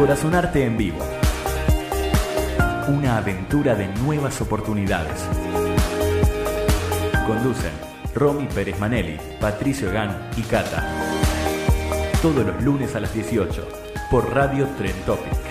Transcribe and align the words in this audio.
Corazonarte 0.00 0.64
en 0.64 0.78
vivo. 0.78 0.98
Una 2.88 3.18
aventura 3.18 3.74
de 3.74 3.86
nuevas 3.96 4.40
oportunidades. 4.40 5.28
Conducen 7.26 7.72
Romy 8.14 8.46
Pérez 8.46 8.80
Manelli, 8.80 9.18
Patricio 9.38 9.92
Gán 9.92 10.30
y 10.38 10.40
Cata. 10.40 10.88
Todos 12.22 12.46
los 12.46 12.62
lunes 12.62 12.96
a 12.96 13.00
las 13.00 13.12
18 13.12 13.68
por 14.10 14.34
Radio 14.34 14.66
Tren 14.78 14.94
Topic. 15.04 15.49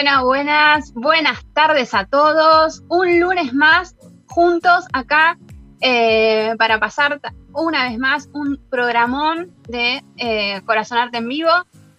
Buenas, 0.00 0.22
buenas, 0.22 0.94
buenas 0.94 1.44
tardes 1.52 1.92
a 1.92 2.06
todos. 2.06 2.82
Un 2.88 3.20
lunes 3.20 3.52
más 3.52 3.94
juntos 4.28 4.86
acá 4.94 5.36
eh, 5.82 6.54
para 6.56 6.80
pasar 6.80 7.20
una 7.52 7.86
vez 7.86 7.98
más 7.98 8.30
un 8.32 8.56
programón 8.70 9.54
de 9.68 10.02
eh, 10.16 10.62
Corazón 10.64 10.96
Arte 10.96 11.18
en 11.18 11.28
Vivo. 11.28 11.50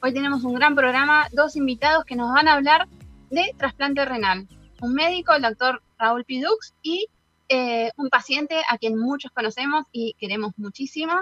Hoy 0.02 0.16
tenemos 0.16 0.44
un 0.44 0.56
gran 0.56 0.74
programa, 0.74 1.28
dos 1.32 1.56
invitados 1.56 2.04
que 2.04 2.16
nos 2.16 2.34
van 2.34 2.48
a 2.48 2.54
hablar 2.54 2.88
de 3.30 3.54
trasplante 3.56 4.04
renal. 4.04 4.48
Un 4.82 4.96
médico, 4.96 5.36
el 5.36 5.44
doctor 5.44 5.84
Raúl 6.00 6.26
Pidux, 6.26 6.74
y 6.82 7.06
eh, 7.50 7.92
un 7.98 8.10
paciente 8.10 8.64
a 8.68 8.80
quien 8.80 8.98
muchos 8.98 9.30
conocemos 9.30 9.84
y 9.92 10.16
queremos 10.18 10.54
muchísimo, 10.58 11.22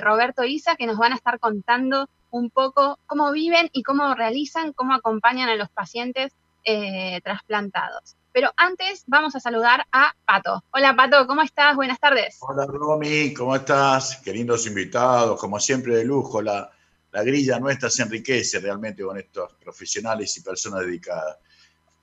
Roberto 0.00 0.42
Isa, 0.42 0.74
que 0.74 0.86
nos 0.86 0.98
van 0.98 1.12
a 1.12 1.14
estar 1.14 1.38
contando 1.38 2.08
un 2.32 2.50
poco 2.50 2.98
cómo 3.06 3.30
viven 3.30 3.68
y 3.72 3.82
cómo 3.82 4.14
realizan, 4.14 4.72
cómo 4.72 4.94
acompañan 4.94 5.48
a 5.48 5.54
los 5.54 5.70
pacientes 5.70 6.32
eh, 6.64 7.20
trasplantados. 7.22 8.16
Pero 8.32 8.50
antes 8.56 9.04
vamos 9.06 9.36
a 9.36 9.40
saludar 9.40 9.86
a 9.92 10.14
Pato. 10.24 10.64
Hola 10.72 10.96
Pato, 10.96 11.26
¿cómo 11.26 11.42
estás? 11.42 11.76
Buenas 11.76 12.00
tardes. 12.00 12.38
Hola 12.40 12.66
Romy, 12.66 13.34
¿cómo 13.34 13.54
estás? 13.54 14.20
Qué 14.24 14.32
lindos 14.32 14.66
invitados, 14.66 15.38
como 15.38 15.60
siempre 15.60 15.96
de 15.96 16.04
lujo. 16.04 16.40
La, 16.40 16.70
la 17.12 17.22
grilla 17.22 17.60
nuestra 17.60 17.90
se 17.90 18.02
enriquece 18.02 18.58
realmente 18.58 19.02
con 19.02 19.18
estos 19.18 19.52
profesionales 19.54 20.34
y 20.38 20.40
personas 20.40 20.80
dedicadas. 20.80 21.36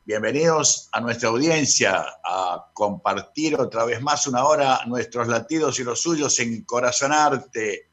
Bienvenidos 0.05 0.89
a 0.91 1.02
nuestra 1.02 1.30
audiencia 1.30 2.05
a 2.23 2.69
compartir 2.73 3.55
otra 3.59 3.86
vez 3.86 4.02
más 4.02 4.27
una 4.27 4.45
hora 4.45 4.81
nuestros 4.86 5.27
latidos 5.27 5.80
y 5.80 5.83
los 5.83 6.02
suyos 6.02 6.39
en 6.39 6.64
Corazonarte. 6.64 7.88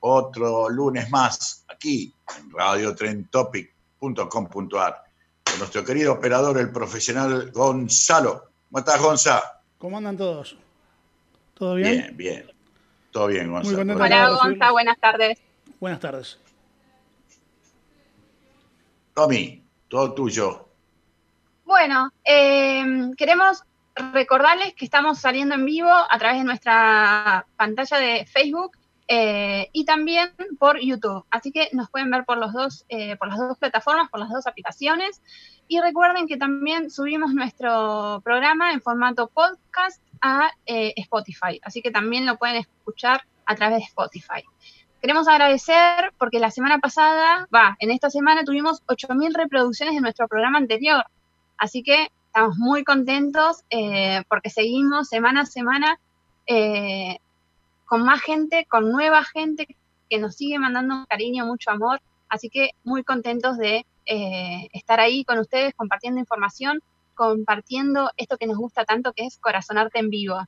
Otro 0.00 0.68
lunes 0.68 1.08
más 1.10 1.64
aquí 1.68 2.12
en 2.38 2.50
radiotrentopic.com.ar 2.50 5.04
con 5.44 5.58
nuestro 5.58 5.84
querido 5.84 6.14
operador, 6.14 6.58
el 6.58 6.70
profesional 6.70 7.50
Gonzalo. 7.50 8.50
¿Cómo 8.68 8.78
estás, 8.78 9.00
Gonzalo? 9.00 9.42
¿Cómo 9.78 9.98
andan 9.98 10.16
todos? 10.16 10.56
¿Todo 11.54 11.74
bien? 11.74 11.92
Bien, 11.92 12.16
bien. 12.16 12.50
Todo 13.10 13.26
bien, 13.26 13.50
Gonzalo. 13.50 13.94
Hola, 13.94 14.30
Gonzalo, 14.30 14.72
buenas 14.72 14.98
tardes. 14.98 15.38
Buenas 15.78 16.00
tardes. 16.00 16.38
Tommy, 19.14 19.62
todo 19.88 20.14
tuyo. 20.14 20.68
Bueno, 21.64 22.12
eh, 22.24 23.10
queremos 23.16 23.64
recordarles 23.94 24.74
que 24.74 24.84
estamos 24.84 25.18
saliendo 25.18 25.54
en 25.54 25.64
vivo 25.64 25.90
a 25.90 26.18
través 26.18 26.38
de 26.38 26.44
nuestra 26.44 27.46
pantalla 27.56 27.98
de 27.98 28.26
Facebook 28.26 28.76
eh, 29.12 29.70
y 29.72 29.84
también 29.84 30.30
por 30.56 30.78
YouTube. 30.78 31.24
Así 31.32 31.50
que 31.50 31.68
nos 31.72 31.90
pueden 31.90 32.12
ver 32.12 32.24
por, 32.24 32.38
los 32.38 32.52
dos, 32.52 32.84
eh, 32.88 33.16
por 33.16 33.26
las 33.26 33.38
dos 33.38 33.58
plataformas, 33.58 34.08
por 34.08 34.20
las 34.20 34.30
dos 34.30 34.46
aplicaciones. 34.46 35.20
Y 35.66 35.80
recuerden 35.80 36.28
que 36.28 36.36
también 36.36 36.92
subimos 36.92 37.34
nuestro 37.34 38.20
programa 38.22 38.72
en 38.72 38.80
formato 38.80 39.26
podcast 39.26 40.00
a 40.22 40.52
eh, 40.64 40.92
Spotify. 40.94 41.60
Así 41.64 41.82
que 41.82 41.90
también 41.90 42.24
lo 42.24 42.36
pueden 42.36 42.54
escuchar 42.54 43.24
a 43.46 43.56
través 43.56 43.78
de 43.78 43.84
Spotify. 43.86 44.44
Queremos 45.00 45.26
agradecer 45.26 46.12
porque 46.16 46.38
la 46.38 46.52
semana 46.52 46.78
pasada, 46.78 47.48
va, 47.52 47.76
en 47.80 47.90
esta 47.90 48.10
semana 48.10 48.44
tuvimos 48.44 48.86
8.000 48.86 49.34
reproducciones 49.34 49.96
de 49.96 50.02
nuestro 50.02 50.28
programa 50.28 50.58
anterior. 50.58 51.04
Así 51.58 51.82
que 51.82 52.12
estamos 52.26 52.58
muy 52.58 52.84
contentos 52.84 53.64
porque 54.28 54.50
seguimos 54.50 55.08
semana 55.08 55.40
a 55.40 55.46
semana 55.46 55.98
con 57.90 58.04
más 58.04 58.22
gente, 58.22 58.66
con 58.70 58.92
nueva 58.92 59.24
gente 59.24 59.66
que 60.08 60.18
nos 60.20 60.36
sigue 60.36 60.60
mandando 60.60 61.04
cariño, 61.08 61.44
mucho 61.44 61.72
amor. 61.72 62.00
Así 62.28 62.48
que 62.48 62.70
muy 62.84 63.02
contentos 63.02 63.58
de 63.58 63.84
eh, 64.06 64.68
estar 64.72 65.00
ahí 65.00 65.24
con 65.24 65.40
ustedes 65.40 65.74
compartiendo 65.74 66.20
información, 66.20 66.80
compartiendo 67.16 68.12
esto 68.16 68.38
que 68.38 68.46
nos 68.46 68.58
gusta 68.58 68.84
tanto, 68.84 69.12
que 69.12 69.26
es 69.26 69.38
Corazonarte 69.38 69.98
en 69.98 70.08
vivo. 70.08 70.38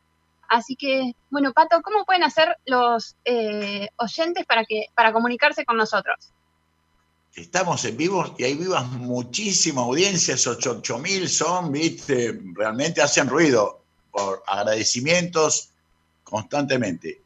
Así 0.48 0.76
que, 0.76 1.16
bueno, 1.30 1.52
Pato, 1.52 1.82
¿cómo 1.82 2.04
pueden 2.04 2.22
hacer 2.22 2.56
los 2.64 3.16
eh, 3.24 3.88
oyentes 3.96 4.46
para, 4.46 5.12
comunicarse 5.12 5.64
con 5.64 5.76
nosotros? 5.76 6.30
Estamos 7.34 7.84
en 7.84 7.96
vivo 7.96 8.36
y 8.38 8.44
hay 8.44 8.54
vivas 8.54 8.86
muchísima 8.86 9.80
audiencia, 9.82 10.34
esos 10.34 10.64
8 10.64 10.98
mil 10.98 11.28
son, 11.28 11.72
viste, 11.72 12.38
realmente 12.54 13.02
hacen 13.02 13.28
ruido 13.28 13.82
por 14.12 14.44
agradecimientos 14.46 15.70
constantemente 16.22 17.21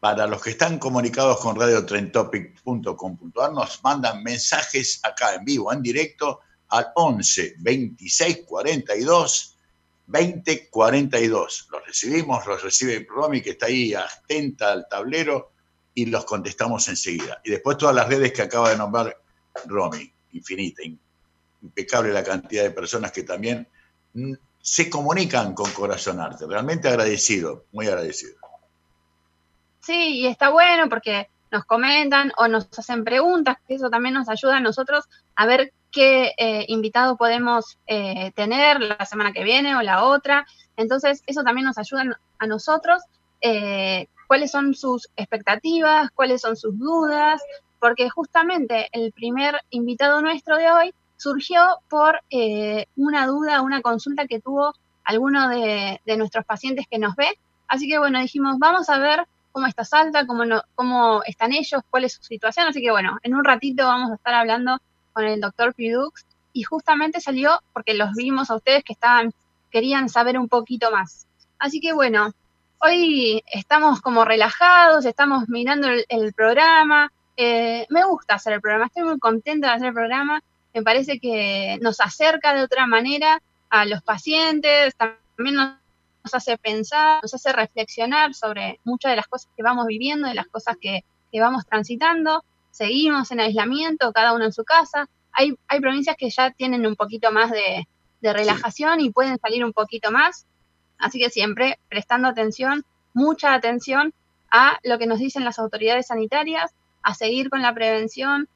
para 0.00 0.26
los 0.26 0.42
que 0.42 0.50
están 0.50 0.78
comunicados 0.78 1.40
con 1.40 1.56
radiotrentopic.com.ar, 1.56 3.52
nos 3.52 3.82
mandan 3.82 4.22
mensajes 4.22 5.00
acá 5.02 5.34
en 5.34 5.44
vivo, 5.44 5.72
en 5.72 5.82
directo, 5.82 6.40
al 6.68 6.92
11 6.94 7.56
26 7.58 8.44
42 8.46 9.56
20 10.06 10.68
42. 10.70 11.68
Los 11.70 11.86
recibimos, 11.86 12.46
los 12.46 12.62
recibe 12.62 13.06
Romy, 13.08 13.42
que 13.42 13.50
está 13.50 13.66
ahí 13.66 13.94
atenta 13.94 14.72
al 14.72 14.88
tablero, 14.88 15.52
y 15.94 16.06
los 16.06 16.24
contestamos 16.24 16.86
enseguida. 16.88 17.40
Y 17.44 17.50
después 17.50 17.76
todas 17.76 17.94
las 17.94 18.08
redes 18.08 18.32
que 18.32 18.42
acaba 18.42 18.70
de 18.70 18.76
nombrar 18.76 19.20
Romy, 19.66 20.12
infinita, 20.32 20.82
impecable 21.60 22.12
la 22.12 22.22
cantidad 22.22 22.62
de 22.62 22.70
personas 22.70 23.10
que 23.10 23.24
también 23.24 23.66
mm, 24.14 24.32
se 24.60 24.88
comunican 24.88 25.54
con 25.54 25.70
Corazón 25.72 26.20
Arte. 26.20 26.46
Realmente 26.46 26.88
agradecido, 26.88 27.66
muy 27.72 27.88
agradecido. 27.88 28.36
Sí, 29.88 30.18
y 30.18 30.26
está 30.26 30.50
bueno 30.50 30.90
porque 30.90 31.30
nos 31.50 31.64
comentan 31.64 32.30
o 32.36 32.46
nos 32.46 32.68
hacen 32.78 33.04
preguntas, 33.04 33.56
que 33.66 33.76
eso 33.76 33.88
también 33.88 34.12
nos 34.12 34.28
ayuda 34.28 34.58
a 34.58 34.60
nosotros 34.60 35.06
a 35.34 35.46
ver 35.46 35.72
qué 35.90 36.34
eh, 36.36 36.66
invitado 36.68 37.16
podemos 37.16 37.78
eh, 37.86 38.30
tener 38.32 38.82
la 38.82 39.06
semana 39.06 39.32
que 39.32 39.44
viene 39.44 39.74
o 39.76 39.80
la 39.80 40.04
otra. 40.04 40.46
Entonces, 40.76 41.22
eso 41.26 41.42
también 41.42 41.64
nos 41.64 41.78
ayuda 41.78 42.20
a 42.38 42.46
nosotros, 42.46 43.02
eh, 43.40 44.08
cuáles 44.26 44.50
son 44.50 44.74
sus 44.74 45.08
expectativas, 45.16 46.10
cuáles 46.10 46.42
son 46.42 46.54
sus 46.54 46.78
dudas, 46.78 47.40
porque 47.80 48.10
justamente 48.10 48.90
el 48.92 49.10
primer 49.12 49.58
invitado 49.70 50.20
nuestro 50.20 50.58
de 50.58 50.70
hoy 50.70 50.94
surgió 51.16 51.78
por 51.88 52.20
una 52.94 53.26
duda, 53.26 53.62
una 53.62 53.80
consulta 53.80 54.26
que 54.26 54.38
tuvo 54.38 54.74
alguno 55.02 55.48
de, 55.48 55.98
de 56.04 56.16
nuestros 56.18 56.44
pacientes 56.44 56.84
que 56.90 56.98
nos 56.98 57.16
ve. 57.16 57.38
Así 57.68 57.88
que 57.88 57.98
bueno, 57.98 58.20
dijimos, 58.20 58.58
vamos 58.58 58.90
a 58.90 58.98
ver 58.98 59.26
cómo 59.58 59.66
está 59.66 59.84
Salta, 59.84 60.24
cómo, 60.24 60.44
cómo 60.76 61.20
están 61.26 61.52
ellos, 61.52 61.82
cuál 61.90 62.04
es 62.04 62.12
su 62.12 62.22
situación. 62.22 62.68
Así 62.68 62.80
que 62.80 62.92
bueno, 62.92 63.18
en 63.24 63.34
un 63.34 63.42
ratito 63.42 63.88
vamos 63.88 64.12
a 64.12 64.14
estar 64.14 64.32
hablando 64.32 64.80
con 65.12 65.24
el 65.24 65.40
doctor 65.40 65.74
Pidux 65.74 66.24
y 66.52 66.62
justamente 66.62 67.20
salió 67.20 67.60
porque 67.72 67.94
los 67.94 68.12
vimos 68.14 68.50
a 68.50 68.54
ustedes 68.54 68.84
que 68.84 68.92
estaban, 68.92 69.32
querían 69.72 70.08
saber 70.08 70.38
un 70.38 70.48
poquito 70.48 70.92
más. 70.92 71.26
Así 71.58 71.80
que 71.80 71.92
bueno, 71.92 72.30
hoy 72.78 73.42
estamos 73.52 74.00
como 74.00 74.24
relajados, 74.24 75.04
estamos 75.04 75.48
mirando 75.48 75.88
el, 75.88 76.32
programa. 76.34 77.10
Eh, 77.36 77.84
me 77.90 78.04
gusta 78.04 78.36
hacer 78.36 78.52
el 78.52 78.60
programa, 78.60 78.86
estoy 78.86 79.02
muy 79.02 79.18
contenta 79.18 79.70
de 79.70 79.72
hacer 79.74 79.88
el 79.88 79.94
programa. 79.94 80.40
Me 80.72 80.84
parece 80.84 81.18
que 81.18 81.78
nos 81.80 81.98
acerca 81.98 82.54
de 82.54 82.62
otra 82.62 82.86
manera 82.86 83.42
a 83.70 83.86
los 83.86 84.02
pacientes, 84.02 84.94
también 84.94 85.56
nos 85.56 85.72
nos 86.28 86.34
hace 86.34 86.58
pensar, 86.58 87.20
nos 87.22 87.32
hace 87.32 87.52
reflexionar 87.52 88.34
sobre 88.34 88.80
muchas 88.84 89.12
de 89.12 89.16
las 89.16 89.26
cosas 89.26 89.50
que 89.56 89.62
vamos 89.62 89.86
viviendo, 89.86 90.28
de 90.28 90.34
las 90.34 90.46
cosas 90.46 90.76
que, 90.78 91.02
vamos 91.32 91.64
transitando. 91.66 92.44
seguimos 92.70 93.30
en 93.30 93.40
aislamiento, 93.40 94.12
cada 94.12 94.34
uno 94.34 94.44
en 94.44 94.52
su 94.52 94.64
casa. 94.64 95.08
Hay, 95.32 95.54
hay 95.68 95.80
provincias 95.80 96.16
que 96.16 96.28
ya 96.28 96.50
tienen 96.50 96.86
un 96.86 96.96
poquito 96.96 97.32
más 97.32 97.50
de, 97.50 97.86
relajación 98.20 99.00
y 99.00 99.10
pueden 99.10 99.38
salir 99.38 99.64
un 99.64 99.72
poquito 99.72 100.10
más. 100.10 100.44
Así 100.98 101.18
que 101.18 101.30
siempre 101.30 101.78
prestando 101.88 102.28
atención, 102.28 102.84
mucha 103.14 103.54
atención 103.54 104.12
a 104.50 104.78
lo 104.82 104.98
que 104.98 105.06
nos 105.06 105.18
dicen 105.18 105.44
las 105.44 105.58
autoridades 105.58 106.08
sanitarias, 106.08 106.74
a 107.02 107.14
seguir 107.14 107.48
con 107.48 107.62
la 107.62 107.72
prevención, 107.72 108.48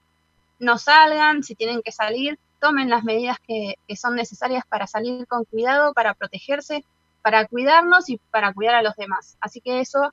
no 0.59 0.77
salgan, 0.77 1.43
si 1.43 1.55
tienen 1.55 1.81
que 1.83 1.93
salir, 1.93 2.39
tomen 2.61 2.91
las 2.91 3.05
medidas 3.05 3.39
que, 3.47 3.77
que 3.89 3.97
son 3.97 4.15
necesarias 4.15 4.65
para 4.69 4.87
salir 4.87 5.27
con 5.27 5.45
cuidado, 5.45 5.95
para 5.95 6.13
protegerse, 6.15 6.85
para 7.23 7.47
cuidarnos 7.47 8.11
y 8.11 8.19
para 8.31 8.53
cuidar 8.53 8.75
a 8.75 8.83
los 8.83 8.95
demás. 8.97 9.37
Así 9.41 9.61
que 9.61 9.81
eso 9.81 10.13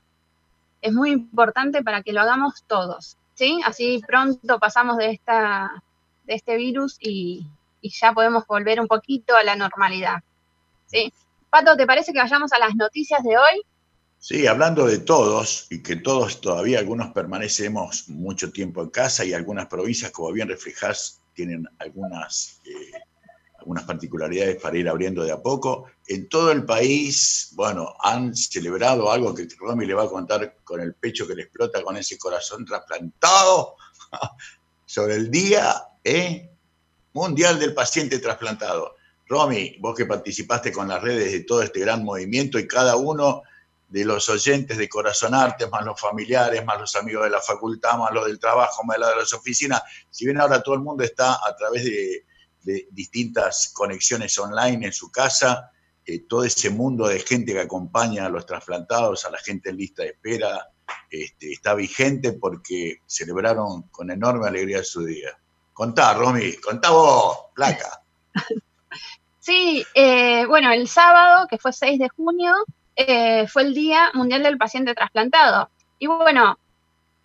es 0.80 0.92
muy 0.92 1.10
importante 1.10 1.82
para 1.82 2.02
que 2.02 2.12
lo 2.12 2.20
hagamos 2.20 2.64
todos, 2.66 3.18
¿sí? 3.34 3.60
Así 3.64 4.00
pronto 4.06 4.58
pasamos 4.58 4.96
de, 4.96 5.10
esta, 5.10 5.82
de 6.24 6.34
este 6.34 6.56
virus 6.56 6.96
y, 7.00 7.46
ya 7.82 8.12
podemos 8.12 8.46
volver 8.46 8.78
un 8.78 8.86
poquito 8.86 9.34
a 9.36 9.42
la 9.42 9.56
normalidad, 9.56 10.22
¿sí? 10.86 11.12
Pato, 11.48 11.76
¿te 11.76 11.86
parece 11.86 12.12
que 12.12 12.18
vayamos 12.18 12.52
a 12.52 12.58
las 12.58 12.74
noticias 12.74 13.22
de 13.22 13.36
hoy? 13.38 13.62
Sí, 14.18 14.46
hablando 14.46 14.86
de 14.86 14.98
todos, 14.98 15.66
y 15.70 15.82
que 15.82 15.96
todos 15.96 16.42
todavía 16.42 16.78
algunos 16.78 17.12
permanecemos 17.12 18.10
mucho 18.10 18.52
tiempo 18.52 18.82
en 18.82 18.90
casa 18.90 19.24
y 19.24 19.32
algunas 19.32 19.66
provincias, 19.66 20.10
como 20.10 20.30
bien 20.30 20.48
reflejas, 20.48 21.22
tienen 21.32 21.66
algunas 21.78 22.60
eh, 22.66 22.92
algunas 23.60 23.84
particularidades 23.84 24.56
para 24.56 24.78
ir 24.78 24.88
abriendo 24.88 25.22
de 25.22 25.32
a 25.32 25.40
poco. 25.40 25.86
En 26.06 26.28
todo 26.28 26.50
el 26.50 26.64
país, 26.64 27.50
bueno, 27.52 27.94
han 28.00 28.34
celebrado 28.34 29.10
algo 29.10 29.34
que 29.34 29.46
Romy 29.58 29.86
le 29.86 29.94
va 29.94 30.04
a 30.04 30.08
contar 30.08 30.56
con 30.64 30.80
el 30.80 30.94
pecho 30.94 31.26
que 31.26 31.34
le 31.34 31.42
explota 31.42 31.82
con 31.82 31.96
ese 31.96 32.18
corazón 32.18 32.64
trasplantado 32.64 33.76
sobre 34.86 35.14
el 35.14 35.30
Día 35.30 35.84
¿eh? 36.02 36.50
Mundial 37.12 37.58
del 37.58 37.74
Paciente 37.74 38.18
Trasplantado. 38.18 38.96
Romy, 39.28 39.76
vos 39.78 39.94
que 39.96 40.06
participaste 40.06 40.72
con 40.72 40.88
las 40.88 41.00
redes 41.02 41.32
de 41.32 41.44
todo 41.44 41.62
este 41.62 41.80
gran 41.80 42.02
movimiento 42.02 42.58
y 42.58 42.66
cada 42.66 42.96
uno 42.96 43.42
de 43.88 44.04
los 44.04 44.28
oyentes 44.28 44.78
de 44.78 44.88
Corazón 44.88 45.34
Artes, 45.34 45.68
más 45.70 45.84
los 45.84 46.00
familiares, 46.00 46.64
más 46.64 46.80
los 46.80 46.96
amigos 46.96 47.24
de 47.24 47.30
la 47.30 47.40
facultad, 47.40 47.98
más 47.98 48.12
los 48.12 48.26
del 48.26 48.38
trabajo, 48.38 48.84
más 48.84 48.98
los 48.98 49.10
de 49.10 49.16
las 49.16 49.32
oficinas, 49.32 49.82
si 50.08 50.24
bien 50.24 50.40
ahora 50.40 50.62
todo 50.62 50.76
el 50.76 50.80
mundo 50.80 51.04
está 51.04 51.34
a 51.34 51.56
través 51.56 51.84
de 51.84 52.24
de 52.62 52.88
distintas 52.90 53.72
conexiones 53.74 54.38
online 54.38 54.86
en 54.86 54.92
su 54.92 55.10
casa, 55.10 55.70
eh, 56.04 56.20
todo 56.28 56.44
ese 56.44 56.70
mundo 56.70 57.08
de 57.08 57.20
gente 57.20 57.52
que 57.52 57.60
acompaña 57.60 58.26
a 58.26 58.28
los 58.28 58.46
trasplantados, 58.46 59.24
a 59.24 59.30
la 59.30 59.38
gente 59.38 59.70
en 59.70 59.76
lista 59.76 60.02
de 60.02 60.10
espera, 60.10 60.68
este, 61.10 61.52
está 61.52 61.74
vigente 61.74 62.32
porque 62.32 62.98
celebraron 63.06 63.82
con 63.90 64.10
enorme 64.10 64.48
alegría 64.48 64.82
su 64.82 65.04
día. 65.04 65.30
Contá, 65.72 66.14
Romy, 66.14 66.54
contá 66.56 66.90
vos, 66.90 67.38
placa. 67.54 68.02
Sí, 69.42 69.84
eh, 69.94 70.44
bueno, 70.46 70.70
el 70.70 70.86
sábado, 70.86 71.48
que 71.48 71.56
fue 71.56 71.72
6 71.72 71.98
de 71.98 72.10
junio, 72.10 72.54
eh, 72.94 73.48
fue 73.48 73.62
el 73.62 73.74
Día 73.74 74.10
Mundial 74.12 74.42
del 74.42 74.58
Paciente 74.58 74.94
Trasplantado. 74.94 75.70
Y 75.98 76.06
bueno, 76.06 76.58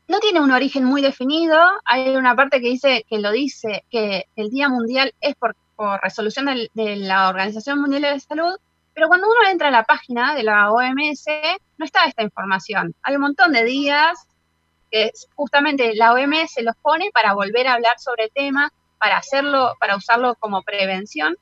no 0.07 0.19
tiene 0.19 0.39
un 0.41 0.51
origen 0.51 0.83
muy 0.83 1.01
definido. 1.01 1.57
Hay 1.85 2.15
una 2.15 2.35
parte 2.35 2.61
que 2.61 2.69
dice, 2.69 3.05
que 3.09 3.19
lo 3.19 3.31
dice, 3.31 3.85
que 3.89 4.25
el 4.35 4.49
Día 4.49 4.69
Mundial 4.69 5.13
es 5.21 5.35
por, 5.35 5.55
resolución 6.01 6.45
de 6.45 6.95
la 6.95 7.27
Organización 7.27 7.81
Mundial 7.81 8.03
de 8.03 8.11
la 8.11 8.19
Salud, 8.19 8.55
pero 8.95 9.09
cuando 9.09 9.27
uno 9.27 9.49
entra 9.51 9.67
a 9.67 9.71
la 9.71 9.83
página 9.83 10.33
de 10.35 10.43
la 10.43 10.71
OMS, 10.71 11.25
no 11.77 11.85
está 11.85 12.05
esta 12.05 12.23
información. 12.23 12.95
Hay 13.03 13.15
un 13.15 13.23
montón 13.23 13.51
de 13.51 13.65
días 13.65 14.25
que 14.89 15.11
justamente 15.35 15.93
la 15.95 16.13
OMS 16.13 16.55
los 16.61 16.77
pone 16.77 17.11
para 17.13 17.33
volver 17.33 17.67
a 17.67 17.73
hablar 17.73 17.99
sobre 17.99 18.25
el 18.25 18.31
tema, 18.31 18.71
para 18.97 19.17
hacerlo, 19.17 19.73
para 19.81 19.97
usarlo 19.97 20.35
como 20.35 20.63
prevención. 20.63 21.35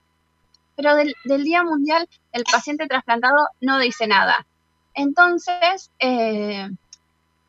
Pero 0.75 0.95
del, 0.95 1.13
Día 1.43 1.61
Mundial, 1.61 2.09
el 2.31 2.43
paciente 2.43 2.87
trasplantado 2.87 3.47
no 3.61 3.77
dice 3.77 4.07
nada. 4.07 4.47
Entonces, 4.95 5.91
eh, 5.99 6.67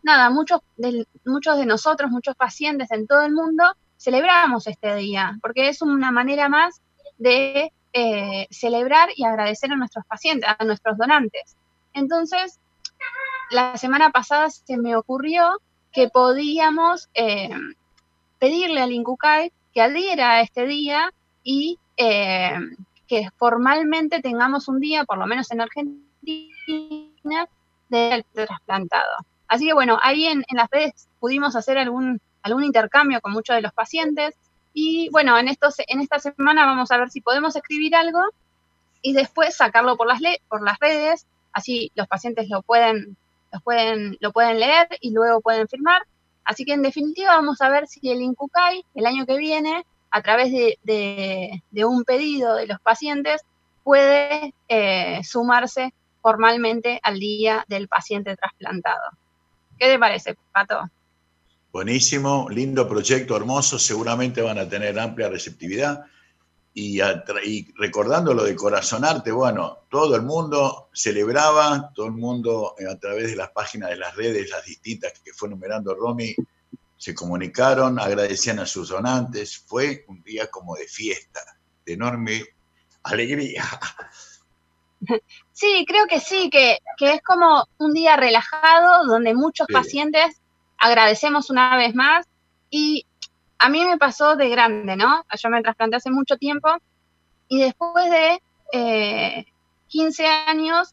nada, 0.05 0.31
muchos 0.31 0.61
de, 0.77 1.07
muchos 1.25 1.57
de 1.59 1.67
nosotros, 1.67 2.11
muchos 2.11 2.37
pacientes 2.37 2.91
en 2.93 3.07
todo 3.07 3.23
el 3.23 3.33
mundo, 3.33 3.65
celebramos 3.99 4.67
este 4.67 4.95
día, 4.95 5.37
porque 5.43 5.69
es 5.69 5.83
una 5.83 6.13
manera 6.13 6.49
más 6.49 6.81
de 7.17 7.73
eh, 7.93 8.47
celebrar 8.51 9.09
y 9.17 9.25
agradecer 9.25 9.73
a 9.73 9.77
nuestros 9.77 10.05
pacientes, 10.07 10.49
a 10.57 10.65
nuestros 10.65 10.99
donantes. 10.99 11.57
Entonces, 11.95 12.61
la 13.51 13.77
semana 13.79 14.11
pasada 14.11 14.51
se 14.51 14.77
me 14.77 14.95
ocurrió 14.95 15.61
que 15.93 16.09
podíamos 16.09 17.09
eh, 17.15 17.51
pedirle 18.39 18.83
al 18.83 18.93
INCUCAI 18.93 19.53
que 19.73 19.81
adhiera 19.81 20.33
a 20.33 20.41
este 20.43 20.67
día 20.67 21.13
y 21.43 21.79
eh, 21.97 22.59
que 23.07 23.29
formalmente 23.37 24.21
tengamos 24.21 24.69
un 24.69 24.81
día, 24.81 25.05
por 25.05 25.19
lo 25.19 25.27
menos 25.27 25.51
en 25.51 25.61
Argentina, 25.61 26.03
del 27.89 28.25
trasplantado. 28.33 29.25
Así 29.49 29.67
que 29.67 29.75
bueno, 29.75 29.99
ahí 30.03 30.27
en, 30.27 30.45
las 30.51 30.71
redes 30.71 31.09
pudimos 31.21 31.57
hacer 31.57 31.79
algún, 31.79 32.21
algún 32.43 32.65
intercambio 32.65 33.21
con 33.21 33.33
muchos 33.33 33.57
de 33.57 33.63
los 33.63 33.73
pacientes 33.73 34.35
y 34.73 35.09
bueno, 35.11 35.39
en, 35.39 35.49
estos, 35.49 35.77
en 35.87 36.01
esta 36.01 36.19
semana 36.19 36.67
vamos 36.67 36.91
a 36.91 36.99
ver 36.99 37.11
si 37.11 37.21
podemos 37.21 37.55
escribir 37.55 37.95
algo 37.95 38.21
y 39.03 39.13
después 39.13 39.57
sacarlo 39.57 39.97
por 39.97 40.07
las, 40.07 40.21
por 40.49 40.65
las 40.65 40.79
redes, 40.79 41.27
así 41.53 41.93
los 41.95 42.09
pacientes 42.09 42.49
lo 42.49 42.63
pueden, 42.63 43.17
pueden, 43.63 44.17
lo 44.21 44.33
pueden 44.33 44.59
leer 44.59 44.89
y 45.01 45.13
luego 45.13 45.41
pueden 45.41 45.69
firmar. 45.69 46.03
Así 46.45 46.65
que 46.65 46.73
en 46.73 46.83
definitiva 46.83 47.37
vamos 47.37 47.61
a 47.61 47.69
ver 47.69 47.87
si 47.87 48.11
el 48.11 48.21
INCUCAI 48.21 48.85
el 48.95 49.07
año 49.07 49.27
que 49.27 49.37
viene, 49.37 49.85
a 50.11 50.23
través 50.23 50.53
de, 50.53 51.63
un 51.85 52.05
pedido 52.05 52.55
de 52.55 52.67
los 52.67 52.81
pacientes, 52.81 53.43
puede 53.83 54.55
eh, 54.69 55.21
sumarse 55.25 55.93
formalmente 56.23 57.01
al 57.03 57.19
día 57.19 57.65
del 57.69 57.89
paciente 57.89 58.37
trasplantado. 58.37 59.11
¿Qué 59.79 59.87
te 59.87 59.99
parece, 59.99 60.37
Pato? 60.53 60.91
Buenísimo, 61.73 62.49
lindo 62.51 62.89
proyecto, 62.89 63.37
hermoso, 63.37 63.79
seguramente 63.79 64.41
van 64.41 64.59
a 64.59 64.69
tener 64.69 64.99
amplia 64.99 65.29
receptividad. 65.29 66.05
Y, 66.77 67.01
recordando 67.77 68.35
lo 68.35 68.45
de 68.45 68.57
Corazonarte, 68.57 69.31
bueno, 69.31 69.79
todo 69.89 70.17
el 70.17 70.23
mundo 70.23 70.89
celebraba, 70.93 71.93
todo 71.95 72.07
el 72.07 72.13
mundo 72.13 72.75
eh, 72.79 72.87
a 72.91 72.99
través 72.99 73.31
de 73.31 73.37
las 73.37 73.51
páginas 73.51 73.91
de 73.91 73.97
las 73.97 74.15
redes, 74.17 74.51
las 74.51 74.65
distintas 74.65 75.13
que 75.25 75.33
fue 75.33 75.49
numerando 75.49 75.95
Romy, 75.95 76.35
se 76.97 77.15
comunicaron, 77.15 78.01
agradecían 78.01 78.59
a 78.59 78.67
sus 78.67 78.89
donantes. 78.89 79.59
Fue 79.59 80.05
un 80.09 80.23
día 80.23 80.49
como 80.49 80.75
de 80.75 80.89
fiesta, 80.89 81.41
de 81.85 81.93
enorme 81.93 82.45
alegría. 83.05 83.65
Sí, 85.55 85.85
creo 85.87 86.09
que 86.09 86.19
sí, 86.19 86.51
que, 86.51 86.81
es 86.99 87.23
como 87.23 87.69
un 87.79 87.95
día 87.95 88.17
relajado 88.17 89.07
donde 89.07 89.35
muchos 89.35 89.69
pacientes 89.73 90.41
agradecemos 90.79 91.49
una 91.49 91.77
vez 91.77 91.95
más 91.95 92.27
y 92.71 93.07
a 93.59 93.69
mí 93.69 93.85
me 93.85 93.97
pasó 93.97 94.35
de 94.35 94.49
grande, 94.49 94.97
¿no? 94.97 95.25
Yo 95.41 95.49
me 95.51 95.63
trasplanté 95.63 95.97
hace 95.97 96.11
mucho 96.11 96.39
tiempo 96.39 96.69
y 97.47 97.61
después 97.61 98.11
de 98.11 98.43
15 99.87 100.25
eh, 100.25 100.27
años 100.49 100.93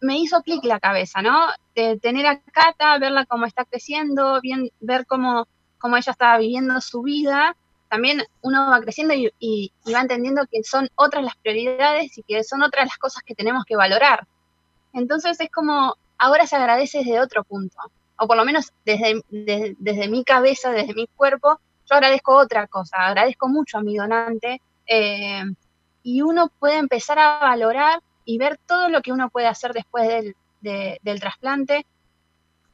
me 0.00 0.18
hizo 0.18 0.42
clic 0.42 0.64
la 0.64 0.80
cabeza, 0.80 1.22
¿no? 1.22 1.46
De 1.76 2.00
tener 2.00 2.26
a 2.26 2.40
Cata, 2.40 2.98
verla 2.98 3.26
cómo 3.26 3.46
está 3.46 3.64
creciendo, 3.64 4.40
bien, 4.40 4.70
ver 4.80 5.06
cómo, 5.06 5.46
cómo 5.78 5.96
ella 5.96 6.10
estaba 6.10 6.36
viviendo 6.38 6.80
su 6.80 7.02
vida 7.02 7.54
también 7.88 8.22
uno 8.42 8.70
va 8.70 8.80
creciendo 8.80 9.14
y, 9.14 9.72
va 9.92 10.00
entendiendo 10.00 10.46
que 10.50 10.62
son 10.62 10.88
otras 10.94 11.24
las 11.24 11.36
prioridades 11.36 12.16
y 12.18 12.22
que 12.22 12.44
son 12.44 12.62
otras 12.62 12.86
las 12.86 12.98
cosas 12.98 13.22
que 13.24 13.34
tenemos 13.34 13.64
que 13.64 13.76
valorar. 13.76 14.26
Entonces 14.92 15.40
es 15.40 15.50
como, 15.50 15.96
ahora 16.18 16.46
se 16.46 16.56
agradece 16.56 16.98
desde 16.98 17.20
otro 17.20 17.44
punto, 17.44 17.76
o 18.18 18.26
por 18.26 18.36
lo 18.36 18.44
menos 18.44 18.72
desde, 18.84 19.22
desde, 19.30 20.08
mi 20.08 20.24
cabeza, 20.24 20.70
desde 20.70 20.94
mi 20.94 21.06
cuerpo, 21.06 21.60
yo 21.88 21.94
agradezco 21.94 22.36
otra 22.36 22.66
cosa, 22.66 22.96
agradezco 22.98 23.48
mucho 23.48 23.78
a 23.78 23.82
mi 23.82 23.96
donante 23.96 24.60
eh, 24.86 25.44
y 26.02 26.22
uno 26.22 26.50
puede 26.58 26.78
empezar 26.78 27.18
a 27.18 27.38
valorar 27.38 28.00
y 28.24 28.38
ver 28.38 28.58
todo 28.66 28.88
lo 28.88 29.00
que 29.02 29.12
uno 29.12 29.30
puede 29.30 29.46
hacer 29.46 29.72
después 29.72 30.06
del, 30.08 30.36
del 30.60 31.20
trasplante 31.20 31.86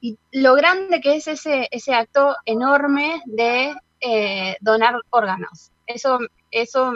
y 0.05 0.19
lo 0.33 0.55
grande 0.55 1.01
que 1.01 1.17
es 1.17 1.29
ese, 1.29 1.67
ese 1.71 1.95
acto 1.95 2.37
enorme 2.45 3.23
de 3.25 3.75
eh, 4.05 4.57
donar 4.61 5.01
órganos. 5.11 5.71
Eso, 5.87 6.19
eso 6.51 6.95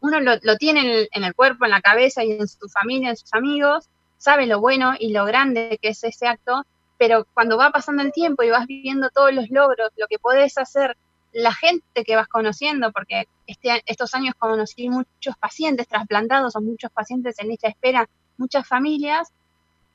uno 0.00 0.20
lo, 0.20 0.56
tiene 0.56 1.08
en 1.10 1.24
el, 1.24 1.34
cuerpo, 1.34 1.64
en 1.64 1.72
la 1.72 1.80
cabeza 1.80 2.24
y 2.24 2.32
en 2.32 2.46
su 2.46 2.68
familia, 2.68 3.10
en 3.10 3.16
sus 3.16 3.34
amigos, 3.34 3.88
sabe 4.18 4.46
lo 4.46 4.60
bueno 4.60 4.94
y 4.98 5.12
lo 5.12 5.24
grande 5.24 5.78
que 5.82 5.88
es 5.88 6.04
ese 6.04 6.28
acto, 6.28 6.64
pero 6.96 7.26
cuando 7.34 7.56
va 7.56 7.70
pasando 7.70 8.02
el 8.02 8.12
tiempo 8.12 8.42
y 8.42 8.50
vas 8.50 8.66
viviendo 8.66 9.10
todos 9.10 9.32
los 9.32 9.50
logros, 9.50 9.90
lo 9.96 10.06
que 10.06 10.18
podés 10.18 10.58
hacer, 10.58 10.96
la 11.32 11.52
gente 11.52 12.04
que 12.04 12.16
vas 12.16 12.28
conociendo, 12.28 12.92
porque 12.92 13.26
este, 13.46 13.82
estos 13.86 14.14
años 14.14 14.34
conocí 14.38 14.88
muchos 14.88 15.36
pacientes 15.38 15.88
trasplantados 15.88 16.54
o 16.56 16.60
muchos 16.60 16.90
pacientes 16.90 17.38
en 17.38 17.48
lista 17.48 17.66
de 17.66 17.72
espera, 17.72 18.08
muchas 18.36 18.66
familias, 18.66 19.32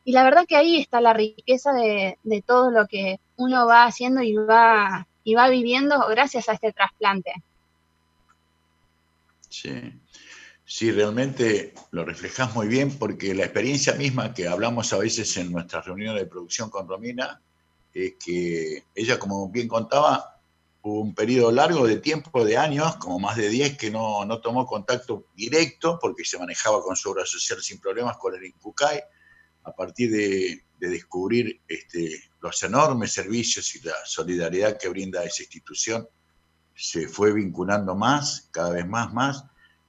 y 0.06 0.12
la 0.12 0.24
verdad 0.24 0.46
que 0.46 0.58
ahí 0.58 0.82
está 0.82 1.00
la 1.00 1.14
riqueza 1.14 1.72
de, 1.72 2.18
de 2.24 2.42
todo 2.42 2.70
lo 2.72 2.88
que 2.88 3.22
uno 3.38 3.66
va 3.66 3.86
haciendo 3.86 4.22
y 4.22 4.36
va 4.36 5.08
y 5.24 5.36
va 5.36 5.50
viviendo 5.50 6.06
gracias 6.10 6.50
a 6.50 6.54
este 6.54 6.72
trasplante. 6.74 7.34
Sí. 9.50 9.72
Sí, 10.66 10.92
realmente 10.92 11.74
lo 11.92 12.06
reflejas 12.06 12.56
muy 12.56 12.68
bien 12.68 12.98
porque 12.98 13.36
la 13.36 13.44
experiencia 13.44 13.94
misma 13.94 14.34
que 14.34 14.48
hablamos 14.48 14.94
a 14.94 14.98
veces 14.98 15.36
en 15.38 15.52
nuestras 15.52 15.86
reuniones 15.86 16.22
de 16.22 16.28
producción 16.28 16.70
con 16.70 16.88
Romina 16.88 17.42
es 17.94 18.14
que 18.16 18.84
ella, 18.96 19.20
como 19.20 19.50
bien 19.50 19.68
contaba, 19.68 20.40
hubo 20.82 21.02
un 21.02 21.14
periodo 21.14 21.52
largo 21.52 21.86
de 21.86 21.98
tiempo, 21.98 22.44
de 22.44 22.58
años, 22.58 22.96
como 22.96 23.20
más 23.20 23.38
de 23.38 23.50
10, 23.50 23.78
que 23.78 23.92
no, 23.92 24.26
no 24.26 24.40
tomó 24.42 24.66
contacto 24.66 25.28
directo 25.36 26.00
porque 26.02 26.26
se 26.26 26.40
manejaba 26.40 26.82
con 26.82 26.96
su 26.96 27.12
obra 27.12 27.26
social 27.26 27.62
sin 27.62 27.80
problemas 27.80 28.18
con 28.18 28.34
el 28.34 28.44
INCUCAI. 28.44 29.04
A 29.66 29.72
partir 29.74 30.12
de, 30.12 30.64
de 30.80 30.90
descubrir 30.90 31.62
este, 31.68 32.22
los 32.44 32.62
enormes 32.62 33.14
servicios 33.14 33.74
y 33.76 33.82
la 33.84 33.96
solidaridad 34.04 34.78
que 34.78 34.90
brinda 34.90 35.24
esa 35.24 35.44
institución, 35.44 36.06
se 36.76 37.08
fue 37.08 37.32
vinculando 37.32 37.96
más, 37.96 38.50
cada 38.52 38.72
vez 38.72 38.86
más, 38.86 39.14
más. 39.14 39.46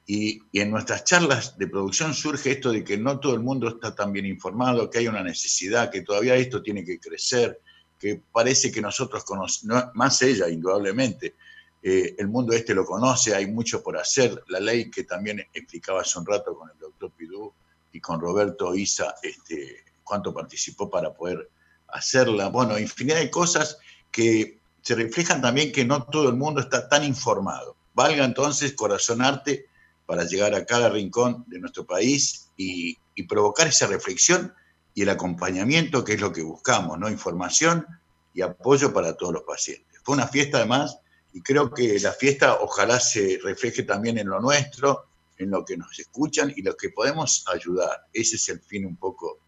Y, 0.07 0.41
en 0.53 0.71
nuestras 0.71 1.03
charlas 1.03 1.59
de 1.59 1.67
producción 1.67 2.15
surge 2.15 2.53
esto 2.53 2.71
de 2.71 2.85
que 2.85 2.97
no 2.97 3.19
todo 3.19 3.35
el 3.35 3.41
mundo 3.41 3.69
está 3.69 3.93
tan 3.93 4.13
bien 4.13 4.27
informado, 4.27 4.89
que 4.89 4.99
hay 4.99 5.09
una 5.09 5.25
necesidad, 5.25 5.91
que 5.91 6.03
todavía 6.03 6.37
esto 6.37 6.63
tiene 6.63 6.85
que 6.85 7.01
crecer, 7.01 7.61
que 7.99 8.23
parece 8.31 8.71
que 8.71 8.81
nosotros 8.81 9.25
conocemos, 9.25 9.87
más 9.95 10.23
ella 10.23 10.49
indudablemente, 10.49 11.35
eh, 11.83 12.15
el 12.17 12.29
mundo 12.29 12.53
este 12.53 12.73
lo 12.73 12.85
conoce, 12.85 13.35
hay 13.35 13.49
mucho 13.49 13.83
por 13.83 13.99
hacer. 13.99 14.45
La 14.47 14.61
ley 14.61 14.93
que 14.93 15.03
también 15.03 15.45
explicaba 15.53 16.03
hace 16.03 16.21
un 16.21 16.27
rato 16.27 16.57
con 16.57 16.71
el 16.71 16.79
doctor 16.79 17.11
Pidú 17.17 17.53
y 17.93 18.01
con 18.01 18.21
Roberto 18.21 18.75
Isa, 18.77 19.17
este, 19.23 19.85
cuánto 20.05 20.33
participó 20.33 20.89
para 20.89 21.13
poder 21.13 21.49
hacerla. 21.95 22.49
Bueno, 22.49 22.79
infinidad 22.79 23.19
de 23.19 23.31
cosas 23.31 23.79
que 24.11 24.59
se 24.83 24.95
reflejan 24.95 25.41
también 25.41 25.73
que 25.73 25.85
no 25.85 26.05
todo 26.05 26.29
el 26.29 26.37
mundo 26.37 26.61
está 26.61 26.89
tan 26.89 27.05
informado. 27.05 27.77
Valga 27.95 28.25
entonces 28.25 28.75
corazonarte 28.75 29.67
para 30.05 30.25
llegar 30.25 30.55
a 30.55 30.67
cada 30.67 30.91
rincón 30.91 31.45
de 31.47 31.59
nuestro 31.59 31.87
país 31.87 32.51
y, 32.57 32.99
y 33.15 33.23
provocar 33.23 33.69
esa 33.69 33.87
reflexión 33.87 34.53
y 34.93 35.03
el 35.03 35.09
acompañamiento, 35.09 36.05
que 36.05 36.15
es 36.15 36.21
lo 36.21 36.33
que 36.33 36.43
buscamos, 36.43 36.99
¿no? 36.99 37.09
Información 37.09 37.87
y 38.35 38.43
apoyo 38.43 38.93
para 38.93 39.17
todos 39.17 39.33
los 39.33 39.43
pacientes. 39.45 40.01
Fue 40.03 40.15
una 40.15 40.29
fiesta 40.29 40.59
además 40.59 40.99
y 41.33 41.41
creo 41.41 41.73
que 41.73 41.99
la 42.01 42.13
fiesta 42.13 42.59
ojalá 42.61 43.01
se 43.01 43.39
refleje 43.43 43.85
también 43.85 44.19
en 44.19 44.29
lo 44.29 44.41
nuestro, 44.41 45.07
en 45.39 45.51
lo 45.51 45.65
que 45.65 45.77
nos 45.77 45.99
escuchan 45.99 46.53
y 46.55 46.63
lo 46.63 46.77
que 46.77 46.91
podemos 46.91 47.45
ayudar. 47.53 48.07
Ese 48.13 48.37
es 48.37 48.49
el 48.49 48.61
fin 48.61 48.85
un 48.87 48.97
poco 48.97 49.39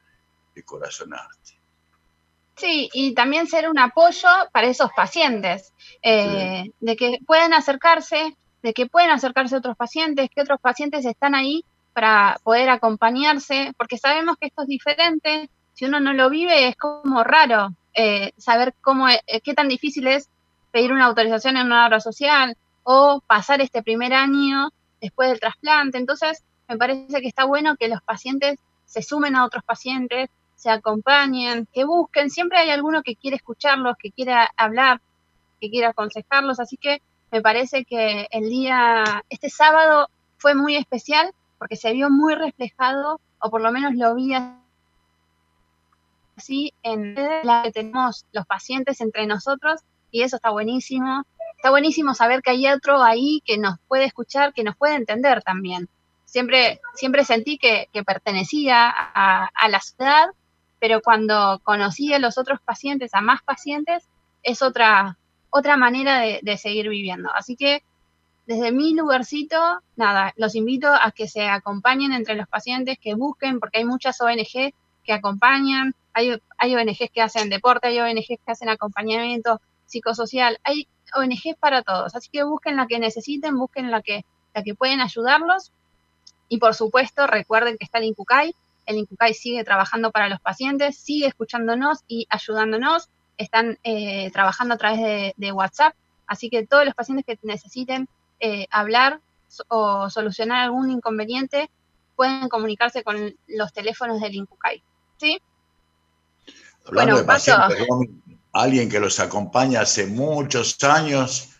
de 0.54 0.62
Corazonarte. 0.62 1.55
Sí, 2.56 2.88
y 2.92 3.14
también 3.14 3.46
ser 3.46 3.68
un 3.68 3.78
apoyo 3.78 4.28
para 4.52 4.66
esos 4.66 4.90
pacientes, 4.96 5.72
eh, 6.02 6.62
sí. 6.64 6.72
de 6.80 6.96
que 6.96 7.18
pueden 7.26 7.52
acercarse, 7.52 8.34
de 8.62 8.72
que 8.72 8.86
pueden 8.86 9.10
acercarse 9.10 9.56
otros 9.56 9.76
pacientes, 9.76 10.30
que 10.34 10.40
otros 10.40 10.60
pacientes 10.60 11.04
están 11.04 11.34
ahí 11.34 11.64
para 11.92 12.38
poder 12.42 12.70
acompañarse, 12.70 13.72
porque 13.76 13.98
sabemos 13.98 14.36
que 14.38 14.48
esto 14.48 14.62
es 14.62 14.68
diferente, 14.68 15.50
si 15.76 15.84
uno 15.84 16.00
no 16.00 16.14
lo 16.14 16.30
vive 16.30 16.68
es 16.68 16.76
como 16.76 17.22
raro 17.22 17.74
eh, 17.92 18.32
saber 18.38 18.74
cómo, 18.80 19.08
eh, 19.08 19.20
qué 19.44 19.52
tan 19.54 19.68
difícil 19.68 20.06
es 20.06 20.30
pedir 20.72 20.92
una 20.92 21.06
autorización 21.06 21.58
en 21.58 21.66
una 21.66 21.86
obra 21.86 22.00
social 22.00 22.56
o 22.82 23.20
pasar 23.26 23.60
este 23.60 23.82
primer 23.82 24.14
año 24.14 24.70
después 25.00 25.28
del 25.28 25.40
trasplante. 25.40 25.98
Entonces, 25.98 26.42
me 26.68 26.78
parece 26.78 27.20
que 27.20 27.28
está 27.28 27.44
bueno 27.44 27.76
que 27.76 27.88
los 27.88 28.02
pacientes 28.02 28.58
se 28.86 29.02
sumen 29.02 29.36
a 29.36 29.44
otros 29.44 29.64
pacientes, 29.64 30.30
se 30.56 30.70
acompañen, 30.70 31.68
que 31.72 31.84
busquen. 31.84 32.30
Siempre 32.30 32.58
hay 32.58 32.70
alguno 32.70 33.02
que 33.02 33.14
quiere 33.14 33.36
escucharlos, 33.36 33.96
que 33.98 34.10
quiera 34.10 34.50
hablar, 34.56 35.00
que 35.60 35.70
quiera 35.70 35.90
aconsejarlos. 35.90 36.58
Así 36.58 36.76
que 36.76 37.02
me 37.30 37.42
parece 37.42 37.84
que 37.84 38.26
el 38.30 38.48
día, 38.48 39.22
este 39.28 39.50
sábado 39.50 40.08
fue 40.38 40.54
muy 40.54 40.76
especial 40.76 41.32
porque 41.58 41.76
se 41.76 41.92
vio 41.92 42.10
muy 42.10 42.34
reflejado, 42.34 43.20
o 43.40 43.50
por 43.50 43.60
lo 43.60 43.70
menos 43.72 43.94
lo 43.94 44.14
vi 44.14 44.34
así 46.36 46.72
en 46.82 47.14
la 47.14 47.62
que 47.62 47.72
tenemos 47.72 48.26
los 48.32 48.46
pacientes 48.46 49.00
entre 49.00 49.26
nosotros, 49.26 49.80
y 50.10 50.22
eso 50.22 50.36
está 50.36 50.50
buenísimo. 50.50 51.24
Está 51.56 51.70
buenísimo 51.70 52.14
saber 52.14 52.42
que 52.42 52.50
hay 52.50 52.68
otro 52.68 53.02
ahí 53.02 53.42
que 53.44 53.56
nos 53.56 53.78
puede 53.88 54.04
escuchar, 54.04 54.52
que 54.52 54.64
nos 54.64 54.76
puede 54.76 54.94
entender 54.94 55.42
también. 55.42 55.88
Siempre, 56.26 56.80
siempre 56.94 57.24
sentí 57.24 57.56
que, 57.56 57.88
que 57.92 58.04
pertenecía 58.04 58.90
a, 58.90 59.46
a 59.46 59.68
la 59.68 59.80
ciudad, 59.80 60.26
pero 60.78 61.00
cuando 61.00 61.60
conocí 61.64 62.12
a 62.12 62.18
los 62.18 62.38
otros 62.38 62.60
pacientes, 62.60 63.14
a 63.14 63.20
más 63.20 63.42
pacientes, 63.42 64.08
es 64.42 64.62
otra, 64.62 65.18
otra 65.50 65.76
manera 65.76 66.20
de, 66.20 66.56
seguir 66.58 66.88
viviendo. 66.88 67.30
Así 67.34 67.56
que 67.56 67.82
desde 68.46 68.72
mi 68.72 68.94
lugarcito, 68.94 69.56
nada, 69.96 70.32
los 70.36 70.54
invito 70.54 70.88
a 70.88 71.10
que 71.10 71.28
se 71.28 71.48
acompañen 71.48 72.12
entre 72.12 72.36
los 72.36 72.48
pacientes, 72.48 72.98
que 73.00 73.14
busquen, 73.14 73.58
porque 73.58 73.78
hay 73.78 73.84
muchas 73.84 74.20
ONG 74.20 74.72
que 75.04 75.12
acompañan, 75.12 75.94
hay, 76.12 76.40
hay 76.58 76.74
ONGs 76.76 77.10
que 77.12 77.22
hacen 77.22 77.50
deporte, 77.50 77.88
hay 77.88 77.98
ONGs 77.98 78.26
que 78.26 78.52
hacen 78.52 78.68
acompañamiento 78.68 79.60
psicosocial, 79.86 80.58
hay 80.64 80.86
ONGs 81.14 81.56
para 81.58 81.82
todos, 81.82 82.14
así 82.14 82.28
que 82.30 82.44
busquen 82.44 82.76
la 82.76 82.86
que 82.86 82.98
necesiten, 82.98 83.56
busquen 83.56 83.90
la 83.90 84.02
que, 84.02 84.24
la 84.54 84.62
que 84.62 84.74
pueden 84.74 85.00
ayudarlos 85.00 85.72
y 86.48 86.58
por 86.58 86.74
supuesto 86.74 87.26
recuerden 87.26 87.76
que 87.78 87.84
está 87.84 87.98
el 87.98 88.04
INCUCAI, 88.04 88.54
el 88.86 88.96
INCUCAI 88.96 89.34
sigue 89.34 89.64
trabajando 89.64 90.10
para 90.10 90.28
los 90.28 90.40
pacientes, 90.40 90.98
sigue 90.98 91.26
escuchándonos 91.26 92.00
y 92.08 92.26
ayudándonos, 92.30 93.08
están 93.36 93.78
eh, 93.84 94.30
trabajando 94.30 94.74
a 94.74 94.78
través 94.78 95.00
de, 95.00 95.34
de 95.36 95.52
WhatsApp, 95.52 95.94
así 96.26 96.48
que 96.48 96.66
todos 96.66 96.84
los 96.84 96.94
pacientes 96.94 97.24
que 97.26 97.38
necesiten 97.42 98.08
eh, 98.40 98.66
hablar 98.70 99.20
o 99.68 100.10
solucionar 100.10 100.64
algún 100.64 100.90
inconveniente, 100.90 101.70
pueden 102.14 102.48
comunicarse 102.48 103.04
con 103.04 103.36
los 103.46 103.72
teléfonos 103.72 104.20
del 104.20 104.34
INCUCAI. 104.34 104.82
¿Sí? 105.18 105.40
Hablando 106.86 107.12
bueno, 107.12 107.16
de 107.18 107.24
pacientes, 107.24 107.86
alguien 108.52 108.88
que 108.88 109.00
los 109.00 109.20
acompaña 109.20 109.82
hace 109.82 110.06
muchos 110.06 110.82
años, 110.84 111.50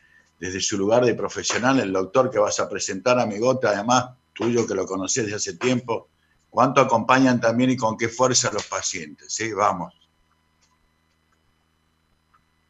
desde 0.40 0.60
su 0.60 0.78
lugar 0.78 1.04
de 1.04 1.14
profesional, 1.14 1.80
el 1.80 1.92
doctor 1.92 2.30
que 2.30 2.38
vas 2.38 2.60
a 2.60 2.68
presentar, 2.68 3.18
amigote, 3.18 3.66
además 3.66 4.10
tuyo 4.32 4.66
que 4.66 4.74
lo 4.74 4.86
conoces 4.86 5.24
desde 5.24 5.36
hace 5.36 5.56
tiempo, 5.58 6.08
¿cuánto 6.56 6.80
acompañan 6.80 7.38
también 7.38 7.68
y 7.68 7.76
con 7.76 7.98
qué 7.98 8.08
fuerza 8.08 8.50
los 8.50 8.66
pacientes? 8.66 9.26
Sí, 9.30 9.52
vamos. 9.52 9.92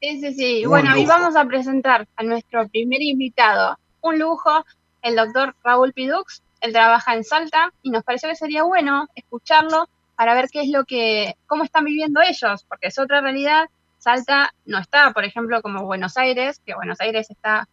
Sí, 0.00 0.20
sí, 0.20 0.34
sí. 0.34 0.64
Un 0.64 0.70
bueno, 0.70 0.90
lujo. 0.90 1.02
y 1.02 1.06
vamos 1.06 1.36
a 1.36 1.44
presentar 1.44 2.08
a 2.16 2.24
nuestro 2.24 2.66
primer 2.66 3.00
invitado, 3.00 3.78
un 4.00 4.18
lujo, 4.18 4.64
el 5.02 5.14
doctor 5.14 5.54
Raúl 5.62 5.92
Pidux. 5.92 6.42
Él 6.62 6.72
trabaja 6.72 7.14
en 7.14 7.22
Salta 7.22 7.72
y 7.80 7.90
nos 7.90 8.02
pareció 8.02 8.28
que 8.28 8.34
sería 8.34 8.64
bueno 8.64 9.06
escucharlo 9.14 9.88
para 10.16 10.34
ver 10.34 10.48
qué 10.50 10.62
es 10.62 10.68
lo 10.68 10.84
que, 10.84 11.36
cómo 11.46 11.62
están 11.62 11.84
viviendo 11.84 12.20
ellos, 12.20 12.64
porque 12.68 12.88
es 12.88 12.98
otra 12.98 13.20
realidad. 13.20 13.66
Salta 13.98 14.52
no 14.64 14.78
está, 14.78 15.12
por 15.12 15.24
ejemplo, 15.24 15.62
como 15.62 15.84
Buenos 15.84 16.16
Aires, 16.16 16.60
que 16.66 16.74
Buenos 16.74 17.00
Aires 17.00 17.30
está 17.30 17.68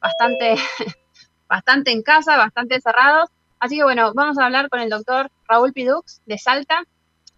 bastante, 0.00 0.56
bastante 1.48 1.92
en 1.92 2.02
casa, 2.02 2.36
bastante 2.36 2.80
cerrados. 2.80 3.30
Así 3.60 3.76
que 3.76 3.84
bueno, 3.84 4.12
vamos 4.14 4.36
a 4.36 4.46
hablar 4.46 4.68
con 4.68 4.80
el 4.80 4.90
doctor 4.90 5.30
Raúl 5.48 5.72
Pidux 5.72 6.22
de 6.26 6.38
Salta 6.38 6.84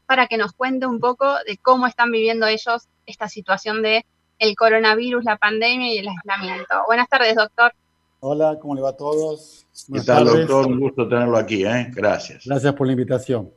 para 0.06 0.26
que 0.26 0.36
nos 0.36 0.52
cuente 0.52 0.86
un 0.86 1.00
poco 1.00 1.26
de 1.46 1.58
cómo 1.58 1.86
están 1.86 2.10
viviendo 2.12 2.46
ellos 2.46 2.88
esta 3.06 3.28
situación 3.28 3.82
de 3.82 4.04
el 4.38 4.54
coronavirus, 4.54 5.24
la 5.24 5.36
pandemia 5.36 5.92
y 5.92 5.98
el 5.98 6.08
aislamiento. 6.08 6.82
Buenas 6.86 7.08
tardes, 7.08 7.34
doctor. 7.34 7.72
Hola, 8.20 8.58
¿cómo 8.60 8.74
le 8.74 8.82
va 8.82 8.90
a 8.90 8.96
todos? 8.96 9.66
¿Qué 9.92 10.00
tal, 10.00 10.24
doctor? 10.24 10.66
Un 10.66 10.80
gusto 10.80 11.08
tenerlo 11.08 11.36
aquí, 11.36 11.64
¿eh? 11.64 11.90
Gracias. 11.92 12.44
Gracias 12.46 12.74
por 12.74 12.86
la 12.86 12.92
invitación. 12.92 13.50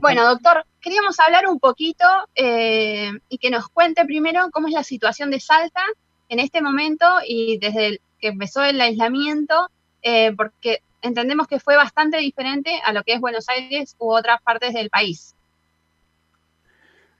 Bueno, 0.00 0.26
doctor, 0.26 0.64
queríamos 0.80 1.18
hablar 1.20 1.46
un 1.48 1.60
poquito 1.60 2.04
eh, 2.34 3.10
y 3.28 3.38
que 3.38 3.50
nos 3.50 3.68
cuente 3.68 4.04
primero 4.04 4.48
cómo 4.50 4.66
es 4.66 4.74
la 4.74 4.82
situación 4.82 5.30
de 5.30 5.38
Salta 5.38 5.82
en 6.28 6.40
este 6.40 6.60
momento 6.60 7.06
y 7.26 7.58
desde 7.58 7.86
el 7.86 8.00
que 8.20 8.28
empezó 8.28 8.64
el 8.64 8.80
aislamiento, 8.80 9.68
eh, 10.02 10.32
porque 10.36 10.80
entendemos 11.06 11.46
que 11.46 11.60
fue 11.60 11.76
bastante 11.76 12.18
diferente 12.18 12.70
a 12.84 12.92
lo 12.92 13.02
que 13.02 13.14
es 13.14 13.20
Buenos 13.20 13.48
Aires 13.48 13.96
u 13.98 14.12
otras 14.12 14.40
partes 14.42 14.74
del 14.74 14.90
país. 14.90 15.34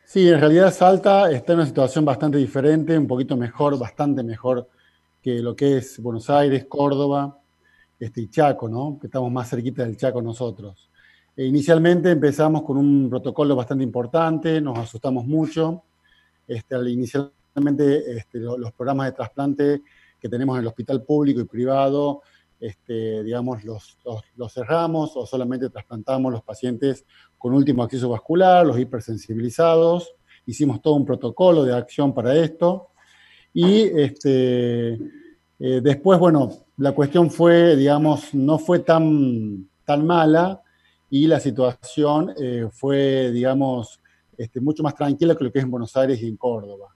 Sí, 0.04 0.28
en 0.28 0.38
realidad 0.38 0.72
Salta 0.72 1.30
está 1.32 1.52
en 1.52 1.58
una 1.58 1.66
situación 1.66 2.04
bastante 2.04 2.38
diferente, 2.38 2.96
un 2.96 3.08
poquito 3.08 3.36
mejor, 3.36 3.76
bastante 3.78 4.22
mejor 4.22 4.68
que 5.20 5.40
lo 5.40 5.56
que 5.56 5.78
es 5.78 6.00
Buenos 6.00 6.30
Aires, 6.30 6.66
Córdoba 6.68 7.40
este, 7.98 8.20
y 8.20 8.30
Chaco, 8.30 8.68
¿no? 8.68 8.98
Que 9.00 9.08
estamos 9.08 9.32
más 9.32 9.50
cerquita 9.50 9.84
del 9.84 9.96
Chaco 9.96 10.22
nosotros. 10.22 10.88
E 11.36 11.44
inicialmente 11.44 12.12
empezamos 12.12 12.62
con 12.62 12.76
un 12.76 13.10
protocolo 13.10 13.56
bastante 13.56 13.82
importante, 13.82 14.60
nos 14.60 14.78
asustamos 14.78 15.26
mucho. 15.26 15.82
Este, 16.46 16.76
inicialmente 16.88 18.16
este, 18.16 18.38
los 18.38 18.72
programas 18.72 19.06
de 19.06 19.12
trasplante 19.12 19.82
que 20.20 20.28
tenemos 20.28 20.56
en 20.56 20.62
el 20.62 20.68
hospital 20.68 21.02
público 21.02 21.40
y 21.40 21.44
privado, 21.44 22.22
este, 22.60 23.22
digamos, 23.22 23.64
los, 23.64 23.98
los, 24.36 24.52
cerramos 24.52 25.16
o 25.16 25.26
solamente 25.26 25.70
trasplantamos 25.70 26.32
los 26.32 26.42
pacientes 26.42 27.04
con 27.38 27.52
último 27.52 27.82
acceso 27.82 28.08
vascular, 28.08 28.66
los 28.66 28.78
hipersensibilizados, 28.78 30.14
hicimos 30.46 30.80
todo 30.80 30.94
un 30.94 31.04
protocolo 31.04 31.64
de 31.64 31.74
acción 31.74 32.14
para 32.14 32.34
esto. 32.34 32.88
Y 33.52 33.82
este, 33.82 34.94
eh, 35.58 35.80
después, 35.82 36.18
bueno, 36.18 36.52
la 36.78 36.92
cuestión 36.92 37.30
fue, 37.30 37.76
digamos, 37.76 38.34
no 38.34 38.58
fue 38.58 38.80
tan, 38.80 39.68
tan 39.84 40.06
mala 40.06 40.62
y 41.08 41.26
la 41.26 41.40
situación 41.40 42.34
eh, 42.40 42.68
fue, 42.70 43.30
digamos, 43.30 44.00
este, 44.36 44.60
mucho 44.60 44.82
más 44.82 44.94
tranquila 44.94 45.34
que 45.34 45.44
lo 45.44 45.52
que 45.52 45.58
es 45.58 45.64
en 45.64 45.70
Buenos 45.70 45.96
Aires 45.96 46.20
y 46.22 46.28
en 46.28 46.36
Córdoba. 46.36 46.95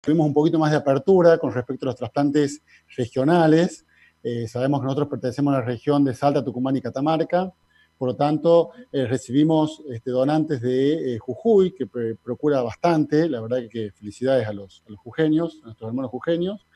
Tuvimos 0.00 0.26
un 0.26 0.34
poquito 0.34 0.58
más 0.58 0.70
de 0.70 0.78
apertura 0.78 1.38
con 1.38 1.52
respecto 1.52 1.84
a 1.84 1.88
los 1.88 1.96
trasplantes 1.96 2.62
regionales. 2.96 3.86
Eh, 4.22 4.48
sabemos 4.48 4.80
que 4.80 4.84
nosotros 4.84 5.08
pertenecemos 5.08 5.54
a 5.54 5.58
la 5.58 5.64
región 5.64 6.04
de 6.04 6.14
Salta, 6.14 6.44
Tucumán 6.44 6.76
y 6.76 6.80
Catamarca. 6.80 7.52
Por 7.98 8.08
lo 8.08 8.16
tanto, 8.16 8.70
eh, 8.92 9.06
recibimos 9.06 9.82
este, 9.90 10.10
donantes 10.10 10.62
de 10.62 11.14
eh, 11.14 11.18
Jujuy, 11.18 11.74
que 11.74 11.86
procura 11.86 12.62
bastante. 12.62 13.28
La 13.28 13.42
verdad 13.42 13.58
que, 13.70 13.90
felicidades 13.92 14.46
a 14.46 14.52
los, 14.52 14.82
a 14.88 14.96
jujeños, 14.96 15.60
a 15.62 15.66
nuestros 15.66 15.88
hermanos 15.88 16.10
jujeños. 16.10 16.66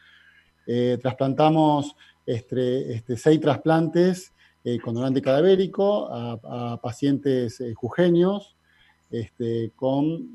trasplantamos 1.03 1.95
este, 2.27 2.95
este, 2.95 3.17
seis 3.17 3.39
trasplantes 3.41 4.33
con 4.83 4.95
donante 4.95 5.21
cadavérico 5.21 6.09
a, 6.11 6.81
pacientes 6.81 7.63
jujeños, 7.75 8.57
con, 9.77 10.31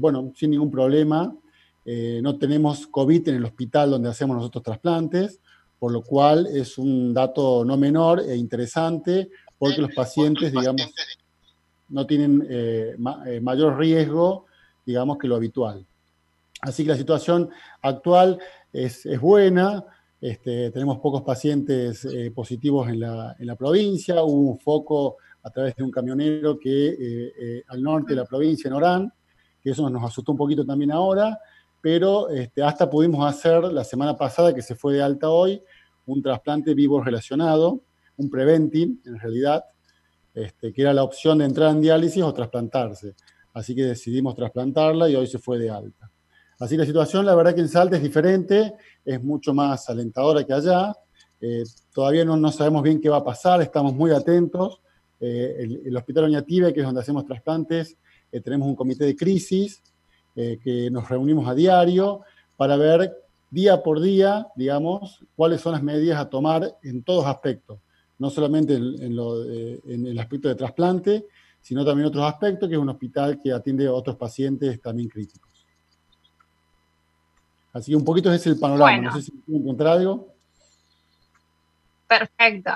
bueno, 0.00 0.32
sin 0.36 0.52
ningún 0.52 0.70
problema. 0.70 1.36
Eh, 1.84 2.20
no 2.22 2.38
tenemos 2.38 2.86
COVID 2.86 3.28
en 3.28 3.36
el 3.36 3.44
hospital 3.44 3.90
donde 3.90 4.08
hacemos 4.08 4.36
nosotros 4.36 4.62
trasplantes, 4.62 5.40
por 5.78 5.92
lo 5.92 6.02
cual 6.02 6.46
es 6.46 6.78
un 6.78 7.12
dato 7.12 7.64
no 7.64 7.76
menor 7.76 8.20
e 8.20 8.36
interesante, 8.36 9.30
porque 9.58 9.82
los 9.82 9.92
pacientes, 9.92 10.52
digamos, 10.52 10.92
no 11.88 12.06
tienen 12.06 12.46
eh, 12.48 12.96
eh, 13.26 13.40
mayor 13.40 13.78
riesgo, 13.78 14.46
digamos, 14.86 15.18
que 15.18 15.28
lo 15.28 15.36
habitual. 15.36 15.84
Así 16.60 16.84
que 16.84 16.90
la 16.90 16.96
situación 16.96 17.50
actual 17.82 18.38
es, 18.72 19.04
buena, 19.20 19.84
este, 20.20 20.70
tenemos 20.70 20.98
pocos 21.00 21.22
pacientes 21.22 22.06
positivos 22.32 22.88
en 22.88 23.00
la, 23.00 23.34
en 23.38 23.46
la, 23.48 23.56
provincia, 23.56 24.22
hubo 24.22 24.52
un 24.52 24.60
foco 24.60 25.16
a 25.42 25.50
través 25.50 25.74
de 25.74 25.82
un 25.82 25.90
camionero 25.90 26.58
que 26.60 27.62
al 27.66 27.82
norte 27.82 28.10
de 28.10 28.20
la 28.20 28.24
provincia, 28.24 28.68
en 28.68 28.74
Orán, 28.74 29.12
que 29.60 29.70
eso 29.70 29.90
nos 29.90 30.04
asustó 30.04 30.30
un 30.30 30.38
poquito 30.38 30.64
también 30.64 30.92
ahora, 30.92 31.36
pero 31.82 32.30
este, 32.30 32.62
hasta 32.62 32.88
pudimos 32.88 33.28
hacer 33.28 33.64
la 33.64 33.84
semana 33.84 34.16
pasada, 34.16 34.54
que 34.54 34.62
se 34.62 34.76
fue 34.76 34.94
de 34.94 35.02
alta 35.02 35.28
hoy, 35.28 35.60
un 36.06 36.22
trasplante 36.22 36.74
vivo 36.74 37.02
relacionado, 37.02 37.82
un 38.16 38.30
preventing 38.30 39.02
en 39.04 39.18
realidad, 39.18 39.64
este, 40.32 40.72
que 40.72 40.80
era 40.80 40.94
la 40.94 41.02
opción 41.02 41.38
de 41.38 41.44
entrar 41.44 41.72
en 41.72 41.82
diálisis 41.82 42.22
o 42.22 42.32
trasplantarse. 42.32 43.14
Así 43.52 43.74
que 43.74 43.82
decidimos 43.82 44.34
trasplantarla 44.36 45.10
y 45.10 45.16
hoy 45.16 45.26
se 45.26 45.38
fue 45.38 45.58
de 45.58 45.70
alta. 45.70 46.10
Así 46.60 46.76
que 46.76 46.82
la 46.82 46.86
situación, 46.86 47.26
la 47.26 47.34
verdad 47.34 47.54
que 47.54 47.60
en 47.60 47.68
Salta 47.68 47.96
es 47.96 48.02
diferente, 48.02 48.74
es 49.04 49.22
mucho 49.22 49.52
más 49.52 49.90
alentadora 49.90 50.44
que 50.44 50.52
allá. 50.52 50.94
Eh, 51.40 51.64
todavía 51.92 52.24
no, 52.24 52.36
no, 52.36 52.52
sabemos 52.52 52.84
bien 52.84 53.00
qué 53.00 53.08
va 53.08 53.16
a 53.16 53.24
pasar, 53.24 53.60
estamos 53.60 53.92
muy 53.92 54.12
atentos. 54.12 54.80
Eh, 55.18 55.56
el, 55.58 55.82
el, 55.84 55.96
Hospital 55.96 56.24
Oñative, 56.24 56.72
que 56.72 56.80
es 56.80 56.86
donde 56.86 57.00
hacemos 57.00 57.26
trasplantes, 57.26 57.98
eh, 58.30 58.40
tenemos 58.40 58.68
un 58.68 58.76
comité 58.76 59.04
de 59.04 59.16
crisis 59.16 59.82
eh, 60.36 60.58
que 60.62 60.90
nos 60.90 61.08
reunimos 61.08 61.48
a 61.48 61.54
diario 61.54 62.22
para 62.56 62.76
ver 62.76 63.12
día 63.50 63.82
por 63.82 64.00
día, 64.00 64.48
digamos, 64.56 65.24
cuáles 65.36 65.60
son 65.60 65.72
las 65.72 65.82
medidas 65.82 66.18
a 66.18 66.30
tomar 66.30 66.78
en 66.82 67.02
todos 67.02 67.26
aspectos, 67.26 67.78
no 68.18 68.30
solamente 68.30 68.74
en, 68.76 70.06
el 70.06 70.18
aspecto 70.18 70.48
de 70.48 70.54
trasplante, 70.54 71.26
sino 71.60 71.84
también 71.84 72.06
otros 72.06 72.24
aspectos, 72.24 72.68
que 72.68 72.76
es 72.76 72.80
un 72.80 72.88
hospital 72.88 73.40
que 73.42 73.52
atiende 73.52 73.86
a 73.86 73.92
otros 73.92 74.16
pacientes 74.16 74.80
también 74.80 75.08
críticos. 75.08 75.66
Así 77.74 77.92
que 77.92 77.96
un 77.96 78.04
poquito 78.04 78.32
ese 78.32 78.50
es 78.50 78.54
el 78.54 78.60
panorama. 78.60 79.02
No 79.02 79.12
sé 79.14 79.22
si 79.22 79.32
quieren 79.32 79.62
encontrar 79.62 79.98
algo. 79.98 80.34
Perfecto. 82.06 82.72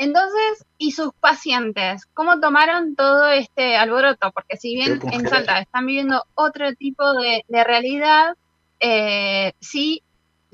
Entonces, 0.00 0.64
¿y 0.78 0.92
sus 0.92 1.12
pacientes? 1.14 2.06
¿Cómo 2.14 2.38
tomaron 2.38 2.94
todo 2.94 3.26
este 3.26 3.76
alboroto? 3.76 4.30
Porque 4.30 4.56
si 4.56 4.76
bien 4.76 5.00
en 5.12 5.28
Salta 5.28 5.58
están 5.58 5.86
viviendo 5.86 6.24
otro 6.36 6.72
tipo 6.74 7.14
de, 7.14 7.42
realidad, 7.64 8.36
eh, 8.78 9.54
sí 9.60 10.04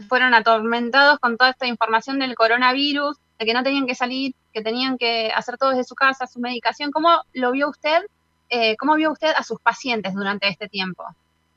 fueron 0.09 0.33
atormentados 0.33 1.19
con 1.19 1.37
toda 1.37 1.51
esta 1.51 1.67
información 1.67 2.19
del 2.21 2.35
coronavirus, 2.35 3.19
de 3.39 3.45
que 3.45 3.53
no 3.53 3.63
tenían 3.63 3.87
que 3.87 3.95
salir, 3.95 4.35
que 4.55 4.63
tenían 4.63 4.97
que 4.97 5.31
hacer 5.35 5.59
todo 5.59 5.71
desde 5.71 5.85
su 5.85 5.95
casa, 5.95 6.27
su 6.27 6.41
medicación. 6.41 6.91
¿Cómo 6.91 7.11
lo 7.35 7.53
vio 7.53 7.69
usted? 7.69 8.01
Eh, 8.49 8.77
¿Cómo 8.79 8.95
vio 8.95 9.13
usted 9.13 9.35
a 9.37 9.43
sus 9.43 9.61
pacientes 9.61 10.15
durante 10.15 10.49
este 10.49 10.69
tiempo? 10.69 11.05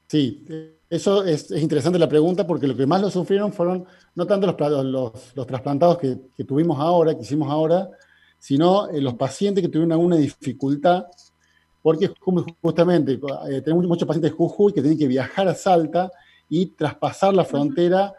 Sí, 0.07 0.45
eso 0.89 1.25
es, 1.25 1.51
interesante 1.51 1.99
la 1.99 2.07
pregunta 2.07 2.47
porque 2.47 2.65
lo 2.65 2.77
que 2.77 2.85
más 2.85 3.01
lo 3.01 3.09
sufrieron 3.09 3.51
fueron 3.51 3.85
no 4.15 4.25
tanto 4.25 4.47
los, 4.47 5.35
los, 5.35 5.47
trasplantados 5.47 5.97
que, 5.97 6.43
tuvimos 6.45 6.79
ahora, 6.79 7.13
que 7.13 7.23
hicimos 7.23 7.51
ahora, 7.51 7.89
sino 8.39 8.89
eh, 8.89 9.01
los 9.01 9.15
pacientes 9.15 9.61
que 9.61 9.67
tuvieron 9.67 9.91
alguna 9.91 10.15
dificultad, 10.15 11.07
porque 11.81 12.09
justamente 12.61 13.19
eh, 13.49 13.61
tenemos 13.61 13.85
muchos 13.85 14.07
pacientes 14.07 14.31
de 14.31 14.37
Jujuy 14.37 14.71
que 14.71 14.81
tienen 14.81 14.97
que 14.97 15.07
viajar 15.07 15.47
a 15.49 15.55
Salta 15.55 16.09
y 16.47 16.67
traspasar 16.67 17.33
la 17.33 17.43
frontera, 17.43 18.13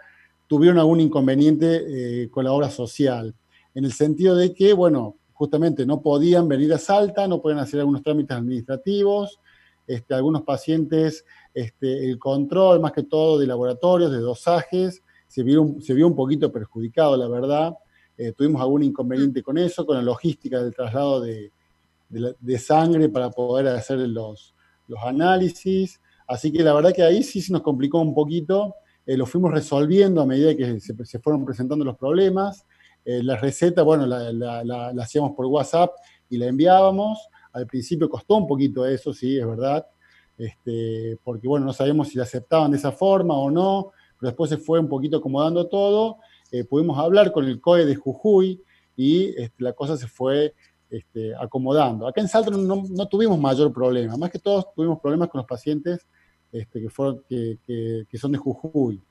tuvieron 0.46 0.79
algún 0.79 1.01
inconveniente 1.01 2.24
eh, 2.24 2.31
con 2.31 2.44
la 2.44 2.53
obra 2.53 2.68
social, 2.68 3.35
en 3.74 3.85
el 3.87 3.92
sentido 3.92 4.37
de 4.37 4.53
que, 4.53 4.74
bueno, 4.74 5.16
justamente 5.33 5.87
no 5.87 6.03
podían 6.03 6.48
venir 6.48 6.70
a 6.74 6.79
Salta, 6.79 7.27
no 7.27 7.40
podían 7.40 7.61
hacer 7.61 7.81
algunos 7.81 8.03
trámites 8.03 8.37
administrativos, 8.37 9.40
este, 9.87 10.14
algunos 10.14 10.42
pacientes 10.42 11.24
este, 11.54 12.08
el 12.08 12.18
control, 12.18 12.80
más 12.80 12.92
que 12.92 13.02
todo, 13.02 13.38
de 13.38 13.46
laboratorios, 13.46 14.12
de 14.12 14.18
dosajes, 14.18 15.02
se 15.26 15.42
vio, 15.42 15.76
se 15.80 15.94
vio 15.94 16.06
un 16.06 16.14
poquito 16.14 16.50
perjudicado, 16.50 17.16
la 17.16 17.28
verdad. 17.28 17.74
Eh, 18.16 18.32
tuvimos 18.32 18.61
algún 18.61 18.82
inconveniente 18.82 19.42
con 19.42 19.58
eso, 19.58 19.87
con 19.87 19.96
la 19.96 20.02
logística 20.02 20.62
del 20.62 20.74
traslado 20.74 21.20
de, 21.20 21.52
sangre 22.58 23.08
para 23.08 23.30
poder 23.30 23.68
hacer 23.68 23.98
los, 23.98 24.54
análisis. 25.04 26.00
Así 26.26 26.50
que 26.52 26.62
la 26.62 26.74
verdad 26.74 26.92
que 26.92 27.02
ahí 27.02 27.22
sí 27.22 27.40
se 27.40 27.52
nos 27.52 27.62
complicó 27.62 28.00
un 28.00 28.14
poquito. 28.14 28.74
Eh, 29.06 29.16
lo 29.16 29.26
fuimos 29.26 29.52
resolviendo 29.52 30.20
a 30.20 30.26
medida 30.26 30.54
que 30.56 30.80
se, 30.80 31.18
fueron 31.20 31.44
presentando 31.44 31.84
los 31.84 31.96
problemas. 31.96 32.66
Eh, 33.04 33.22
la 33.22 33.37
receta, 33.37 33.82
bueno, 33.82 34.06
la, 34.06 34.92
hacíamos 35.00 35.32
por 35.32 35.46
WhatsApp 35.46 35.90
y 36.28 36.38
la 36.38 36.46
enviábamos. 36.46 37.28
Al 37.52 37.66
principio 37.66 38.08
costó 38.08 38.37
un 38.37 38.46
poquito 38.46 38.87
eso, 38.87 39.12
sí, 39.12 39.38
es 39.38 39.46
verdad 39.46 39.87
este, 40.38 41.18
porque 41.24 41.48
bueno, 41.48 41.66
no 41.66 41.72
sabemos 41.72 42.09
si 42.09 42.16
la 42.16 42.22
aceptaban 42.22 42.70
de 42.70 42.77
esa 42.77 42.92
forma 42.92 43.35
o 43.35 43.51
no, 43.51 43.90
pero 44.18 44.31
después 44.31 44.48
se 44.48 44.57
fue 44.57 44.79
un 44.79 44.88
poquito 44.88 45.18
acomodando 45.18 45.66
todo, 45.66 46.18
eh, 46.51 46.64
pudimos 46.64 46.98
hablar 46.98 47.33
con 47.33 47.44
el 47.44 47.61
COE 47.61 47.85
de 47.85 47.96
Jujuy 47.96 48.62
y 48.96 49.27
este, 49.40 49.62
la 49.62 49.72
cosa 49.72 49.96
se 49.96 50.07
fue 50.07 50.55
este, 50.88 51.35
acomodando. 51.35 52.07
Acá 52.07 52.20
en 52.20 52.29
Salto 52.29 52.51
no, 52.51 53.07
tuvimos 53.09 53.38
mayor 53.38 53.72
problema, 53.72 54.16
más 54.16 54.31
que 54.31 54.38
todos 54.38 54.72
tuvimos 54.74 55.01
problemas 55.01 55.29
con 55.29 55.40
los 55.40 55.46
pacientes 55.46 56.07
que, 56.51 56.88
son 58.18 58.33
de 58.33 58.38
Jujuy. 58.38 59.03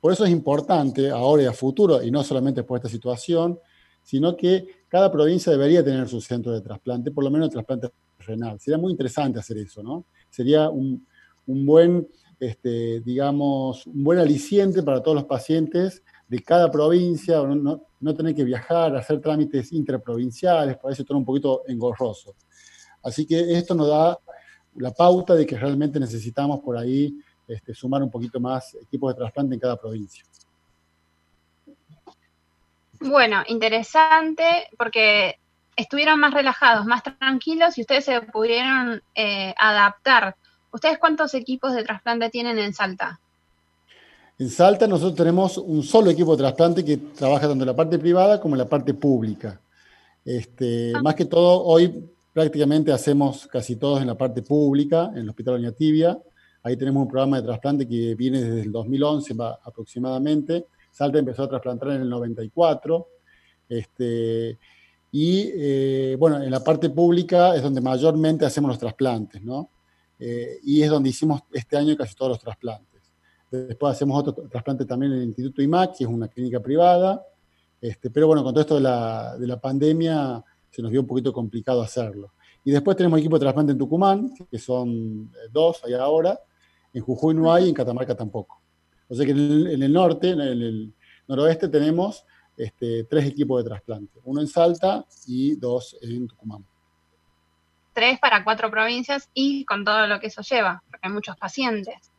Por 0.00 0.12
eso 0.12 0.24
es 0.24 0.30
importante 0.30 1.10
ahora 1.10 1.42
y 1.42 1.46
a 1.46 1.52
futuro, 1.52 2.02
y 2.02 2.10
no 2.10 2.22
solamente 2.22 2.62
por 2.62 2.78
esta 2.78 2.88
situación, 2.88 3.58
sino 4.02 4.36
que 4.36 4.66
cada 4.88 5.10
provincia 5.10 5.50
debería 5.50 5.84
tener 5.84 6.08
su 6.08 6.20
centro 6.20 6.52
de 6.52 6.60
trasplante, 6.60 7.10
por 7.10 7.24
lo 7.24 7.30
menos 7.30 7.48
de 7.48 7.54
trasplante 7.54 7.90
renal. 8.20 8.58
Sería 8.60 8.78
muy 8.78 8.92
interesante 8.92 9.38
hacer 9.38 9.58
eso, 9.58 9.82
¿no? 9.82 10.04
Sería 10.36 10.68
un, 10.68 11.06
buen, 11.46 12.06
este, 12.38 13.00
digamos, 13.00 13.86
un 13.86 14.04
buen 14.04 14.18
aliciente 14.18 14.82
para 14.82 15.02
todos 15.02 15.14
los 15.14 15.24
pacientes 15.24 16.02
de 16.28 16.42
cada 16.42 16.70
provincia, 16.70 17.42
no, 17.42 18.14
tener 18.14 18.34
que 18.34 18.44
viajar, 18.44 18.94
hacer 18.96 19.20
trámites 19.22 19.72
interprovinciales, 19.72 20.76
parece 20.76 21.04
todo 21.04 21.16
un 21.16 21.24
poquito 21.24 21.62
engorroso. 21.66 22.34
Así 23.02 23.24
que 23.26 23.56
esto 23.56 23.74
nos 23.74 23.88
da 23.88 24.18
la 24.74 24.90
pauta 24.90 25.34
de 25.34 25.46
que 25.46 25.56
realmente 25.56 25.98
necesitamos 25.98 26.60
por 26.60 26.76
ahí 26.76 27.16
este, 27.48 27.72
sumar 27.72 28.02
un 28.02 28.10
poquito 28.10 28.38
más 28.38 28.74
equipos 28.74 29.14
de 29.14 29.18
trasplante 29.18 29.54
en 29.54 29.60
cada 29.60 29.76
provincia. 29.76 30.24
Bueno, 33.00 33.42
interesante 33.46 34.68
porque 34.76 35.38
estuvieron 35.76 36.18
más 36.18 36.32
relajados, 36.32 36.86
más 36.86 37.02
tranquilos 37.02 37.76
y 37.78 37.82
ustedes 37.82 38.04
se 38.04 38.20
pudieron 38.22 39.02
eh, 39.14 39.54
adaptar. 39.58 40.34
¿Ustedes 40.72 40.98
cuántos 40.98 41.34
equipos 41.34 41.74
de 41.74 41.84
trasplante 41.84 42.30
tienen 42.30 42.58
en 42.58 42.74
Salta? 42.74 43.20
En 44.38 44.50
Salta 44.50 44.86
nosotros 44.86 45.14
tenemos 45.14 45.58
un 45.58 45.82
solo 45.82 46.10
equipo 46.10 46.32
de 46.32 46.42
trasplante 46.42 46.84
que 46.84 46.96
trabaja 46.96 47.48
tanto 47.48 47.62
en 47.62 47.68
la 47.68 47.76
parte 47.76 47.98
privada 47.98 48.40
como 48.40 48.54
en 48.54 48.58
la 48.58 48.68
parte 48.68 48.94
pública. 48.94 49.60
Este, 50.24 50.92
ah. 50.94 51.02
Más 51.02 51.14
que 51.14 51.26
todo, 51.26 51.62
hoy 51.62 52.10
prácticamente 52.32 52.92
hacemos 52.92 53.46
casi 53.46 53.76
todos 53.76 54.00
en 54.00 54.08
la 54.08 54.14
parte 54.14 54.42
pública, 54.42 55.10
en 55.12 55.18
el 55.18 55.28
Hospital 55.30 55.54
Doña 55.54 55.72
Tibia. 55.72 56.18
Ahí 56.62 56.76
tenemos 56.76 57.02
un 57.02 57.08
programa 57.08 57.36
de 57.40 57.46
trasplante 57.46 57.88
que 57.88 58.14
viene 58.14 58.42
desde 58.42 58.62
el 58.62 58.72
2011 58.72 59.34
aproximadamente. 59.64 60.66
Salta 60.90 61.18
empezó 61.18 61.44
a 61.44 61.48
trasplantar 61.48 61.90
en 61.90 62.02
el 62.02 62.10
94. 62.10 63.08
Este, 63.68 64.58
y 65.12 65.50
eh, 65.54 66.16
bueno, 66.18 66.42
en 66.42 66.50
la 66.50 66.62
parte 66.62 66.90
pública 66.90 67.54
es 67.54 67.62
donde 67.62 67.80
mayormente 67.80 68.44
hacemos 68.44 68.68
los 68.68 68.78
trasplantes, 68.78 69.42
¿no? 69.42 69.70
Eh, 70.18 70.58
y 70.64 70.82
es 70.82 70.90
donde 70.90 71.10
hicimos 71.10 71.42
este 71.52 71.76
año 71.76 71.96
casi 71.96 72.14
todos 72.14 72.30
los 72.30 72.40
trasplantes. 72.40 73.02
Después 73.50 73.92
hacemos 73.94 74.18
otro 74.18 74.48
trasplante 74.48 74.84
también 74.84 75.12
en 75.12 75.18
el 75.18 75.24
Instituto 75.24 75.62
IMAC, 75.62 75.96
que 75.96 76.04
es 76.04 76.10
una 76.10 76.28
clínica 76.28 76.60
privada. 76.60 77.24
Este, 77.80 78.10
pero 78.10 78.26
bueno, 78.26 78.42
con 78.42 78.52
todo 78.52 78.60
esto 78.62 78.74
de 78.74 78.80
la, 78.80 79.36
de 79.38 79.46
la 79.46 79.60
pandemia 79.60 80.42
se 80.70 80.82
nos 80.82 80.90
dio 80.90 81.00
un 81.00 81.06
poquito 81.06 81.32
complicado 81.32 81.80
hacerlo. 81.80 82.32
Y 82.64 82.72
después 82.72 82.96
tenemos 82.96 83.20
equipo 83.20 83.36
de 83.36 83.40
trasplante 83.40 83.72
en 83.72 83.78
Tucumán, 83.78 84.32
que 84.50 84.58
son 84.58 85.30
eh, 85.32 85.48
dos 85.52 85.82
ahí 85.84 85.94
ahora. 85.94 86.38
En 86.92 87.02
Jujuy 87.02 87.34
no 87.34 87.52
hay, 87.52 87.68
en 87.68 87.74
Catamarca 87.74 88.16
tampoco. 88.16 88.60
O 89.08 89.14
sea 89.14 89.24
que 89.24 89.30
en 89.30 89.82
el, 89.82 89.92
norte, 89.92 90.30
en 90.30 90.40
el 90.40 90.94
noroeste, 91.28 91.68
tenemos 91.68 92.24
este, 92.56 93.04
tres 93.04 93.26
equipos 93.26 93.62
de 93.62 93.70
trasplante. 93.70 94.20
Uno 94.24 94.40
en 94.40 94.46
Salta 94.46 95.04
y 95.26 95.56
dos 95.56 95.96
en 96.00 96.26
Tucumán. 96.28 96.64
Tres 97.92 98.18
para 98.18 98.44
cuatro 98.44 98.70
provincias 98.70 99.28
y 99.32 99.64
con 99.64 99.84
todo 99.84 100.06
lo 100.06 100.20
que 100.20 100.26
eso 100.26 100.42
lleva, 100.42 100.82
porque 100.90 101.06
hay 101.06 101.12
muchos 101.12 101.36
pacientes. 101.36 102.12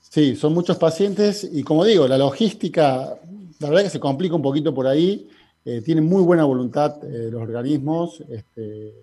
Sí, 0.00 0.34
son 0.34 0.54
muchos 0.54 0.76
pacientes 0.76 1.48
y 1.50 1.62
como 1.62 1.84
digo, 1.84 2.08
la 2.08 2.18
logística, 2.18 3.16
la 3.60 3.68
verdad 3.68 3.84
que 3.84 3.90
se 3.90 4.00
complica 4.00 4.34
un 4.34 4.42
poquito 4.42 4.74
por 4.74 4.86
ahí. 4.86 5.28
Eh, 5.64 5.82
tienen 5.82 6.04
muy 6.04 6.22
buena 6.22 6.44
voluntad 6.44 7.04
eh, 7.04 7.28
los 7.30 7.42
organismos, 7.42 8.22
este, 8.30 8.94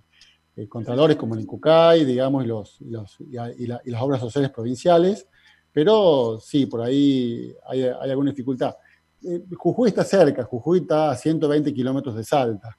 eh, 0.56 0.68
contralores 0.68 1.16
como 1.16 1.36
el 1.36 1.42
INCUCAI, 1.42 2.04
digamos, 2.04 2.44
y, 2.44 2.48
los, 2.48 2.82
y, 3.20 3.68
las 3.68 4.02
obras 4.02 4.20
sociales 4.20 4.50
provinciales, 4.50 5.28
pero 5.72 6.40
sí, 6.42 6.66
por 6.66 6.82
ahí 6.82 7.54
hay, 7.68 7.84
alguna 7.84 8.32
dificultad. 8.32 8.76
Eh, 9.24 9.44
Jujuy 9.56 9.90
está 9.90 10.04
cerca, 10.04 10.44
Jujuy 10.44 10.80
está 10.80 11.12
a 11.12 11.16
120 11.16 11.74
kilómetros 11.74 12.16
de 12.16 12.24
Salta, 12.24 12.78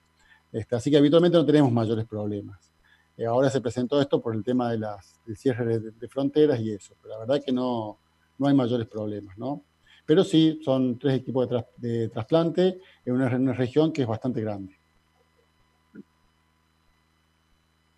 este, 0.53 0.77
así 0.77 0.91
que 0.91 0.97
habitualmente 0.97 1.37
no 1.37 1.45
tenemos 1.45 1.73
mayores 1.73 2.07
problemas. 2.07 2.73
Eh, 3.17 3.27
ahora 3.27 3.51
se 3.51 3.61
presentó 3.61 4.01
esto 4.01 4.21
por 4.21 4.35
el 4.35 4.45
tema 4.45 4.71
de 4.71 4.79
las, 4.79 5.21
del 5.27 5.37
cierre 5.37 5.81
de, 5.81 6.09
fronteras 6.09 6.61
y 6.61 6.71
eso, 6.71 6.95
pero 7.03 7.15
la 7.15 7.21
verdad 7.21 7.43
que 7.45 7.53
no, 7.53 7.99
no 8.39 8.47
hay 8.47 8.55
mayores 8.55 8.87
problemas, 8.87 9.37
¿no? 9.37 9.65
Pero 10.07 10.25
sí, 10.25 10.61
son 10.65 10.99
tres 10.99 11.19
equipos 11.19 11.49
de, 11.77 12.09
trasplante 12.09 12.81
en 13.05 13.15
una, 13.15 13.27
en 13.27 13.43
una 13.43 13.53
región 13.53 13.93
que 13.93 14.03
es 14.03 14.09
bastante 14.09 14.41
grande. 14.41 14.79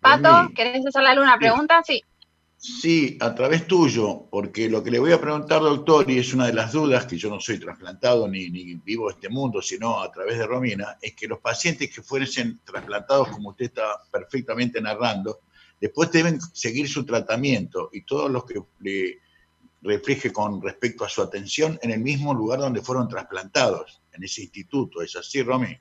Pato, 0.01 0.51
¿querés 0.55 0.85
hacerle 0.85 1.09
alguna 1.09 1.37
pregunta? 1.37 1.81
Sí. 1.83 2.03
Sí, 2.63 3.17
a 3.19 3.33
través 3.33 3.65
tuyo, 3.65 4.27
porque 4.29 4.69
lo 4.69 4.83
que 4.83 4.91
le 4.91 4.99
voy 4.99 5.11
a 5.11 5.19
preguntar, 5.19 5.61
doctor, 5.61 6.07
y 6.11 6.19
es 6.19 6.31
una 6.31 6.45
de 6.45 6.53
las 6.53 6.71
dudas, 6.71 7.07
que 7.07 7.17
yo 7.17 7.27
no 7.27 7.39
soy 7.39 7.59
trasplantado 7.59 8.27
ni, 8.27 8.51
ni 8.51 8.75
vivo 8.75 9.09
este 9.09 9.29
mundo, 9.29 9.63
sino 9.63 9.99
a 9.99 10.11
través 10.11 10.37
de 10.37 10.45
Romina, 10.45 10.95
es 11.01 11.15
que 11.15 11.27
los 11.27 11.39
pacientes 11.39 11.91
que 11.91 12.03
fuesen 12.03 12.59
trasplantados, 12.63 13.29
como 13.29 13.49
usted 13.49 13.65
está 13.65 14.03
perfectamente 14.11 14.79
narrando, 14.79 15.39
después 15.79 16.11
deben 16.11 16.39
seguir 16.53 16.87
su 16.87 17.03
tratamiento 17.03 17.89
y 17.93 18.03
todos 18.03 18.29
los 18.29 18.45
que 18.45 18.61
le 18.81 19.17
refleje 19.81 20.31
con 20.31 20.61
respecto 20.61 21.03
a 21.03 21.09
su 21.09 21.23
atención 21.23 21.79
en 21.81 21.89
el 21.89 21.99
mismo 21.99 22.31
lugar 22.31 22.59
donde 22.59 22.83
fueron 22.83 23.07
trasplantados, 23.07 24.03
en 24.13 24.23
ese 24.23 24.43
instituto. 24.43 25.01
¿Es 25.01 25.15
así, 25.15 25.41
Romy? 25.41 25.75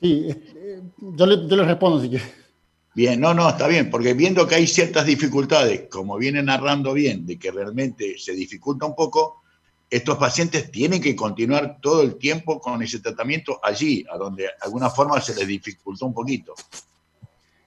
Sí, 0.00 0.28
eh, 0.30 0.82
yo 0.98 1.26
le, 1.26 1.64
respondo 1.64 2.00
si 2.00 2.08
quiere. 2.08 2.45
Bien, 2.96 3.20
no, 3.20 3.34
no, 3.34 3.46
está 3.46 3.68
bien, 3.68 3.90
porque 3.90 4.14
viendo 4.14 4.46
que 4.46 4.54
hay 4.54 4.66
ciertas 4.66 5.04
dificultades, 5.04 5.82
como 5.90 6.16
viene 6.16 6.42
narrando 6.42 6.94
bien, 6.94 7.26
de 7.26 7.38
que 7.38 7.50
realmente 7.50 8.16
se 8.16 8.32
dificulta 8.32 8.86
un 8.86 8.94
poco, 8.94 9.42
estos 9.90 10.16
pacientes 10.16 10.70
tienen 10.70 11.02
que 11.02 11.14
continuar 11.14 11.76
todo 11.82 12.00
el 12.00 12.16
tiempo 12.16 12.58
con 12.58 12.82
ese 12.82 13.00
tratamiento 13.00 13.60
allí, 13.62 14.02
a 14.10 14.16
donde 14.16 14.44
de 14.44 14.48
alguna 14.62 14.88
forma 14.88 15.20
se 15.20 15.34
les 15.34 15.46
dificultó 15.46 16.06
un 16.06 16.14
poquito. 16.14 16.54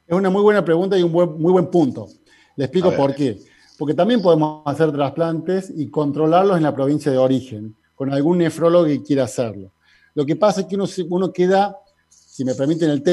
Es 0.08 0.18
una 0.18 0.32
muy 0.32 0.42
buena 0.42 0.66
pregunta 0.66 0.98
y 0.98 1.04
un 1.04 1.12
muy 1.12 1.52
buen 1.52 1.68
punto. 1.68 2.08
Le 2.56 2.66
explico 2.66 2.92
por 2.96 3.14
qué. 3.14 3.38
Porque 3.78 3.94
también 3.94 4.24
podemos 4.24 4.64
hacer 4.66 4.92
trasplantes 4.92 5.72
y 5.76 5.92
controlarlos 5.92 6.58
en 6.58 6.64
la 6.64 6.74
provincia 6.74 7.12
de 7.12 7.20
origen, 7.20 7.76
con 7.94 8.12
algún 8.12 8.40
nefrólogo 8.40 8.86
que 8.86 9.04
quiera 9.04 9.26
hacerlo. 9.26 9.74
Lo 10.16 10.26
que 10.26 10.36
pasa 10.36 10.62
es 10.62 10.66
que 10.66 10.74
uno, 10.74 10.86
uno 11.08 11.32
queda 11.32 11.78
si 12.40 12.46
me 12.46 12.56
permiten 12.56 12.90
el, 12.90 13.04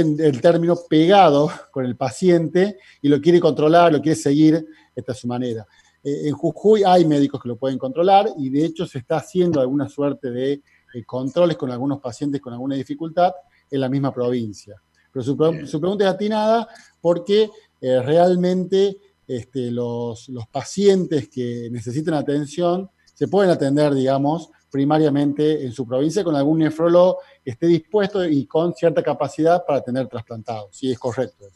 término, 0.40 0.76
pegado 0.88 1.50
con 1.72 1.84
el 1.84 1.96
paciente 1.96 2.78
y 3.02 3.08
lo 3.08 3.20
quiere 3.20 3.40
controlar, 3.40 3.92
lo 3.92 4.00
quiere 4.00 4.14
seguir, 4.14 4.64
esta 4.94 5.10
es 5.10 5.18
su 5.18 5.26
manera. 5.26 5.66
Eh, 6.00 6.28
en 6.28 6.32
Jujuy 6.32 6.84
hay 6.84 7.04
médicos 7.04 7.42
que 7.42 7.48
lo 7.48 7.56
pueden 7.56 7.76
controlar 7.76 8.28
y 8.38 8.50
de 8.50 8.64
hecho 8.64 8.86
se 8.86 8.98
está 8.98 9.16
haciendo 9.16 9.60
alguna 9.60 9.88
suerte 9.88 10.30
de 10.30 10.52
eh, 10.52 11.04
controles 11.04 11.56
con 11.56 11.72
algunos 11.72 12.00
pacientes 12.00 12.40
con 12.40 12.52
alguna 12.52 12.76
dificultad 12.76 13.32
en 13.68 13.80
la 13.80 13.88
misma 13.88 14.14
provincia. 14.14 14.80
Pero 15.12 15.24
su, 15.24 15.36
pregunta 15.36 16.04
es 16.04 16.10
atinada 16.10 16.68
porque 17.00 17.50
eh, 17.80 18.02
realmente 18.02 18.96
este, 19.26 19.72
los, 19.72 20.28
los 20.28 20.46
pacientes 20.46 21.28
que 21.28 21.68
necesitan 21.72 22.14
atención 22.14 22.88
se 23.16 23.28
pueden 23.28 23.50
atender, 23.50 23.94
digamos, 23.94 24.50
primariamente 24.70 25.64
en 25.64 25.72
su 25.72 25.88
provincia 25.88 26.22
con 26.22 26.36
algún 26.36 26.58
nefrólogo 26.58 27.20
que 27.42 27.52
esté 27.52 27.66
dispuesto 27.66 28.26
y 28.26 28.46
con 28.46 28.74
cierta 28.74 29.02
capacidad 29.02 29.64
para 29.64 29.80
tener 29.80 30.06
trasplantado, 30.06 30.68
si 30.70 30.92
es 30.92 30.98
correcto. 30.98 31.46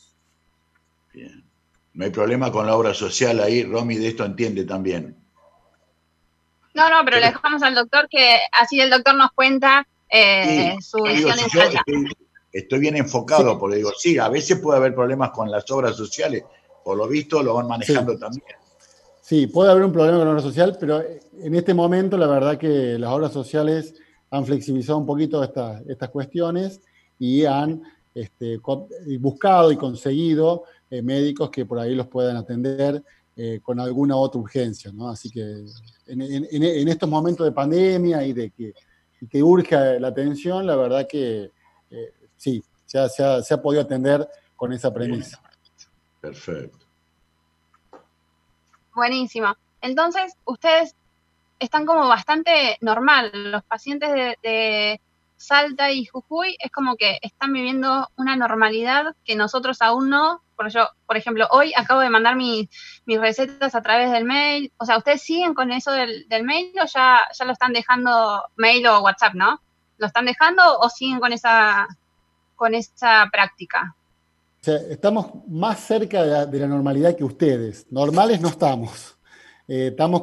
Bien. 1.12 1.44
No 1.92 2.04
hay 2.06 2.10
problema 2.10 2.50
con 2.50 2.66
la 2.66 2.74
obra 2.74 2.94
social 2.94 3.40
ahí, 3.40 3.62
Romy 3.62 3.96
de 3.96 4.08
esto 4.08 4.24
entiende 4.24 4.64
también. 4.64 5.14
No, 6.72 6.88
no, 6.88 7.04
pero, 7.04 7.18
le 7.18 7.26
dejamos 7.26 7.62
al 7.62 7.74
doctor 7.74 8.08
que 8.08 8.38
así 8.52 8.80
el 8.80 8.88
doctor 8.88 9.14
nos 9.16 9.32
cuenta 9.32 9.86
eh, 10.08 10.78
su 10.80 11.02
visión 11.02 11.34
en 11.38 12.08
estoy, 12.52 12.78
bien 12.78 12.96
enfocado, 12.96 13.58
porque 13.58 13.76
digo, 13.76 13.92
sí, 13.98 14.16
a 14.16 14.30
veces 14.30 14.60
puede 14.60 14.78
haber 14.78 14.94
problemas 14.94 15.30
con 15.32 15.50
las 15.50 15.70
obras 15.70 15.94
sociales, 15.94 16.42
por 16.82 16.96
lo 16.96 17.06
visto 17.06 17.42
lo 17.42 17.52
van 17.54 17.68
manejando 17.68 18.16
también. 18.16 18.59
Sí, 19.30 19.46
puede 19.46 19.70
haber 19.70 19.84
un 19.84 19.92
problema 19.92 20.18
con 20.18 20.26
la 20.26 20.32
obra 20.32 20.42
social, 20.42 20.76
pero 20.80 21.00
en 21.00 21.54
este 21.54 21.72
momento 21.72 22.16
la 22.16 22.26
verdad 22.26 22.58
que 22.58 22.98
las 22.98 23.12
obras 23.12 23.32
sociales 23.32 23.94
han 24.28 24.44
flexibilizado 24.44 24.98
un 24.98 25.06
poquito 25.06 25.44
estas, 25.44 26.10
cuestiones 26.10 26.80
y 27.16 27.44
han 27.44 27.80
este, 28.12 28.58
buscado 29.20 29.70
y 29.70 29.76
conseguido 29.76 30.64
eh, 30.90 31.00
médicos 31.00 31.48
que 31.48 31.64
por 31.64 31.78
ahí 31.78 31.94
los 31.94 32.08
puedan 32.08 32.36
atender 32.38 33.04
eh, 33.36 33.60
con 33.62 33.78
alguna 33.78 34.16
otra 34.16 34.40
urgencia. 34.40 34.90
¿no? 34.90 35.08
Así 35.08 35.30
que 35.30 35.64
en, 36.08 36.88
estos 36.88 37.08
momentos 37.08 37.46
de 37.46 37.52
pandemia 37.52 38.26
y 38.26 38.32
de 38.32 38.50
que, 38.50 38.74
que 39.30 39.42
urge 39.44 40.00
la 40.00 40.08
atención, 40.08 40.66
la 40.66 40.74
verdad 40.74 41.06
que 41.06 41.52
eh, 41.88 42.14
sí, 42.36 42.60
se 42.84 42.98
se 43.08 43.54
ha 43.54 43.62
podido 43.62 43.82
atender 43.82 44.28
con 44.56 44.72
esa 44.72 44.92
premisa. 44.92 45.40
Perfecto. 46.20 46.79
Buenísimo. 49.00 49.56
Entonces, 49.80 50.36
ustedes 50.44 50.94
están 51.58 51.86
como 51.86 52.06
bastante 52.06 52.76
normal. 52.82 53.30
Los 53.32 53.64
pacientes 53.64 54.10
de, 54.42 55.00
Salta 55.38 55.90
y 55.90 56.04
Jujuy 56.04 56.54
es 56.60 56.70
como 56.70 56.96
que 56.96 57.18
están 57.22 57.54
viviendo 57.54 58.10
una 58.16 58.36
normalidad 58.36 59.16
que 59.24 59.36
nosotros 59.36 59.80
aún 59.80 60.10
no. 60.10 60.42
Por, 60.54 60.68
yo, 60.68 60.86
por 61.06 61.16
ejemplo, 61.16 61.48
hoy 61.50 61.72
acabo 61.74 62.00
de 62.00 62.10
mandar 62.10 62.36
mis 62.36 62.68
recetas 63.06 63.74
a 63.74 63.80
través 63.80 64.12
del 64.12 64.26
mail. 64.26 64.70
O 64.76 64.84
sea, 64.84 64.98
¿ustedes 64.98 65.22
siguen 65.22 65.54
con 65.54 65.72
eso 65.72 65.92
del, 65.92 66.26
mail 66.44 66.74
o 66.78 66.84
ya, 66.84 67.22
ya 67.32 67.44
lo 67.46 67.52
están 67.52 67.72
dejando 67.72 68.44
mail 68.56 68.86
o 68.86 69.00
WhatsApp, 69.00 69.32
no? 69.32 69.62
¿Lo 69.96 70.08
están 70.08 70.26
dejando 70.26 70.78
o 70.78 70.90
siguen 70.90 71.20
con 71.20 71.32
esa, 71.32 71.88
con 72.54 72.74
esa 72.74 73.30
práctica? 73.32 73.96
Estamos 74.62 75.46
más 75.48 75.80
cerca 75.80 76.46
de 76.46 76.58
la, 76.58 76.66
normalidad 76.66 77.16
que 77.16 77.24
ustedes. 77.24 77.86
Normales 77.90 78.40
no 78.40 78.48
estamos. 78.48 79.16
Eh, 79.66 79.88
estamos 79.88 80.22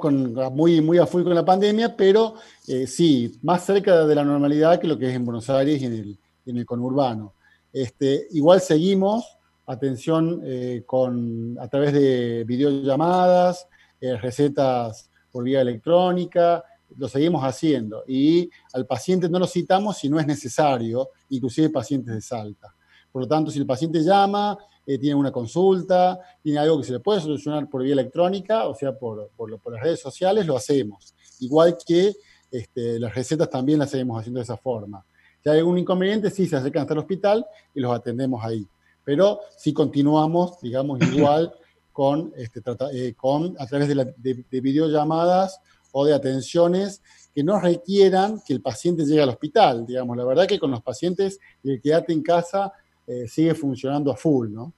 muy, 0.51 0.81
muy 0.81 0.97
a 0.97 1.05
full 1.07 1.23
con 1.23 1.33
la 1.33 1.45
pandemia, 1.45 1.95
pero 1.95 2.35
eh, 2.67 2.85
sí, 2.85 3.39
más 3.41 3.65
cerca 3.65 4.05
de 4.05 4.15
la 4.15 4.23
normalidad 4.23 4.79
que 4.79 4.87
lo 4.87 4.97
que 4.97 5.09
es 5.09 5.15
en 5.15 5.25
Buenos 5.25 5.49
Aires 5.49 5.81
y 5.81 5.85
en 5.85 6.17
el, 6.57 6.65
conurbano. 6.65 7.33
Este, 7.73 8.27
igual 8.31 8.61
seguimos, 8.61 9.37
atención, 9.65 10.41
eh, 10.43 10.83
con, 10.85 11.57
a 11.59 11.67
través 11.67 11.93
de 11.93 12.43
videollamadas, 12.45 13.67
recetas 13.99 15.09
por 15.31 15.43
vía 15.43 15.61
electrónica, 15.61 16.63
lo 16.95 17.07
seguimos 17.07 17.43
haciendo. 17.43 18.03
Y 18.07 18.49
al 18.73 18.85
paciente 18.85 19.27
no 19.27 19.39
lo 19.39 19.47
citamos 19.47 19.97
si 19.97 20.09
no 20.09 20.19
es 20.19 20.27
necesario, 20.27 21.09
inclusive 21.29 21.69
pacientes 21.69 22.13
de 22.13 22.21
Salta. 22.21 22.76
Por 23.17 23.23
lo 23.23 23.27
tanto, 23.29 23.49
si 23.49 23.57
el 23.57 23.65
paciente 23.65 24.03
llama, 24.03 24.55
eh, 24.85 24.99
tiene 24.99 25.15
una 25.15 25.31
consulta, 25.31 26.19
tiene 26.43 26.59
algo 26.59 26.77
que 26.77 26.83
se 26.83 26.91
le 26.91 26.99
puede 26.99 27.19
solucionar 27.19 27.67
por 27.67 27.81
vía 27.81 27.93
electrónica, 27.93 28.67
o 28.67 28.75
sea, 28.75 28.95
por, 28.95 29.31
las 29.71 29.81
redes 29.81 29.99
sociales, 29.99 30.45
lo 30.45 30.55
hacemos. 30.55 31.15
Igual 31.39 31.75
que 31.83 32.13
este, 32.51 32.99
las 32.99 33.15
recetas 33.15 33.49
también 33.49 33.79
las 33.79 33.89
seguimos 33.89 34.19
haciendo 34.19 34.37
de 34.37 34.43
esa 34.43 34.55
forma. 34.55 35.03
Si 35.41 35.49
hay 35.49 35.57
algún 35.57 35.79
inconveniente, 35.79 36.29
sí 36.29 36.45
se 36.45 36.57
acercan 36.57 36.81
hasta 36.83 36.93
el 36.93 36.99
hospital 36.99 37.43
y 37.73 37.79
los 37.79 37.91
atendemos 37.91 38.45
ahí. 38.45 38.67
Pero 39.03 39.39
si 39.57 39.73
continuamos, 39.73 40.61
digamos, 40.61 41.01
igual 41.11 41.51
con, 41.91 42.31
este, 42.37 42.61
eh, 42.93 43.15
con 43.15 43.55
a 43.57 43.65
través 43.65 43.87
de, 43.87 44.45
de 44.47 44.61
videollamadas 44.61 45.59
o 45.91 46.05
de 46.05 46.13
atenciones 46.13 47.01
que 47.33 47.43
no 47.43 47.59
requieran 47.59 48.41
que 48.45 48.53
el 48.53 48.61
paciente 48.61 49.05
llegue 49.05 49.23
al 49.23 49.29
hospital. 49.29 49.87
Digamos, 49.87 50.15
la 50.15 50.23
verdad 50.23 50.45
que 50.45 50.59
con 50.59 50.69
los 50.69 50.83
pacientes 50.83 51.39
el 51.63 51.81
quedarte 51.81 52.13
en 52.13 52.21
casa 52.21 52.71
eh, 53.07 53.27
sigue 53.27 53.55
funcionando 53.55 54.11
a 54.11 54.15
full, 54.15 54.51
¿no? 54.51 54.73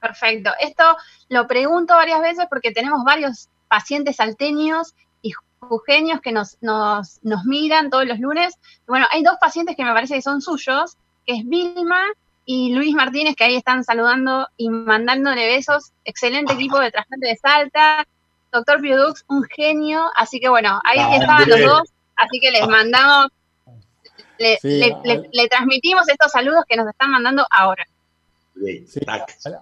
Perfecto. 0.00 0.50
Esto 0.58 0.96
lo 1.28 1.46
pregunto 1.46 1.94
varias 1.94 2.20
veces 2.20 2.46
porque 2.48 2.72
tenemos 2.72 3.04
varios 3.04 3.48
pacientes 3.68 4.16
salteños 4.16 4.94
y 5.22 5.32
jujeños 5.60 6.20
que 6.20 6.32
nos, 6.32 6.56
nos, 6.60 7.20
nos 7.22 7.44
miran 7.44 7.90
todos 7.90 8.06
los 8.06 8.18
lunes. 8.18 8.54
Bueno, 8.86 9.06
hay 9.12 9.22
dos 9.22 9.36
pacientes 9.40 9.76
que 9.76 9.84
me 9.84 9.92
parece 9.92 10.14
que 10.14 10.22
son 10.22 10.40
suyos, 10.40 10.96
que 11.26 11.34
es 11.34 11.44
Vilma 11.46 12.02
y 12.46 12.74
Luis 12.74 12.94
Martínez, 12.94 13.36
que 13.36 13.44
ahí 13.44 13.56
están 13.56 13.84
saludando 13.84 14.48
y 14.56 14.70
mandándole 14.70 15.46
besos. 15.46 15.92
Excelente 16.04 16.54
equipo 16.54 16.80
de 16.80 16.90
trasplante 16.90 17.28
de 17.28 17.36
Salta. 17.36 18.06
Doctor 18.50 18.80
Piodux, 18.80 19.24
un 19.28 19.44
genio. 19.44 20.10
Así 20.16 20.40
que 20.40 20.48
bueno, 20.48 20.80
ahí 20.84 20.98
ah, 20.98 21.16
estaban 21.16 21.48
los 21.48 21.60
dos. 21.60 21.88
Así 22.16 22.40
que 22.40 22.50
les 22.50 22.66
mandamos, 22.66 23.28
le, 24.40 25.48
transmitimos 25.48 26.08
estos 26.08 26.32
saludos 26.32 26.64
que 26.68 26.76
nos 26.76 26.88
están 26.88 27.10
mandando 27.10 27.46
ahora. 27.50 27.86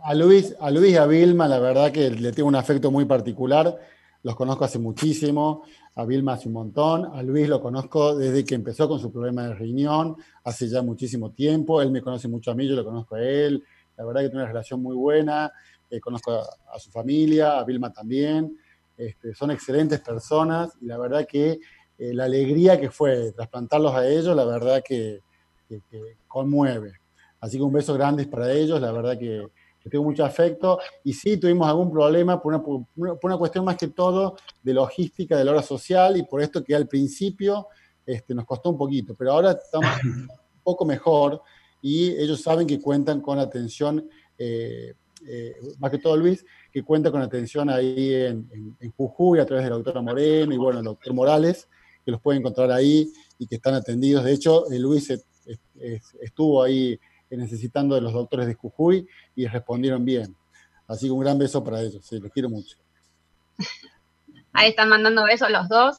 A, 0.04 0.14
Luis, 0.14 0.54
a 0.60 0.70
Luis 0.70 0.92
y 0.92 0.96
a 0.96 1.06
Vilma, 1.06 1.46
la 1.46 1.58
verdad 1.58 1.92
que 1.92 2.10
le 2.10 2.32
tengo 2.32 2.48
un 2.48 2.56
afecto 2.56 2.90
muy 2.90 3.04
particular. 3.04 3.78
Los 4.22 4.34
conozco 4.34 4.64
hace 4.64 4.78
muchísimo, 4.78 5.62
a 5.94 6.04
Vilma 6.04 6.32
hace 6.32 6.48
un 6.48 6.54
montón, 6.54 7.06
a 7.14 7.22
Luis 7.22 7.48
lo 7.48 7.60
conozco 7.60 8.16
desde 8.16 8.44
que 8.44 8.56
empezó 8.56 8.88
con 8.88 8.98
su 8.98 9.12
problema 9.12 9.46
de 9.46 9.54
riñón, 9.54 10.16
hace 10.44 10.68
ya 10.68 10.82
muchísimo 10.82 11.30
tiempo. 11.30 11.80
Él 11.80 11.90
me 11.90 12.02
conoce 12.02 12.26
mucho 12.26 12.50
a 12.50 12.54
mí, 12.54 12.66
yo 12.66 12.74
lo 12.74 12.84
conozco 12.84 13.14
a 13.14 13.22
él. 13.22 13.62
La 13.96 14.04
verdad 14.04 14.22
que 14.22 14.28
tiene 14.28 14.42
una 14.42 14.52
relación 14.52 14.82
muy 14.82 14.96
buena. 14.96 15.52
Eh, 15.90 16.00
conozco 16.00 16.32
a, 16.32 16.78
su 16.78 16.90
familia, 16.90 17.58
a 17.58 17.64
Vilma 17.64 17.92
también. 17.92 18.56
Este, 18.96 19.32
son 19.34 19.52
excelentes 19.52 20.00
personas 20.00 20.76
y 20.80 20.86
la 20.86 20.98
verdad 20.98 21.26
que 21.26 21.60
eh, 21.98 22.14
la 22.14 22.24
alegría 22.24 22.80
que 22.80 22.90
fue 22.90 23.32
trasplantarlos 23.32 23.92
a 23.92 24.06
ellos, 24.08 24.34
la 24.36 24.44
verdad 24.44 24.82
que, 24.84 25.20
conmueve. 26.26 26.92
Así 27.40 27.58
que 27.58 27.62
un 27.62 27.72
beso 27.72 27.92
grande 27.92 28.26
para 28.26 28.50
ellos, 28.50 28.80
la 28.80 28.92
verdad 28.92 29.18
que, 29.18 29.46
tengo 29.90 30.04
mucho 30.04 30.22
afecto. 30.24 30.78
Y 31.02 31.14
sí, 31.14 31.38
tuvimos 31.38 31.66
algún 31.66 31.90
problema 31.90 32.42
por 32.42 32.54
una, 32.94 33.36
cuestión 33.38 33.64
más 33.64 33.76
que 33.76 33.88
todo 33.88 34.36
de 34.62 34.74
logística 34.74 35.36
de 35.36 35.44
la 35.44 35.52
hora 35.52 35.62
social 35.62 36.16
y 36.16 36.24
por 36.24 36.42
esto 36.42 36.62
que 36.62 36.74
al 36.74 36.86
principio 36.86 37.68
este, 38.04 38.34
nos 38.34 38.44
costó 38.44 38.70
un 38.70 38.76
poquito, 38.76 39.14
pero 39.14 39.32
ahora 39.32 39.52
estamos 39.52 39.88
un 40.04 40.62
poco 40.62 40.84
mejor 40.84 41.42
y 41.80 42.10
ellos 42.10 42.42
saben 42.42 42.66
que 42.66 42.80
cuentan 42.80 43.20
con 43.20 43.38
atención, 43.38 44.08
eh, 44.36 44.94
eh, 45.26 45.54
más 45.78 45.90
que 45.90 45.98
todo 45.98 46.16
Luis, 46.16 46.44
que 46.70 46.82
cuenta 46.82 47.10
con 47.10 47.22
atención 47.22 47.70
ahí 47.70 48.14
en, 48.14 48.48
Jujuy 48.96 49.38
a 49.38 49.46
través 49.46 49.64
de 49.64 49.70
la 49.70 49.76
doctora 49.76 50.02
Moreno 50.02 50.52
y 50.52 50.56
bueno, 50.56 50.80
el 50.80 50.84
doctor 50.84 51.14
Morales, 51.14 51.68
que 52.08 52.12
los 52.12 52.22
puede 52.22 52.38
encontrar 52.38 52.72
ahí 52.72 53.12
y 53.38 53.46
que 53.46 53.56
están 53.56 53.74
atendidos. 53.74 54.24
De 54.24 54.32
hecho, 54.32 54.64
eh, 54.72 54.78
Luis 54.78 55.12
estuvo 56.22 56.62
ahí 56.62 56.98
necesitando 57.28 57.94
de 57.94 58.00
los 58.00 58.14
doctores 58.14 58.46
de 58.46 58.54
Jujuy 58.54 59.06
y 59.36 59.46
respondieron 59.46 60.06
bien. 60.06 60.34
Así 60.86 61.04
que 61.04 61.12
un 61.12 61.20
gran 61.20 61.36
beso 61.36 61.62
para 61.62 61.82
ellos, 61.82 62.02
sí, 62.06 62.18
los 62.18 62.32
quiero 62.32 62.48
mucho. 62.48 62.78
Ahí 64.54 64.70
están 64.70 64.88
mandando 64.88 65.24
besos 65.24 65.50
los 65.50 65.68
dos. 65.68 65.98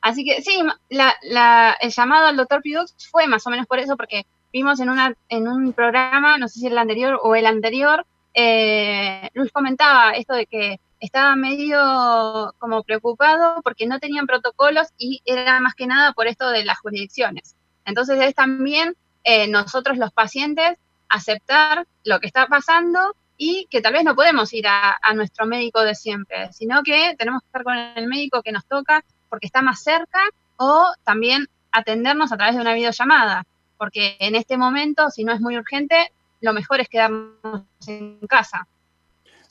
Así 0.00 0.24
que 0.24 0.42
sí, 0.42 0.60
el 0.90 1.90
llamado 1.90 2.28
al 2.28 2.36
doctor 2.36 2.62
Pidux 2.62 2.94
fue 3.10 3.26
más 3.26 3.44
o 3.44 3.50
menos 3.50 3.66
por 3.66 3.80
eso, 3.80 3.96
porque 3.96 4.26
vimos 4.52 4.78
en 4.78 5.48
un 5.48 5.72
programa, 5.72 6.38
no 6.38 6.46
sé 6.46 6.60
si 6.60 6.68
el 6.68 6.78
anterior 6.78 7.18
o 7.20 7.34
el 7.34 7.46
anterior, 7.46 8.06
eh, 8.32 9.28
Luis 9.34 9.50
comentaba 9.50 10.12
esto 10.12 10.34
de 10.34 10.46
que 10.46 10.78
estaba 11.00 11.36
medio 11.36 12.54
como 12.58 12.82
preocupado 12.82 13.60
porque 13.62 13.86
no 13.86 13.98
tenían 13.98 14.26
protocolos 14.26 14.88
y 14.98 15.22
era 15.24 15.60
más 15.60 15.74
que 15.74 15.86
nada 15.86 16.12
por 16.12 16.26
esto 16.26 16.50
de 16.50 16.64
las 16.64 16.78
jurisdicciones. 16.78 17.56
Entonces 17.84 18.20
es 18.20 18.34
también 18.34 18.96
eh, 19.24 19.48
nosotros 19.48 19.98
los 19.98 20.12
pacientes 20.12 20.78
aceptar 21.08 21.86
lo 22.04 22.20
que 22.20 22.26
está 22.26 22.46
pasando 22.46 23.14
y 23.36 23.66
que 23.70 23.80
tal 23.80 23.92
vez 23.92 24.04
no 24.04 24.16
podemos 24.16 24.52
ir 24.52 24.66
a, 24.66 24.98
nuestro 25.14 25.46
médico 25.46 25.82
de 25.82 25.94
siempre, 25.94 26.52
sino 26.52 26.82
que 26.82 27.14
tenemos 27.16 27.42
que 27.42 27.46
estar 27.46 27.62
con 27.62 27.78
el 27.78 28.08
médico 28.08 28.42
que 28.42 28.52
nos 28.52 28.66
toca 28.66 29.04
porque 29.30 29.46
está 29.46 29.62
más 29.62 29.82
cerca 29.82 30.18
o 30.56 30.86
también 31.04 31.46
atendernos 31.70 32.32
a 32.32 32.36
través 32.36 32.56
de 32.56 32.62
una 32.62 32.74
videollamada, 32.74 33.46
porque 33.76 34.16
en 34.18 34.34
este 34.34 34.56
momento, 34.56 35.10
si 35.10 35.24
no 35.24 35.32
es 35.32 35.40
muy 35.40 35.56
urgente, 35.56 36.12
lo 36.40 36.52
mejor 36.52 36.80
es 36.80 36.88
quedarnos 36.88 37.54
en 37.86 38.18
casa. 38.28 38.66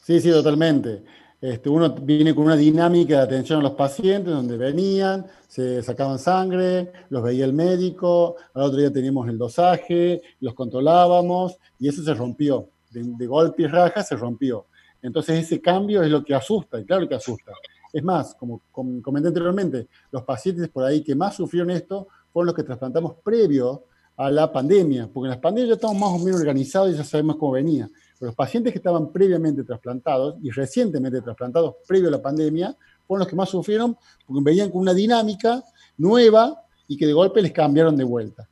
Sí, 0.03 0.19
sí, 0.19 0.31
totalmente. 0.31 1.03
Este, 1.39 1.69
uno 1.69 1.93
viene 1.93 2.33
con 2.33 2.45
una 2.45 2.55
dinámica 2.55 3.17
de 3.17 3.21
atención 3.21 3.59
a 3.59 3.63
los 3.63 3.73
pacientes, 3.73 4.33
donde 4.33 4.57
venían, 4.57 5.27
se 5.47 5.83
sacaban 5.83 6.17
sangre, 6.17 6.91
los 7.09 7.21
veía 7.21 7.45
el 7.45 7.53
médico, 7.53 8.37
al 8.55 8.63
otro 8.63 8.79
día 8.79 8.91
teníamos 8.91 9.27
el 9.29 9.37
dosaje, 9.37 10.21
los 10.39 10.55
controlábamos, 10.55 11.57
y 11.79 11.87
eso 11.89 12.01
se 12.03 12.13
rompió. 12.15 12.69
De, 12.89 13.27
golpe 13.27 13.63
y 13.63 13.67
raja 13.67 14.01
se 14.01 14.15
rompió. 14.15 14.65
Entonces 15.01 15.45
ese 15.45 15.61
cambio 15.61 16.01
es 16.01 16.09
lo 16.09 16.23
que 16.23 16.33
asusta, 16.33 16.79
y 16.79 16.85
claro 16.85 17.07
que 17.07 17.13
asusta. 17.13 17.51
Es 17.93 18.03
más, 18.03 18.33
como 18.33 18.61
comenté 18.71 19.27
anteriormente, 19.27 19.87
los 20.11 20.23
pacientes 20.23 20.69
por 20.69 20.85
ahí 20.85 21.03
que 21.03 21.13
más 21.13 21.35
sufrieron 21.35 21.69
esto 21.69 22.07
fueron 22.33 22.47
los 22.47 22.55
que 22.55 22.63
trasplantamos 22.63 23.13
previo 23.23 23.83
a 24.15 24.31
la 24.31 24.51
pandemia, 24.51 25.07
porque 25.13 25.27
en 25.27 25.31
las 25.31 25.39
pandemias 25.39 25.69
ya 25.69 25.75
estamos 25.75 25.97
más 25.97 26.19
o 26.19 26.25
menos 26.25 26.39
organizados 26.39 26.91
y 26.91 26.97
ya 26.97 27.03
sabemos 27.03 27.35
cómo 27.35 27.51
venía. 27.51 27.87
Los 28.19 28.35
pacientes 28.35 28.73
que 28.73 28.79
estaban 28.79 29.11
previamente 29.11 29.63
trasplantados 29.63 30.35
y 30.41 30.49
recientemente 30.49 31.21
trasplantados 31.21 31.75
previo 31.87 32.07
a 32.07 32.11
la 32.11 32.21
pandemia 32.21 32.75
fueron 33.05 33.19
los 33.19 33.27
que 33.27 33.35
más 33.35 33.49
sufrieron 33.49 33.95
porque 34.25 34.43
venían 34.43 34.71
con 34.71 34.81
una 34.81 34.93
dinámica 34.93 35.63
nueva 35.97 36.63
y 36.87 36.97
que 36.97 37.05
de 37.05 37.13
golpe 37.13 37.41
les 37.41 37.51
cambiaron 37.51 37.95
de 37.95 38.03
vuelta. 38.03 38.47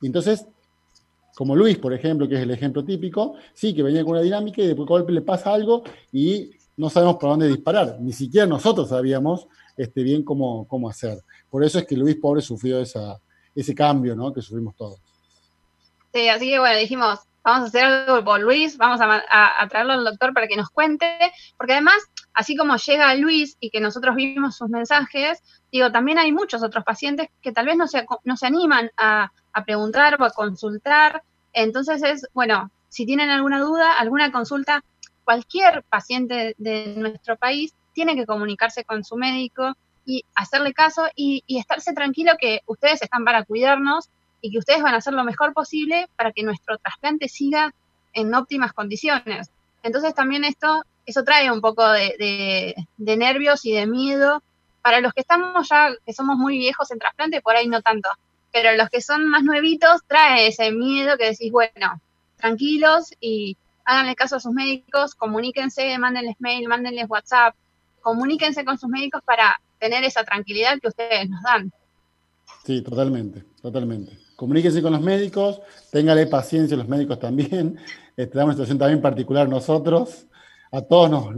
Y 0.00 0.06
entonces, 0.06 0.46
como 1.34 1.56
Luis, 1.56 1.78
por 1.78 1.92
ejemplo, 1.92 2.28
que 2.28 2.34
es 2.34 2.40
el 2.42 2.50
ejemplo 2.50 2.84
típico, 2.84 3.34
sí, 3.54 3.74
que 3.74 3.82
venía 3.82 4.02
con 4.04 4.12
una 4.12 4.22
dinámica 4.22 4.62
y 4.62 4.66
de 4.66 4.74
golpe 4.74 5.12
le 5.12 5.22
pasa 5.22 5.52
algo 5.52 5.82
y 6.12 6.50
no 6.76 6.90
sabemos 6.90 7.16
por 7.16 7.30
dónde 7.30 7.48
disparar. 7.48 7.98
Ni 8.00 8.12
siquiera 8.12 8.46
nosotros 8.46 8.88
sabíamos 8.88 9.46
este, 9.76 10.02
bien 10.02 10.22
cómo, 10.22 10.66
cómo 10.68 10.88
hacer. 10.88 11.18
Por 11.50 11.64
eso 11.64 11.78
es 11.78 11.86
que 11.86 11.96
Luis, 11.96 12.16
pobre, 12.16 12.42
sufrió 12.42 12.80
esa, 12.80 13.20
ese 13.54 13.74
cambio 13.74 14.14
¿no? 14.14 14.32
que 14.32 14.42
sufrimos 14.42 14.76
todos. 14.76 15.00
Sí, 16.12 16.28
así 16.28 16.50
que 16.50 16.58
bueno, 16.58 16.78
dijimos, 16.78 17.20
vamos 17.46 17.62
a 17.62 17.66
hacer 17.68 17.84
algo 17.84 18.24
por 18.24 18.40
Luis, 18.40 18.76
vamos 18.76 19.00
a, 19.00 19.68
traerlo 19.68 19.92
al 19.92 20.04
doctor 20.04 20.34
para 20.34 20.48
que 20.48 20.56
nos 20.56 20.68
cuente, 20.68 21.06
porque 21.56 21.74
además, 21.74 21.96
así 22.34 22.56
como 22.56 22.76
llega 22.76 23.14
Luis 23.14 23.56
y 23.60 23.70
que 23.70 23.80
nosotros 23.80 24.16
vimos 24.16 24.56
sus 24.56 24.68
mensajes, 24.68 25.40
digo, 25.70 25.92
también 25.92 26.18
hay 26.18 26.32
muchos 26.32 26.64
otros 26.64 26.82
pacientes 26.82 27.28
que 27.40 27.52
tal 27.52 27.66
vez 27.66 27.76
no 27.76 27.86
se, 27.86 28.04
no 28.24 28.36
se 28.36 28.46
animan 28.48 28.90
a, 28.96 29.30
preguntar 29.64 30.20
o 30.20 30.24
a 30.24 30.30
consultar. 30.30 31.22
Entonces 31.52 32.02
es, 32.02 32.26
bueno, 32.34 32.70
si 32.88 33.06
tienen 33.06 33.30
alguna 33.30 33.60
duda, 33.60 33.92
alguna 33.92 34.32
consulta, 34.32 34.82
cualquier 35.22 35.84
paciente 35.84 36.56
de 36.58 36.94
nuestro 36.96 37.36
país 37.36 37.72
tiene 37.92 38.16
que 38.16 38.26
comunicarse 38.26 38.84
con 38.84 39.04
su 39.04 39.16
médico 39.16 39.72
y 40.04 40.24
hacerle 40.34 40.74
caso 40.74 41.06
y, 41.14 41.44
estarse 41.46 41.94
tranquilo 41.94 42.32
que 42.40 42.60
ustedes 42.66 43.02
están 43.02 43.24
para 43.24 43.44
cuidarnos 43.44 44.10
y 44.46 44.50
que 44.50 44.58
ustedes 44.58 44.80
van 44.80 44.94
a 44.94 44.98
hacer 44.98 45.12
lo 45.12 45.24
mejor 45.24 45.52
posible 45.52 46.08
para 46.16 46.30
que 46.30 46.44
nuestro 46.44 46.78
trasplante 46.78 47.28
siga 47.28 47.74
en 48.12 48.32
óptimas 48.32 48.72
condiciones. 48.72 49.50
Entonces 49.82 50.14
también 50.14 50.44
esto, 50.44 50.84
eso 51.04 51.24
trae 51.24 51.50
un 51.50 51.60
poco 51.60 51.84
de, 51.88 52.74
nervios 52.96 53.64
y 53.64 53.72
de 53.72 53.86
miedo. 53.86 54.42
Para 54.82 55.00
los 55.00 55.12
que 55.12 55.22
estamos 55.22 55.68
ya, 55.68 55.90
que 56.06 56.12
somos 56.12 56.36
muy 56.36 56.58
viejos 56.58 56.92
en 56.92 57.00
trasplante, 57.00 57.42
por 57.42 57.56
ahí 57.56 57.66
no 57.66 57.82
tanto. 57.82 58.08
Pero 58.52 58.76
los 58.76 58.88
que 58.88 59.02
son 59.02 59.26
más 59.28 59.42
nuevitos, 59.42 60.02
trae 60.06 60.46
ese 60.46 60.70
miedo 60.70 61.16
que 61.18 61.30
decís, 61.30 61.50
bueno, 61.50 62.00
tranquilos 62.36 63.12
y, 63.20 63.56
háganle 63.84 64.14
caso 64.14 64.36
a 64.36 64.40
sus 64.40 64.52
médicos, 64.52 65.16
comuníquense, 65.16 65.98
mándenles 65.98 66.36
mail, 66.38 66.68
mándenles 66.68 67.08
WhatsApp, 67.08 67.56
comuníquense 68.00 68.64
con 68.64 68.78
sus 68.78 68.88
médicos 68.88 69.22
para 69.24 69.60
tener 69.80 70.04
esa 70.04 70.22
tranquilidad 70.22 70.78
que 70.80 70.88
ustedes 70.88 71.28
nos 71.28 71.42
dan. 71.42 71.72
Sí, 72.64 72.82
totalmente, 72.82 73.44
totalmente. 73.60 74.25
Comuníquense 74.36 74.82
con 74.82 74.92
los 74.92 75.00
médicos, 75.00 75.60
téngale 75.90 76.26
paciencia 76.26 76.76
los 76.76 76.88
médicos 76.88 77.18
también. 77.18 77.78
Este, 78.16 78.38
una 78.42 78.52
situación 78.52 78.78
también 78.78 79.02
particular 79.02 79.46
nosotros. 79.46 80.26
A 80.72 80.80
todos 80.80 81.36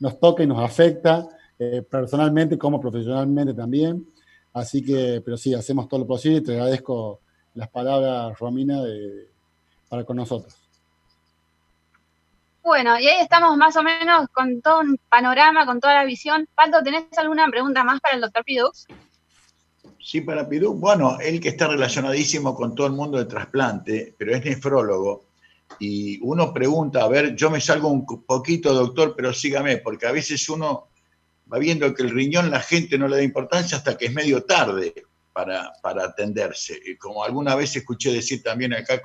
nos, 0.00 0.18
toca 0.18 0.42
y 0.42 0.46
nos 0.48 0.58
afecta, 0.58 1.24
eh, 1.56 1.82
personalmente 1.88 2.58
como 2.58 2.80
profesionalmente 2.80 3.54
también. 3.54 4.04
Así 4.52 4.84
que, 4.84 5.22
pero 5.24 5.36
sí, 5.36 5.54
hacemos 5.54 5.86
todo 5.86 6.00
lo 6.00 6.06
posible 6.08 6.38
y 6.38 6.40
te 6.40 6.54
agradezco 6.54 7.20
las 7.54 7.68
palabras, 7.68 8.36
Romina, 8.40 8.82
para 9.88 10.02
con 10.02 10.16
nosotros. 10.16 10.60
Bueno, 12.62 12.98
y 12.98 13.06
ahí 13.08 13.20
estamos 13.20 13.56
más 13.56 13.76
o 13.76 13.82
menos 13.82 14.28
con 14.32 14.60
todo 14.60 14.80
un 14.80 14.98
panorama, 15.08 15.64
con 15.64 15.80
toda 15.80 15.94
la 15.94 16.04
visión. 16.04 16.46
Paldo, 16.54 16.82
¿tenés 16.82 17.06
alguna 17.16 17.46
pregunta 17.48 17.84
más 17.84 18.00
para 18.00 18.16
el 18.16 18.20
doctor 18.20 18.44
Pidux? 18.44 18.86
Sí, 20.02 20.22
para 20.22 20.48
Pidux. 20.48 20.80
Bueno, 20.80 21.18
él 21.20 21.40
que 21.40 21.50
está 21.50 21.68
relacionadísimo 21.68 22.54
con 22.54 22.74
todo 22.74 22.86
el 22.86 22.94
mundo 22.94 23.18
del 23.18 23.28
trasplante, 23.28 24.14
pero 24.18 24.34
es 24.34 24.44
nefrólogo. 24.44 25.26
Y 25.78 26.18
uno 26.22 26.52
pregunta, 26.52 27.04
a 27.04 27.08
ver, 27.08 27.36
yo 27.36 27.50
me 27.50 27.60
salgo 27.60 27.88
un 27.88 28.06
poquito, 28.06 28.74
doctor, 28.74 29.14
pero 29.16 29.32
sígame, 29.32 29.76
porque 29.78 30.06
a 30.06 30.12
veces 30.12 30.48
uno 30.48 30.88
va 31.52 31.58
viendo 31.58 31.92
que 31.94 32.02
el 32.02 32.10
riñón 32.10 32.50
la 32.50 32.60
gente 32.60 32.96
no 32.98 33.08
le 33.08 33.16
da 33.16 33.22
importancia 33.22 33.76
hasta 33.76 33.96
que 33.96 34.06
es 34.06 34.12
medio 34.12 34.44
tarde 34.44 34.94
para, 35.32 35.72
para 35.82 36.04
atenderse. 36.04 36.78
Y 36.84 36.96
como 36.96 37.22
alguna 37.22 37.54
vez 37.54 37.76
escuché 37.76 38.12
decir 38.12 38.42
también 38.42 38.72
acá 38.72 39.00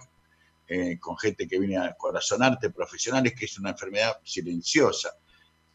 eh, 0.67 0.97
con 0.99 1.17
gente 1.17 1.47
que 1.47 1.59
viene 1.59 1.77
a 1.77 1.93
corazonarte, 1.93 2.69
profesionales, 2.69 3.33
que 3.37 3.45
es 3.45 3.59
una 3.59 3.71
enfermedad 3.71 4.17
silenciosa. 4.23 5.11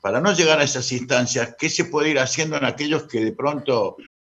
Para 0.01 0.21
no 0.21 0.33
llegar 0.33 0.59
a 0.59 0.65
esas 0.65 0.91
instancias, 0.93 1.55
¿qué 1.59 1.69
se 1.69 1.85
puede 1.85 2.11
ir 2.11 2.19
haciendo 2.19 2.57
en 2.57 2.65
aquellos 2.65 3.05
que 3.05 3.23
de 3.23 3.33
pronto... 3.33 3.97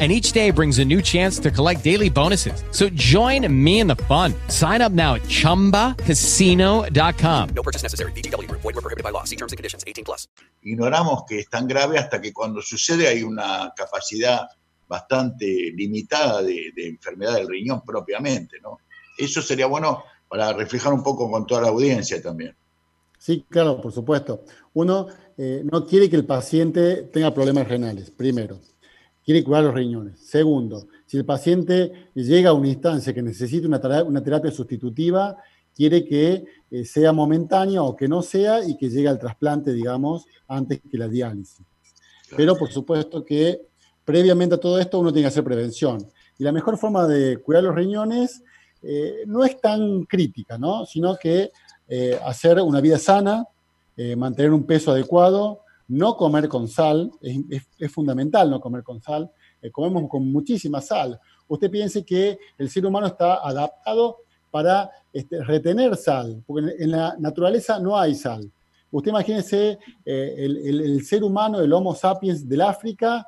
and 0.00 0.10
each 0.10 0.32
day 0.32 0.50
brings 0.50 0.80
a 0.80 0.84
new 0.84 1.00
chance 1.00 1.38
to 1.38 1.52
collect 1.52 1.84
daily 1.84 2.10
bonuses. 2.10 2.64
So 2.72 2.88
join 2.90 3.46
me 3.48 3.78
in 3.78 3.86
the 3.86 3.94
fun. 4.08 4.34
Sign 4.48 4.82
up 4.82 4.90
now 4.90 5.14
at 5.14 5.22
ChumbaCasino.com. 5.22 7.48
No 7.54 7.62
purchase 7.62 7.84
necessary. 7.84 8.10
BGW. 8.12 8.50
Void 8.50 8.64
were 8.64 8.72
prohibited 8.72 9.04
by 9.04 9.10
law. 9.10 9.22
See 9.22 9.36
terms 9.36 9.52
and 9.52 9.56
conditions. 9.56 9.84
18 9.86 10.04
plus. 10.04 10.26
Ignoramos 10.64 11.24
que 11.28 11.38
es 11.38 11.48
tan 11.48 11.68
grave 11.68 11.98
hasta 11.98 12.20
que 12.20 12.32
cuando 12.32 12.60
sucede 12.60 13.06
hay 13.06 13.22
una 13.22 13.72
capacidad 13.76 14.48
bastante 14.88 15.72
limitada 15.74 16.42
de, 16.42 16.72
de 16.74 16.88
enfermedad 16.88 17.34
del 17.34 17.48
riñón 17.48 17.82
propiamente, 17.84 18.58
¿no? 18.60 18.78
Eso 19.16 19.40
sería 19.40 19.66
bueno 19.66 20.04
para 20.28 20.52
reflejar 20.52 20.92
un 20.92 21.02
poco 21.02 21.30
con 21.30 21.46
toda 21.46 21.62
la 21.62 21.68
audiencia 21.68 22.20
también. 22.20 22.56
Sí, 23.18 23.46
claro, 23.48 23.80
por 23.80 23.92
supuesto. 23.92 24.44
Uno 24.74 25.06
eh, 25.38 25.62
no 25.64 25.86
quiere 25.86 26.10
que 26.10 26.16
el 26.16 26.26
paciente 26.26 27.04
tenga 27.04 27.32
problemas 27.32 27.68
renales, 27.68 28.10
primero 28.10 28.60
quiere 29.24 29.42
curar 29.42 29.64
los 29.64 29.74
riñones. 29.74 30.20
Segundo, 30.20 30.86
si 31.06 31.16
el 31.16 31.24
paciente 31.24 32.10
llega 32.14 32.50
a 32.50 32.52
una 32.52 32.68
instancia 32.68 33.14
que 33.14 33.22
necesita 33.22 33.66
una, 33.66 34.22
terapia 34.22 34.50
sustitutiva, 34.50 35.36
quiere 35.74 36.04
que 36.04 36.44
eh, 36.70 36.84
sea 36.84 37.12
momentánea 37.12 37.82
o 37.82 37.96
que 37.96 38.06
no 38.06 38.22
sea 38.22 38.64
y 38.64 38.76
que 38.76 38.90
llegue 38.90 39.08
al 39.08 39.18
trasplante, 39.18 39.72
digamos, 39.72 40.26
antes 40.46 40.80
que 40.80 40.98
la 40.98 41.08
diálisis. 41.08 41.64
Pero 42.36 42.56
por 42.56 42.70
supuesto 42.70 43.24
que 43.24 43.62
previamente 44.04 44.56
a 44.56 44.60
todo 44.60 44.78
esto 44.78 44.98
uno 44.98 45.12
tiene 45.12 45.24
que 45.24 45.28
hacer 45.28 45.44
prevención. 45.44 46.06
Y 46.38 46.44
la 46.44 46.52
mejor 46.52 46.76
forma 46.76 47.06
de 47.06 47.38
cuidar 47.38 47.64
los 47.64 47.74
riñones 47.74 48.42
eh, 48.82 49.22
no 49.26 49.44
es 49.44 49.60
tan 49.60 50.04
crítica, 50.04 50.58
¿no? 50.58 50.84
sino 50.84 51.16
que 51.16 51.50
eh, 51.88 52.18
hacer 52.24 52.60
una 52.60 52.80
vida 52.80 52.98
sana, 52.98 53.46
mantener 54.16 54.50
un 54.50 54.64
peso 54.64 54.90
adecuado, 54.90 55.60
no 55.88 56.16
comer 56.16 56.48
con 56.48 56.68
sal, 56.68 57.10
es, 57.20 57.92
fundamental 57.92 58.50
no 58.50 58.60
comer 58.60 58.82
con 58.82 59.00
sal, 59.00 59.30
eh, 59.60 59.70
comemos 59.70 60.08
con 60.08 60.30
muchísima 60.30 60.80
sal. 60.80 61.20
Usted 61.48 61.70
piense 61.70 62.04
que 62.04 62.38
el 62.58 62.70
ser 62.70 62.86
humano 62.86 63.06
está 63.06 63.46
adaptado 63.46 64.18
para 64.50 64.90
este, 65.12 65.42
retener 65.42 65.96
sal, 65.96 66.42
porque 66.46 66.74
en, 66.78 66.90
la 66.92 67.16
naturaleza 67.18 67.78
no 67.78 67.98
hay 67.98 68.14
sal. 68.14 68.50
Usted 68.90 69.10
imagínese 69.10 69.78
eh, 70.04 70.34
el, 70.38 71.04
ser 71.04 71.24
humano, 71.24 71.60
el 71.60 71.72
Homo 71.72 71.94
sapiens 71.94 72.48
del 72.48 72.60
África, 72.60 73.26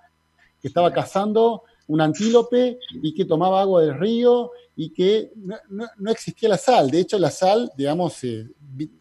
que 0.61 0.69
estaba 0.69 0.92
cazando 0.92 1.64
un 1.88 2.01
antílope 2.01 2.79
y 3.03 3.12
que 3.12 3.25
tomaba 3.25 3.61
agua 3.61 3.83
del 3.83 3.99
río 3.99 4.53
y 4.77 4.92
que 4.92 5.33
no, 5.69 6.11
existía 6.11 6.49
la 6.49 6.59
sal. 6.59 6.90
De 6.90 7.01
hecho, 7.01 7.19
la 7.19 7.31
sal, 7.31 7.73
digamos, 7.77 8.23
eh, 8.23 8.47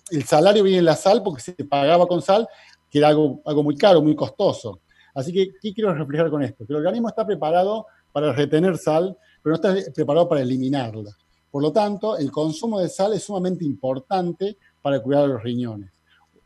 el 0.10 0.24
salario 0.24 0.64
viene 0.64 0.80
en 0.80 0.86
la 0.86 0.96
sal 0.96 1.22
porque 1.22 1.42
se 1.42 1.54
pagaba 1.66 2.08
con 2.08 2.22
sal, 2.22 2.48
que 2.96 3.00
era 3.00 3.10
algo, 3.10 3.42
algo 3.44 3.62
muy 3.62 3.76
caro, 3.76 4.02
muy 4.02 4.16
costoso. 4.16 4.80
Así 5.14 5.34
que, 5.34 5.50
¿qué 5.62 5.74
quiero 5.74 5.94
reflejar 5.94 6.30
con 6.30 6.42
esto? 6.42 6.66
Que 6.66 6.72
el 6.72 6.78
organismo 6.78 7.10
está 7.10 7.26
preparado 7.26 7.88
para 8.14 8.32
retener 8.32 8.78
sal, 8.78 9.18
pero 9.44 9.52
no 9.52 9.56
está 9.56 9.92
preparado 9.94 10.30
para 10.30 10.40
eliminarla. 10.40 11.12
Por 11.52 11.62
lo 11.62 11.74
tanto, 11.74 12.18
el 12.18 12.32
consumo 12.32 12.80
de 12.80 12.88
sal 12.88 13.12
es 13.12 13.24
sumamente 13.24 13.66
importante 13.66 14.56
para 14.82 15.02
cuidar 15.02 15.28
los 15.28 15.44
riñones. 15.44 15.92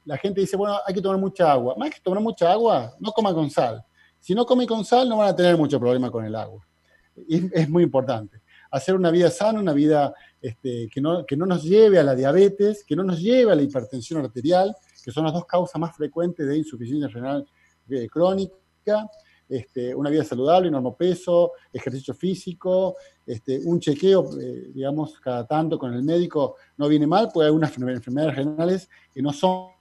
La 0.05 0.17
gente 0.17 0.41
dice, 0.41 0.57
bueno, 0.57 0.75
hay 0.83 0.95
que 0.95 1.03
tomar 1.03 1.19
mucha 1.19 1.51
agua. 1.51 1.75
Más 1.77 1.91
que 1.91 2.01
tomar 2.01 2.19
mucha 2.19 2.51
agua, 2.51 2.95
no 2.99 3.11
coma 3.11 3.31
con 3.31 3.51
sal. 3.51 3.85
Si 4.19 4.33
no 4.33 4.43
come 4.43 4.65
con 4.65 4.83
sal, 4.83 5.07
no 5.07 5.17
van 5.17 5.27
a 5.27 5.35
tener 5.35 5.55
mucho 5.55 5.79
problema 5.79 6.09
con 6.09 6.25
el 6.25 6.33
agua. 6.33 6.65
Es, 7.29 7.43
es 7.53 7.69
muy 7.69 7.83
importante. 7.83 8.41
Hacer 8.71 8.95
una 8.95 9.11
vida 9.11 9.29
sana, 9.29 9.59
una 9.59 9.73
vida 9.73 10.15
este, 10.41 10.89
que, 10.91 10.99
no, 10.99 11.27
que 11.27 11.37
no 11.37 11.45
nos 11.45 11.61
lleve 11.61 11.99
a 11.99 12.03
la 12.03 12.15
diabetes, 12.15 12.83
que 12.83 12.95
no 12.95 13.03
nos 13.03 13.19
lleve 13.19 13.51
a 13.51 13.55
la 13.55 13.61
hipertensión 13.61 14.25
arterial, 14.25 14.75
que 15.03 15.11
son 15.11 15.23
las 15.23 15.33
dos 15.33 15.45
causas 15.45 15.79
más 15.79 15.95
frecuentes 15.95 16.47
de 16.47 16.57
insuficiencia 16.57 17.07
renal 17.07 17.47
eh, 17.89 18.07
crónica, 18.07 19.09
este, 19.47 19.95
una 19.95 20.11
vida 20.11 20.23
saludable, 20.23 20.69
normo 20.69 20.95
peso, 20.95 21.53
ejercicio 21.73 22.13
físico, 22.13 22.95
este, 23.25 23.59
un 23.65 23.79
chequeo, 23.79 24.39
eh, 24.39 24.71
digamos, 24.73 25.19
cada 25.19 25.45
tanto 25.47 25.79
con 25.79 25.93
el 25.93 26.03
médico 26.03 26.55
no 26.77 26.87
viene 26.87 27.07
mal, 27.07 27.29
puede 27.33 27.47
haber 27.47 27.57
unas 27.57 27.75
enfermedades 27.75 28.35
renales 28.35 28.89
que 29.11 29.21
no 29.21 29.33
son, 29.33 29.71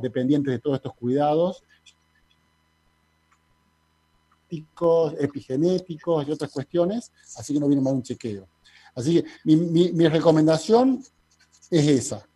dependientes 0.00 0.52
de 0.52 0.58
todos 0.58 0.76
estos 0.78 0.94
cuidados 0.94 1.62
epigenéticos 5.20 6.26
y 6.26 6.32
otras 6.32 6.50
cuestiones, 6.50 7.12
así 7.36 7.54
que 7.54 7.60
no 7.60 7.68
viene 7.68 7.80
mal 7.80 7.94
un 7.94 8.02
chequeo. 8.02 8.48
Así 8.96 9.22
que 9.22 9.28
mi 9.44 10.08
recomendación 10.08 11.04
es 11.70 11.86
esa. 11.86 12.29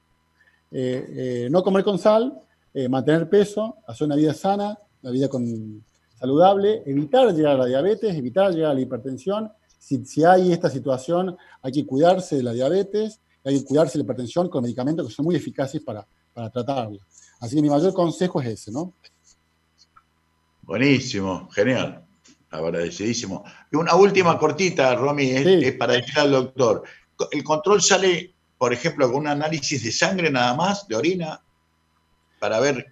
Eh, 0.76 1.44
eh, 1.44 1.48
no 1.52 1.62
comer 1.62 1.84
con 1.84 2.00
sal, 2.00 2.36
eh, 2.74 2.88
mantener 2.88 3.28
peso, 3.28 3.76
hacer 3.86 4.06
una 4.08 4.16
vida 4.16 4.34
sana, 4.34 4.76
una 5.02 5.12
vida 5.12 5.28
con, 5.28 5.84
saludable, 6.18 6.82
evitar 6.84 7.32
llegar 7.32 7.54
a 7.54 7.58
la 7.58 7.66
diabetes, 7.66 8.12
evitar 8.16 8.52
llegar 8.52 8.72
a 8.72 8.74
la 8.74 8.80
hipertensión. 8.80 9.52
Si, 9.78 10.04
si, 10.04 10.24
hay 10.24 10.50
esta 10.50 10.68
situación, 10.68 11.36
hay 11.62 11.70
que 11.70 11.86
cuidarse 11.86 12.34
de 12.36 12.42
la 12.42 12.52
diabetes, 12.52 13.20
hay 13.44 13.60
que 13.60 13.64
cuidarse 13.64 13.92
de 13.92 13.98
la 13.98 14.04
hipertensión 14.06 14.48
con 14.48 14.64
medicamentos 14.64 15.06
que 15.06 15.14
son 15.14 15.26
muy 15.26 15.36
eficaces 15.36 15.80
para, 15.80 16.04
para 16.32 16.50
tratarla. 16.50 17.06
Así 17.38 17.54
que 17.54 17.62
mi 17.62 17.70
mayor 17.70 17.94
consejo 17.94 18.40
es 18.40 18.48
ese, 18.48 18.72
¿no? 18.72 18.94
Buenísimo, 20.62 21.48
genial, 21.50 22.04
agradecidísimo. 22.50 23.44
Y 23.70 23.76
una 23.76 23.94
última 23.94 24.36
cortita, 24.40 24.96
Romy, 24.96 25.30
es 25.30 25.76
para 25.76 25.92
decir 25.92 26.18
al 26.18 26.32
doctor. 26.32 26.82
¿El 27.30 27.44
control 27.44 27.80
sale 27.80 28.33
por 28.64 28.72
ejemplo, 28.72 29.12
con 29.12 29.20
un 29.20 29.26
análisis 29.26 29.84
de 29.84 29.92
sangre 29.92 30.30
nada 30.30 30.54
más, 30.54 30.88
de 30.88 30.96
orina, 30.96 31.38
para 32.40 32.60
ver. 32.60 32.86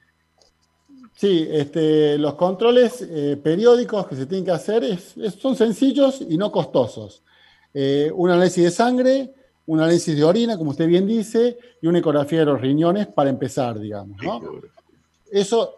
Sí, 1.17 1.49
este, 1.51 2.19
los 2.19 2.35
controles 2.35 3.01
eh, 3.01 3.41
periódicos 3.43 4.07
que 4.07 4.15
se 4.15 4.27
tienen 4.27 4.45
que 4.45 4.51
hacer 4.51 4.99
son 5.31 5.57
sencillos 5.57 6.21
y 6.29 6.37
no 6.37 6.53
costosos. 6.53 7.23
eh, 7.73 8.13
un 8.15 8.29
análisis 8.29 8.65
de 8.65 8.71
sangre, 8.71 9.33
un 9.65 9.81
análisis 9.81 10.15
de 10.15 10.23
orina, 10.23 10.59
como 10.59 10.73
usted 10.73 10.87
bien 10.87 11.07
dice, 11.07 11.57
y 11.81 11.87
una 11.87 12.01
ecografía 12.01 12.41
de 12.41 12.45
los 12.45 12.61
riñones 12.61 13.07
para 13.07 13.31
empezar, 13.31 13.79
digamos. 13.79 14.21
Eso, 15.31 15.77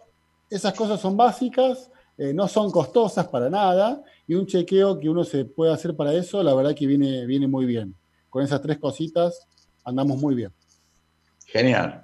esas 0.49 0.73
cosas 0.73 0.99
son 0.99 1.15
básicas, 1.15 1.89
eh, 2.17 2.33
no 2.33 2.49
son 2.49 2.69
costosas 2.69 3.29
para 3.29 3.49
nada, 3.49 4.03
y 4.27 4.35
un 4.35 4.45
chequeo 4.45 4.99
que 4.99 5.07
uno 5.07 5.23
se 5.23 5.45
puede 5.45 5.71
hacer 5.71 5.95
para 5.95 6.11
eso, 6.11 6.43
la 6.43 6.53
verdad 6.53 6.75
que 6.75 6.85
viene, 6.85 7.25
viene 7.25 7.47
muy 7.47 7.65
bien. 7.65 7.95
Con 8.29 8.43
esas 8.43 8.61
tres 8.61 8.77
cositas 8.77 9.47
andamos 9.85 10.17
muy 10.17 10.35
bien. 10.35 10.51
Genial. 11.45 12.03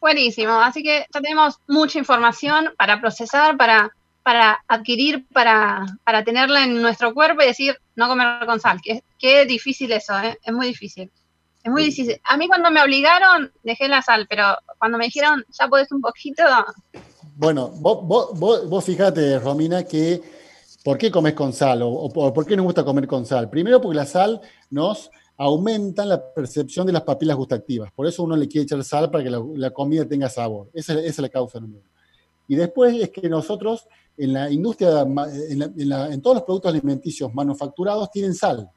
Buenísimo, 0.00 0.52
así 0.54 0.82
que 0.82 1.06
ya 1.12 1.20
tenemos 1.20 1.58
mucha 1.68 1.98
información 1.98 2.70
para 2.76 3.00
procesar, 3.00 3.56
para, 3.56 3.94
para 4.24 4.64
adquirir, 4.66 5.26
para, 5.28 5.86
para 6.04 6.24
tenerla 6.24 6.64
en 6.64 6.82
nuestro 6.82 7.14
cuerpo 7.14 7.42
y 7.42 7.46
decir, 7.46 7.78
no 7.94 8.08
comer 8.08 8.44
con 8.46 8.58
sal. 8.58 8.80
Qué, 8.82 9.04
qué 9.18 9.44
difícil 9.46 9.92
eso, 9.92 10.18
¿eh? 10.18 10.38
es 10.42 10.52
muy 10.52 10.66
difícil. 10.66 11.10
Es 11.62 11.70
muy 11.70 11.84
difícil. 11.84 12.20
A 12.24 12.36
mí 12.36 12.48
cuando 12.48 12.72
me 12.72 12.82
obligaron, 12.82 13.52
dejé 13.62 13.86
la 13.86 14.02
sal, 14.02 14.26
pero 14.28 14.56
cuando 14.78 14.98
me 14.98 15.04
dijeron, 15.04 15.44
ya 15.56 15.68
podés 15.68 15.92
un 15.92 16.00
poquito, 16.00 16.42
Bueno, 17.36 17.68
vos, 17.68 18.04
vos, 18.04 18.38
vos, 18.38 18.68
vos 18.68 18.84
fíjate, 18.84 19.38
Romina, 19.38 19.84
que 19.84 20.20
¿por 20.82 20.98
qué 20.98 21.12
comes 21.12 21.34
con 21.34 21.52
sal? 21.52 21.82
O, 21.82 21.90
o 21.90 22.34
por 22.34 22.44
qué 22.44 22.56
nos 22.56 22.64
gusta 22.64 22.84
comer 22.84 23.06
con 23.06 23.24
sal? 23.24 23.48
Primero 23.48 23.80
porque 23.80 23.96
la 23.96 24.06
sal 24.06 24.40
nos 24.70 25.12
aumenta 25.36 26.04
la 26.04 26.32
percepción 26.32 26.86
de 26.86 26.92
las 26.92 27.02
papilas 27.02 27.36
gustativas. 27.36 27.90
Por 27.92 28.06
eso 28.06 28.22
uno 28.22 28.36
le 28.36 28.48
quiere 28.48 28.64
echar 28.64 28.82
sal 28.84 29.10
para 29.10 29.24
que 29.24 29.30
la, 29.30 29.70
comida 29.70 30.06
tenga 30.06 30.28
sabor. 30.28 30.70
Esa, 30.72 30.98
es- 31.00 31.18
la 31.18 31.28
causa 31.28 31.58
número 31.60 31.80
uno. 31.80 31.90
Y 32.48 32.56
después 32.56 32.94
es 33.00 33.10
que 33.10 33.28
nosotros 33.28 33.86
en 34.16 34.32
la 34.32 34.50
industria, 34.50 35.00
en 35.02 36.22
todos 36.22 36.36
los 36.36 36.44
productos 36.44 36.70
alimenticios 36.70 37.32
manufacturados 37.32 38.10
tienen 38.10 38.34
sal. 38.34 38.70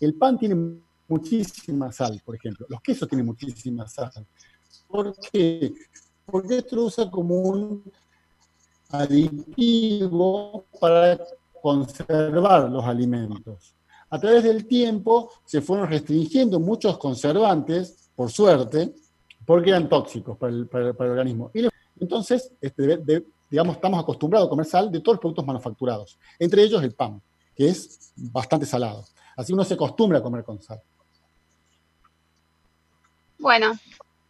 El 0.00 0.14
pan 0.14 0.36
tiene 0.38 0.80
muchísima 1.08 1.90
sal, 1.92 2.20
por 2.24 2.36
ejemplo. 2.36 2.66
Los 2.68 2.80
quesos 2.82 3.08
tienen 3.08 3.26
muchísima 3.26 3.88
sal. 3.88 4.10
¿Por 4.88 5.14
qué? 5.30 5.72
Porque 6.26 6.58
esto 6.58 6.76
lo 6.76 6.84
usa 6.84 7.10
como 7.10 7.36
un 7.36 7.90
aditivo 8.90 10.66
para 10.80 11.18
conservar 11.60 12.70
los 12.70 12.84
alimentos. 12.84 13.74
A 14.12 14.18
través 14.20 14.42
del 14.44 14.66
tiempo 14.66 15.30
se 15.46 15.62
fueron 15.62 15.88
restringiendo 15.88 16.60
muchos 16.60 16.98
conservantes, 16.98 18.10
por 18.14 18.30
suerte, 18.30 18.92
porque 19.46 19.70
eran 19.70 19.88
tóxicos 19.88 20.36
para 20.36 20.52
el, 20.52 20.68
para 20.68 20.88
el- 20.88 20.94
para 20.94 21.06
el 21.06 21.10
organismo. 21.12 21.50
Y 21.54 21.66
entonces, 21.98 22.52
este, 22.60 22.82
de- 22.82 22.96
de- 22.98 23.26
digamos, 23.50 23.76
estamos 23.76 23.98
acostumbrados 24.02 24.46
a 24.46 24.50
comer 24.50 24.66
sal 24.66 24.92
de 24.92 25.00
todos 25.00 25.14
los 25.16 25.20
productos 25.20 25.46
manufacturados, 25.46 26.18
entre 26.38 26.62
ellos 26.62 26.82
el 26.82 26.92
pan, 26.94 27.22
que 27.56 27.68
es 27.68 28.12
bastante 28.16 28.66
salado. 28.66 29.04
Así 29.34 29.54
uno 29.54 29.64
se 29.64 29.74
acostumbra 29.74 30.18
a 30.18 30.22
comer 30.22 30.44
con 30.44 30.60
sal. 30.60 30.80
bueno, 33.38 33.72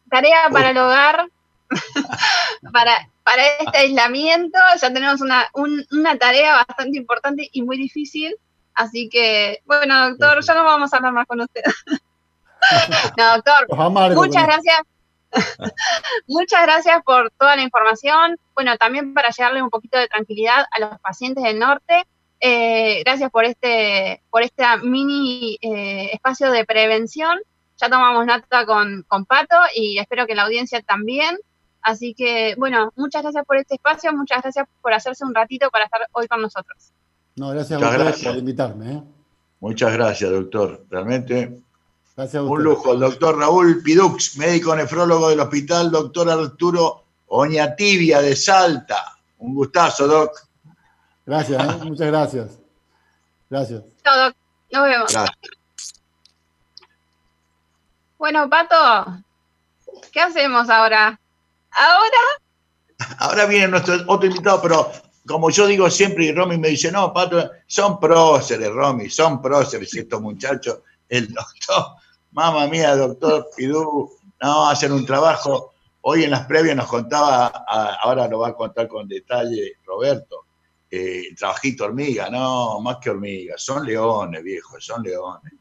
tarea 0.08 0.48
para 0.50 0.70
el 0.70 0.78
hogar, 0.78 1.28
para, 2.72 3.10
para 3.24 3.42
este 3.60 3.76
aislamiento, 3.78 4.58
ya 4.80 4.92
tenemos 4.92 5.20
una, 5.20 5.48
un- 5.54 5.84
una 5.90 6.16
tarea 6.16 6.64
bastante 6.66 6.96
importante 6.96 7.48
y 7.52 7.62
muy 7.62 7.76
difícil, 7.76 8.34
así 8.74 9.08
que, 9.08 9.60
bueno, 9.64 10.10
doctor, 10.10 10.42
ya 10.44 10.54
no 10.54 10.64
vamos 10.64 10.92
a 10.92 10.96
hablar 10.96 11.12
más 11.12 11.26
con 11.26 11.40
usted. 11.40 11.62
no, 13.16 13.34
doctor, 13.36 13.66
amargo 13.78 14.22
muchas 14.22 14.44
gracias. 14.44 14.80
Muchas 16.26 16.62
gracias 16.62 17.02
por 17.04 17.30
toda 17.30 17.56
la 17.56 17.62
información. 17.62 18.36
Bueno, 18.54 18.76
también 18.76 19.14
para 19.14 19.30
llevarle 19.30 19.62
un 19.62 19.70
poquito 19.70 19.98
de 19.98 20.08
tranquilidad 20.08 20.66
a 20.70 20.80
los 20.80 21.00
pacientes 21.00 21.42
del 21.42 21.58
norte. 21.58 22.04
Eh, 22.40 23.02
gracias 23.04 23.30
por 23.30 23.44
este, 23.44 24.22
por 24.30 24.42
este 24.42 24.64
mini 24.82 25.58
eh, 25.62 26.10
espacio 26.12 26.50
de 26.50 26.64
prevención. 26.64 27.38
Ya 27.78 27.88
tomamos 27.88 28.26
nota 28.26 28.66
con, 28.66 29.04
con 29.08 29.24
Pato 29.24 29.56
y 29.74 29.98
espero 29.98 30.26
que 30.26 30.34
la 30.34 30.42
audiencia 30.42 30.82
también. 30.82 31.38
Así 31.80 32.14
que, 32.14 32.54
bueno, 32.56 32.92
muchas 32.94 33.22
gracias 33.22 33.44
por 33.44 33.56
este 33.56 33.74
espacio, 33.74 34.12
muchas 34.12 34.42
gracias 34.42 34.68
por 34.80 34.92
hacerse 34.92 35.24
un 35.24 35.34
ratito 35.34 35.68
para 35.70 35.86
estar 35.86 36.06
hoy 36.12 36.28
con 36.28 36.40
nosotros. 36.40 36.92
No, 37.36 37.48
gracias 37.50 37.72
a 37.72 37.76
Muchas 37.76 37.90
ustedes 37.90 38.06
gracias. 38.06 38.32
por 38.32 38.38
invitarme. 38.38 38.92
¿eh? 38.92 39.02
Muchas 39.60 39.92
gracias, 39.92 40.30
doctor. 40.30 40.84
Realmente 40.90 41.62
Gracias 42.16 42.40
a 42.40 42.42
un 42.42 42.62
lujo. 42.62 42.92
El 42.92 43.00
doctor 43.00 43.38
Raúl 43.38 43.82
Pidux, 43.82 44.36
médico 44.36 44.76
nefrólogo 44.76 45.30
del 45.30 45.40
hospital, 45.40 45.90
doctor 45.90 46.28
Arturo 46.28 47.04
Oñatibia 47.28 48.20
de 48.20 48.36
Salta. 48.36 49.16
Un 49.38 49.54
gustazo, 49.54 50.06
doc. 50.06 50.30
Gracias, 51.24 51.62
¿eh? 51.62 51.78
muchas 51.84 52.06
gracias. 52.08 52.58
Gracias. 53.48 53.82
Chao, 54.04 54.18
Doc. 54.18 54.36
Nos 54.72 54.84
vemos. 54.84 55.12
Gracias. 55.12 55.36
Bueno, 58.18 58.48
Pato, 58.48 59.18
¿qué 60.12 60.20
hacemos 60.20 60.68
ahora? 60.70 61.18
Ahora 61.70 62.18
Ahora 63.18 63.46
viene 63.46 63.68
nuestro 63.68 63.96
otro 64.06 64.28
invitado, 64.28 64.60
pero 64.62 64.92
como 65.26 65.50
yo 65.50 65.66
digo 65.66 65.88
siempre, 65.90 66.24
y 66.24 66.32
Romy 66.32 66.58
me 66.58 66.68
dice, 66.68 66.90
no, 66.90 67.12
Pato, 67.12 67.50
son 67.66 68.00
próceres, 68.00 68.70
Romy, 68.70 69.08
son 69.08 69.40
próceres 69.40 69.94
estos 69.94 70.20
muchachos. 70.20 70.80
El 71.08 71.32
doctor, 71.32 71.96
mamá 72.32 72.66
mía, 72.66 72.96
doctor 72.96 73.48
Pidú, 73.56 74.10
no, 74.40 74.68
hacen 74.68 74.92
un 74.92 75.06
trabajo. 75.06 75.74
Hoy 76.02 76.24
en 76.24 76.32
las 76.32 76.46
previas 76.46 76.76
nos 76.76 76.88
contaba, 76.88 77.46
ahora 77.46 78.26
lo 78.26 78.40
va 78.40 78.48
a 78.48 78.54
contar 78.54 78.88
con 78.88 79.06
detalle 79.06 79.74
Roberto, 79.86 80.46
eh, 80.90 81.22
el 81.30 81.36
trabajito 81.36 81.84
hormiga, 81.84 82.28
no, 82.28 82.80
más 82.80 82.96
que 82.96 83.10
hormiga, 83.10 83.54
son 83.56 83.86
leones, 83.86 84.42
viejo, 84.42 84.80
son 84.80 85.02
leones. 85.02 85.52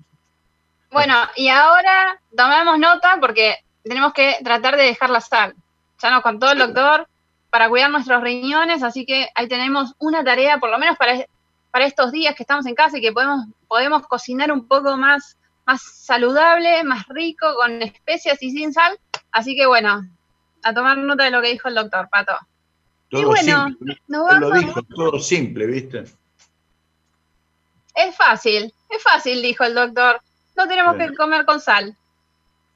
Bueno, 0.90 1.16
y 1.36 1.48
ahora 1.48 2.20
tomemos 2.36 2.80
nota 2.80 3.18
porque 3.22 3.58
tenemos 3.84 4.14
que 4.14 4.38
tratar 4.44 4.76
de 4.76 4.84
dejar 4.84 5.12
la 5.12 5.22
sal. 5.22 5.56
Ya 6.02 6.10
nos 6.10 6.24
contó 6.24 6.52
el 6.52 6.58
doctor 6.58 7.08
para 7.52 7.70
cuidar 7.70 7.92
nuestros 7.92 8.22
riñones, 8.24 8.82
así 8.82 9.06
que 9.06 9.28
ahí 9.36 9.48
tenemos 9.48 9.94
una 10.00 10.24
tarea, 10.24 10.58
por 10.58 10.70
lo 10.72 10.80
menos 10.80 10.98
para, 10.98 11.26
para 11.70 11.86
estos 11.86 12.12
días 12.12 12.34
que 12.36 12.44
estamos 12.44 12.66
en 12.66 12.74
casa 12.76 12.98
y 12.98 13.02
que 13.02 13.12
podemos, 13.12 13.46
podemos 13.68 14.08
cocinar 14.08 14.52
un 14.52 14.68
poco 14.68 14.98
más, 14.98 15.38
más 15.66 15.82
saludable, 15.82 16.84
más 16.84 17.06
rico, 17.10 17.46
con 17.56 17.82
especias 17.82 18.42
y 18.42 18.52
sin 18.52 18.74
sal. 18.74 18.98
Así 19.32 19.56
que 19.56 19.66
bueno, 19.68 20.02
a 20.64 20.74
tomar 20.74 20.98
nota 20.98 21.26
de 21.26 21.32
lo 21.32 21.42
que 21.42 21.50
dijo 21.52 21.68
el 21.68 21.76
doctor, 21.76 22.08
Pato. 22.10 22.34
Todo 23.10 23.22
y 23.22 23.26
bueno, 23.26 23.68
simple. 23.68 23.98
nos 24.08 24.32
Él 24.32 24.40
lo 24.40 24.50
vamos. 24.50 24.66
dijo, 24.66 24.82
todo 24.84 25.20
simple, 25.20 25.66
¿viste? 25.68 26.04
Es 27.94 28.16
fácil, 28.16 28.74
es 28.90 29.04
fácil, 29.04 29.42
dijo 29.42 29.66
el 29.66 29.76
doctor. 29.76 30.22
No 30.56 30.68
tenemos 30.68 30.96
Bueno. 30.96 31.12
que 31.12 31.18
comer 31.18 31.46
con 31.46 31.60
sal. 31.60 31.98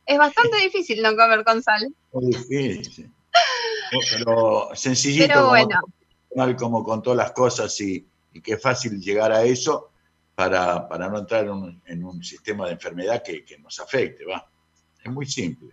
Es 0.06 0.18
bastante 0.18 0.58
difícil 0.58 1.02
no 1.02 1.16
comer 1.16 1.44
con 1.46 1.64
sal. 1.64 1.88
Difícil. 2.12 3.12
Pero 3.92 4.70
sencillito, 4.74 5.28
Pero 5.28 5.40
como, 5.42 5.50
bueno. 5.50 5.82
tal 6.36 6.56
como 6.56 6.84
con 6.84 7.02
todas 7.02 7.18
las 7.18 7.32
cosas 7.32 7.80
y, 7.82 8.06
y 8.34 8.42
qué 8.42 8.58
fácil 8.58 9.00
llegar 9.00 9.32
a 9.32 9.44
eso 9.44 9.92
para, 10.36 10.88
para 10.88 11.10
no 11.10 11.20
entrar 11.20 11.46
en 11.46 11.52
un, 11.52 11.82
en 11.86 12.04
un 12.04 12.24
sistema 12.24 12.66
de 12.68 12.74
enfermedad 12.74 13.24
que, 13.24 13.46
que 13.46 13.58
nos 13.58 13.80
afecte, 13.80 14.26
va. 14.26 14.48
Es 15.04 15.12
muy 15.12 15.26
simple. 15.26 15.70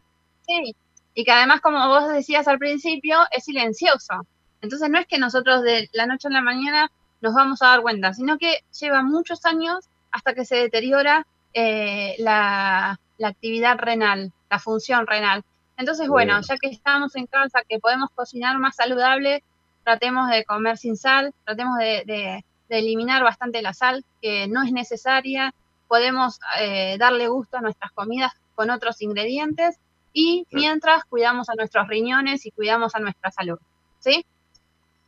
Sí, 0.47 0.75
y 1.15 1.25
que 1.25 1.33
además, 1.33 1.61
como 1.61 1.89
vos 1.89 2.13
decías 2.13 2.47
al 2.49 2.59
principio, 2.59 3.19
es 3.31 3.45
silencioso. 3.45 4.27
Entonces 4.61 4.89
no 4.91 4.99
es 4.99 5.07
que 5.07 5.19
nosotros 5.19 5.63
de 5.63 5.89
la 5.93 6.07
noche 6.07 6.29
a 6.29 6.31
la 6.31 6.43
mañana 6.43 6.91
nos 7.21 7.35
vamos 7.35 7.63
a 7.63 7.69
dar 7.69 7.83
cuenta, 7.83 8.15
sino 8.15 8.39
que 8.39 8.61
lleva 8.79 9.03
muchos 9.03 9.45
años 9.45 9.89
hasta 10.11 10.35
que 10.35 10.45
se 10.45 10.57
deteriora 10.57 11.27
eh, 11.55 12.15
la, 12.19 12.99
la 13.19 13.29
actividad 13.29 13.79
renal, 13.79 14.33
la 14.51 14.59
función 14.59 15.07
renal. 15.07 15.43
Entonces, 15.83 16.07
bueno, 16.09 16.41
ya 16.49 16.57
que 16.59 16.69
estamos 16.69 17.17
en 17.17 17.27
casa, 17.27 17.63
que 17.69 17.81
podemos 17.81 18.09
cocinar 18.15 18.57
más 18.59 18.77
saludable, 18.77 19.43
tratemos 19.83 20.31
de 20.31 20.45
comer 20.45 20.79
sin 20.79 20.97
sal, 20.97 21.35
tratemos 21.45 21.77
de, 21.79 22.05
de- 22.07 22.45
de 22.69 22.79
eliminar 22.79 23.25
bastante 23.25 23.61
la 23.63 23.75
sal, 23.75 24.05
que 24.23 24.47
no 24.47 24.63
es 24.63 24.71
necesaria, 24.73 25.53
podemos 25.89 26.39
eh, 26.61 26.97
darle 26.99 27.27
gusto 27.27 27.57
a 27.57 27.61
nuestras 27.61 27.91
comidas 27.93 28.33
con 28.55 28.71
otros 28.71 29.03
ingredientes 29.03 29.77
y 30.13 30.47
mientras 30.53 31.05
cuidamos 31.05 31.49
a 31.51 31.55
nuestros 31.57 31.89
riñones 31.89 32.47
y 32.47 32.53
cuidamos 32.53 32.95
a 32.95 33.01
nuestra 33.01 33.33
salud. 33.33 33.59
¿Sí? 33.99 34.25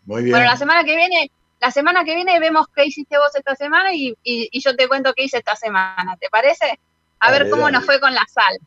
Muy 0.06 0.24
bien. 0.24 0.32
Bueno, 0.36 0.46
la 0.50 0.56
semana 0.56 0.82
que 0.82 0.96
viene, 0.96 1.30
la 1.60 1.70
semana 1.70 2.04
que 2.04 2.16
viene 2.16 2.38
vemos 2.40 2.66
qué 2.74 2.84
hiciste 2.84 3.16
vos 3.16 3.32
esta 3.36 3.54
semana 3.54 3.94
y, 3.94 4.08
y- 4.24 4.48
y 4.50 4.60
yo 4.60 4.74
te 4.74 4.88
cuento 4.88 5.14
qué 5.14 5.22
hice 5.22 5.38
esta 5.38 5.54
semana, 5.54 6.16
¿te 6.18 6.28
parece? 6.30 6.80
A 7.20 7.30
ver 7.30 7.48
cómo 7.48 7.62
dale. 7.66 7.76
nos 7.76 7.86
fue 7.86 8.00
con 8.00 8.12
la 8.12 8.26
sal. 8.26 8.58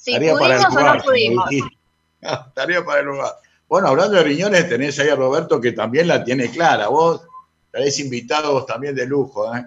Si 0.00 0.12
para 0.38 0.56
el 0.56 0.62
pudimos 0.62 0.64
o 0.64 0.78
lugar, 0.78 0.96
no 0.98 1.02
pudimos. 1.04 1.50
Tarea 2.54 2.84
para 2.84 3.00
el 3.00 3.06
lugar. 3.06 3.32
Bueno, 3.68 3.88
hablando 3.88 4.16
de 4.16 4.22
riñones, 4.24 4.68
tenés 4.68 4.98
ahí 4.98 5.08
a 5.08 5.14
Roberto 5.16 5.60
que 5.60 5.72
también 5.72 6.08
la 6.08 6.24
tiene 6.24 6.50
clara. 6.50 6.88
Vos 6.88 7.22
tenés 7.70 7.98
invitados 8.00 8.66
también 8.66 8.94
de 8.94 9.06
lujo, 9.06 9.54
¿eh? 9.54 9.64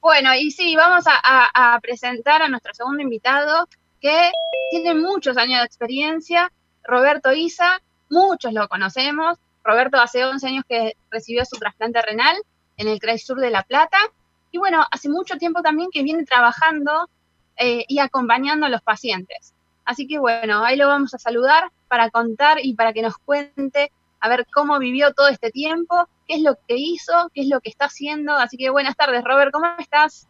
Bueno, 0.00 0.34
y 0.34 0.50
sí, 0.50 0.74
vamos 0.76 1.04
a, 1.06 1.12
a- 1.22 1.74
a 1.74 1.80
presentar 1.80 2.40
a 2.42 2.48
nuestro 2.48 2.72
segundo 2.74 3.02
invitado, 3.02 3.68
que 4.00 4.30
tiene 4.70 4.94
muchos 4.94 5.36
años 5.36 5.60
de 5.60 5.66
experiencia, 5.66 6.50
Roberto 6.84 7.32
Isa, 7.32 7.80
muchos 8.08 8.52
lo 8.52 8.66
conocemos. 8.68 9.36
Roberto 9.64 9.98
hace 10.00 10.24
11 10.24 10.46
años 10.46 10.64
que 10.68 10.94
recibió 11.10 11.44
su 11.44 11.56
trasplante 11.56 12.00
renal 12.00 12.36
en 12.78 12.88
el 12.88 12.98
CRAI 13.00 13.18
Sur 13.18 13.38
de 13.38 13.50
La 13.50 13.64
Plata 13.64 13.98
Y 14.50 14.56
bueno, 14.58 14.82
hace 14.90 15.08
mucho 15.10 15.36
tiempo 15.36 15.60
también 15.62 15.90
que 15.92 16.02
viene 16.02 16.24
trabajando 16.24 17.10
eh, 17.58 17.84
y 17.88 17.98
acompañando 17.98 18.66
a 18.66 18.68
los 18.68 18.82
pacientes. 18.82 19.54
Así 19.84 20.06
que 20.06 20.18
bueno, 20.18 20.64
ahí 20.64 20.76
lo 20.76 20.86
vamos 20.86 21.14
a 21.14 21.18
saludar 21.18 21.70
para 21.88 22.10
contar 22.10 22.58
y 22.62 22.74
para 22.74 22.92
que 22.92 23.02
nos 23.02 23.16
cuente 23.18 23.90
a 24.20 24.28
ver 24.28 24.46
cómo 24.52 24.78
vivió 24.78 25.12
todo 25.14 25.28
este 25.28 25.50
tiempo, 25.50 26.08
qué 26.26 26.34
es 26.36 26.42
lo 26.42 26.56
que 26.66 26.76
hizo, 26.76 27.12
qué 27.32 27.42
es 27.42 27.48
lo 27.48 27.60
que 27.60 27.70
está 27.70 27.86
haciendo. 27.86 28.34
Así 28.34 28.56
que 28.56 28.70
buenas 28.70 28.96
tardes, 28.96 29.24
Robert, 29.24 29.50
¿cómo 29.52 29.66
estás? 29.78 30.28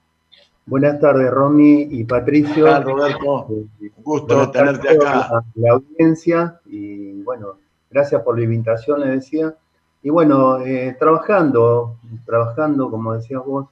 Buenas 0.67 1.01
tardes, 1.01 1.31
Romy 1.31 1.89
y 1.91 2.05
Patricio. 2.05 2.67
Hola, 2.67 2.81
Roberto. 2.81 3.47
Un 3.49 3.71
gusto 3.99 4.35
Buenas 4.35 4.53
tenerte 4.53 4.91
acá. 4.91 5.21
a 5.23 5.45
la 5.55 5.73
audiencia 5.73 6.61
y 6.67 7.23
bueno, 7.23 7.59
gracias 7.91 8.23
por 8.23 8.39
la 8.39 8.45
invitación, 8.45 9.01
le 9.01 9.09
decía. 9.09 9.55
Y 10.03 10.11
bueno, 10.11 10.61
eh, 10.61 10.97
trabajando, 10.99 11.97
trabajando, 12.25 12.91
como 12.91 13.15
decías 13.15 13.45
vos, 13.45 13.67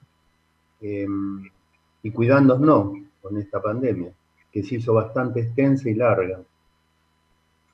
eh, 0.81 1.07
y 2.03 2.11
cuidándonos 2.11 3.06
con 3.27 3.39
esta 3.39 3.61
pandemia, 3.61 4.13
que 4.53 4.63
se 4.63 4.77
hizo 4.77 4.95
bastante 4.95 5.41
extensa 5.41 5.89
y 5.91 5.95
larga. 5.95 6.39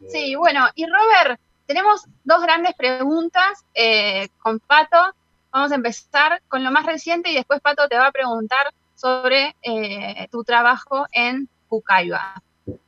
Sí, 0.09 0.35
bueno, 0.35 0.67
y 0.75 0.87
Robert, 0.87 1.39
tenemos 1.67 2.07
dos 2.25 2.43
grandes 2.43 2.75
preguntas 2.75 3.65
eh, 3.75 4.29
con 4.39 4.61
Pato. 4.61 5.15
Vamos 5.51 5.71
a 5.73 5.75
empezar 5.75 6.43
con 6.49 6.65
lo 6.65 6.71
más 6.71 6.87
reciente 6.87 7.31
y 7.31 7.35
después 7.35 7.61
Pato 7.61 7.87
te 7.89 7.99
va 7.99 8.07
a 8.07 8.13
preguntar 8.13 8.73
sobre 8.95 9.55
eh, 9.63 10.27
tu 10.31 10.43
trabajo 10.43 11.07
en 11.13 11.49
Pucaiba. 11.69 12.43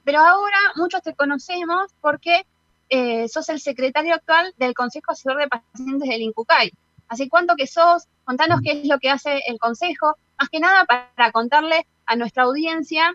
Pero 0.05 0.21
ahora 0.21 0.59
muchos 0.77 1.03
te 1.03 1.15
conocemos 1.15 1.93
porque 2.01 2.47
eh, 2.89 3.29
sos 3.29 3.49
el 3.51 3.61
secretario 3.61 4.15
actual 4.15 4.55
del 4.57 4.73
Consejo 4.73 5.13
Asesor 5.13 5.37
de 5.37 5.49
Pacientes 5.49 6.09
del 6.09 6.23
INCUCAI. 6.23 6.73
¿Hace 7.09 7.29
cuánto 7.29 7.57
que 7.57 7.67
sos? 7.67 8.05
Contanos 8.25 8.61
qué 8.63 8.73
es 8.73 8.89
lo 8.89 8.99
que 8.99 9.11
hace 9.11 9.43
el 9.47 9.59
Consejo, 9.59 10.17
más 10.39 10.49
que 10.49 10.61
nada 10.61 10.85
para 10.85 11.33
contarle 11.33 11.87
a 12.07 12.17
nuestra 12.17 12.45
audiencia 12.45 13.15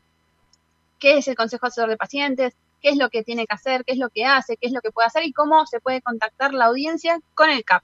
qué 1.00 1.18
es 1.18 1.28
el 1.28 1.36
Consejo 1.36 1.68
Asesor 1.68 1.90
de 1.90 1.98
Pacientes, 1.98 2.54
qué 2.82 2.90
es 2.90 2.98
lo 2.98 3.10
que 3.10 3.24
tiene 3.24 3.46
que 3.46 3.56
hacer, 3.56 3.84
qué 3.86 3.94
es 3.94 4.00
lo 4.00 4.10
que 4.10 4.26
hace, 4.26 4.58
qué 4.58 4.68
es 4.68 4.74
lo 4.74 4.82
que 4.82 4.92
puede 4.92 5.08
hacer 5.08 5.24
y 5.26 5.34
cómo 5.34 5.66
se 5.66 5.80
puede 5.80 6.02
contactar 6.02 6.54
la 6.54 6.66
audiencia 6.66 7.20
con 7.36 7.50
el 7.50 7.64
CAP. 7.64 7.84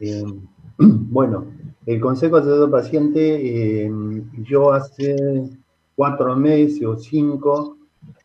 Eh, 0.00 0.24
bueno, 0.78 1.46
el 1.86 2.00
Consejo 2.00 2.36
Asesor 2.36 2.70
Paciente, 2.70 3.84
eh, 3.84 3.90
yo 4.42 4.72
hace 4.72 5.16
cuatro 5.96 6.36
meses 6.36 6.84
o 6.84 6.96
cinco 6.96 7.76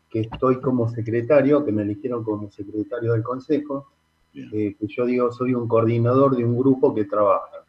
que 0.08 0.20
estoy 0.20 0.60
como 0.60 0.88
secretario, 0.88 1.64
que 1.64 1.72
me 1.72 1.82
eligieron 1.82 2.22
como 2.22 2.50
secretario 2.50 3.12
del 3.12 3.22
Consejo, 3.24 3.88
eh, 4.32 4.76
que 4.78 4.86
yo 4.86 5.04
digo, 5.06 5.32
soy 5.32 5.54
un 5.54 5.66
coordinador 5.66 6.36
de 6.36 6.44
un 6.44 6.56
grupo 6.56 6.94
que 6.94 7.04
trabaja, 7.04 7.63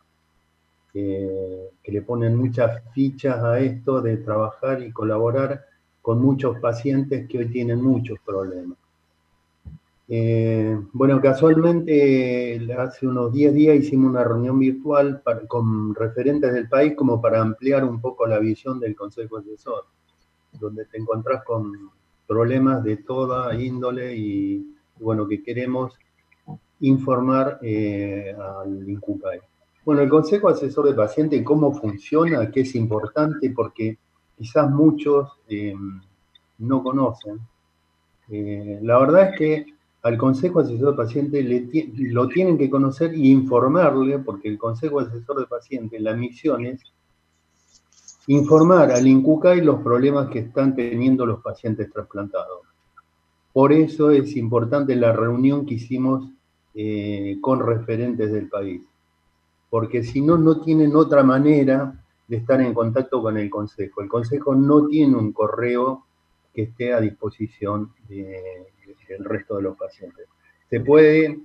que, 0.95 1.91
le 1.91 2.01
ponen 2.01 2.37
muchas 2.37 2.81
fichas 2.93 3.43
a 3.43 3.59
esto 3.59 4.01
de 4.01 4.17
trabajar 4.17 4.81
y 4.81 4.93
colaborar 4.93 5.65
con 6.01 6.21
muchos 6.21 6.57
pacientes 6.59 7.27
que 7.27 7.39
hoy 7.39 7.49
tienen 7.49 7.81
muchos 7.81 8.17
problemas. 8.25 8.77
Eh, 10.07 10.79
bueno, 10.93 11.19
casualmente 11.19 12.61
hace 12.77 13.07
unos 13.07 13.33
10 13.33 13.53
días 13.53 13.75
hicimos 13.75 14.11
una 14.11 14.23
reunión 14.23 14.57
virtual 14.57 15.21
con 15.47 15.93
referentes 15.95 16.53
del 16.53 16.69
país 16.69 16.93
como 16.95 17.21
para 17.21 17.41
ampliar 17.41 17.83
un 17.83 17.99
poco 17.99 18.25
la 18.25 18.39
visión 18.39 18.79
del 18.79 18.95
Consejo 18.95 19.37
Asesor, 19.37 19.85
donde 20.53 20.85
te 20.85 20.97
encontrás 20.97 21.43
con 21.43 21.73
problemas 22.25 22.83
de 22.83 22.97
toda 22.97 23.53
índole 23.55 24.15
y, 24.15 24.75
bueno, 24.99 25.27
que 25.27 25.43
queremos 25.43 25.93
informar 26.79 27.59
eh, 27.61 28.33
al 28.37 28.87
INCUCAI. 28.87 29.41
Bueno, 29.85 30.01
el 30.01 30.09
Consejo 30.09 30.49
Asesor 30.49 30.87
de 30.87 30.95
Paciente, 30.95 31.43
¿cómo 31.43 31.71
funciona? 31.71 32.49
Que 32.49 32.61
es 32.61 32.73
importante 32.73 33.51
porque 33.51 33.99
quizás 34.35 34.69
muchos 34.71 35.29
eh, 35.47 35.75
no 36.57 36.81
conocen. 36.81 37.39
Eh, 38.29 38.79
la 38.81 38.97
verdad 38.97 39.29
es 39.29 39.37
que 39.37 39.65
al 40.01 40.17
Consejo 40.17 40.61
Asesor 40.61 40.91
de 40.91 40.97
Paciente 40.97 41.69
lo 41.97 42.27
tienen 42.27 42.57
que 42.57 42.67
conocer 42.67 43.13
y 43.13 43.29
informarle, 43.31 44.17
porque 44.17 44.49
el 44.49 44.57
Consejo 44.57 44.99
Asesor 44.99 45.39
de 45.39 45.45
Paciente, 45.45 45.99
la 45.99 46.15
misión 46.15 46.65
es 46.65 46.81
informar 48.27 48.91
al 48.91 49.05
INCUCAI 49.05 49.61
los 49.61 49.81
problemas 49.81 50.29
que 50.29 50.39
están 50.39 50.75
teniendo 50.75 51.27
los 51.27 51.43
pacientes 51.43 51.91
trasplantados. 51.91 52.61
Por 53.53 53.71
eso 53.71 54.09
es 54.09 54.35
importante 54.35 54.95
la 54.95 55.13
reunión 55.13 55.65
que 55.65 55.75
hicimos 55.75 56.27
eh, 56.73 57.37
con 57.39 57.59
referentes 57.59 58.31
del 58.31 58.49
país, 58.49 58.81
porque 59.75 60.03
si 60.03 60.21
no, 60.21 60.37
no 60.37 60.61
tienen 60.61 60.95
otra 60.95 61.21
manera 61.21 62.01
de 62.29 62.37
estar 62.37 62.61
en 62.61 62.73
contacto 62.73 63.21
con 63.21 63.37
el 63.37 63.49
Consejo. 63.49 64.01
El 64.01 64.07
Consejo 64.07 64.55
no 64.55 64.87
tiene 64.87 65.17
un 65.17 65.33
correo 65.33 66.05
que 66.53 66.61
esté 66.61 66.93
a 66.93 67.01
disposición 67.01 67.91
de- 68.07 68.67
del 69.09 69.25
resto 69.25 69.57
de 69.57 69.63
los 69.63 69.75
pacientes. 69.75 70.27
Se 70.69 70.79
puede 70.79 71.41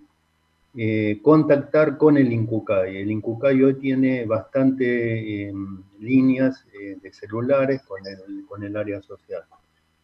eh, 0.77 1.19
contactar 1.25 1.99
con 1.99 2.19
el 2.19 2.33
INCUCAI. 2.33 2.99
El 2.99 3.11
INCUCAI 3.11 3.65
hoy 3.65 3.75
tiene 3.81 4.25
bastante 4.27 5.49
eh, 5.49 5.53
líneas 5.99 6.65
eh, 6.81 6.99
de 7.03 7.13
celulares 7.13 7.83
con 7.83 8.07
el, 8.07 8.47
con 8.47 8.63
el 8.63 8.77
área 8.77 9.03
social. 9.03 9.43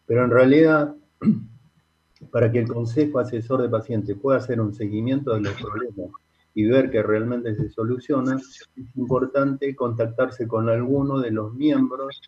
Pero 0.05 0.24
en 0.24 0.31
realidad, 0.33 0.97
para 2.33 2.51
que 2.51 2.59
el 2.59 2.66
Consejo 2.66 3.20
Asesor 3.20 3.62
de 3.62 3.68
Pacientes 3.68 4.16
pueda 4.20 4.39
hacer 4.39 4.61
un 4.61 4.74
seguimiento 4.74 5.33
de 5.33 5.43
los 5.43 5.53
problemas 5.62 6.26
y 6.57 6.64
ver 6.64 6.90
que 6.90 7.02
realmente 7.02 7.54
se 7.54 7.68
solucionan, 7.68 8.38
es 8.38 8.66
importante 8.94 9.76
contactarse 9.76 10.48
con 10.48 10.70
alguno 10.70 11.20
de 11.20 11.30
los 11.30 11.52
miembros 11.52 12.18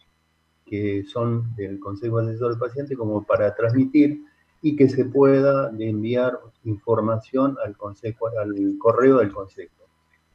que 0.67 1.03
son 1.05 1.57
del 1.57 1.81
Consejo 1.81 2.19
Asesor 2.19 2.53
de 2.53 2.61
Pacientes 2.61 2.99
como 2.99 3.25
para 3.25 3.55
transmitir 3.55 4.23
y 4.61 4.77
que 4.77 4.91
se 4.91 5.07
pueda 5.07 5.71
enviar 5.79 6.39
información 6.65 7.57
al 7.65 7.75
consejo, 7.79 8.29
al 8.39 8.77
correo 8.79 9.17
del 9.17 9.33
consejo. 9.33 9.87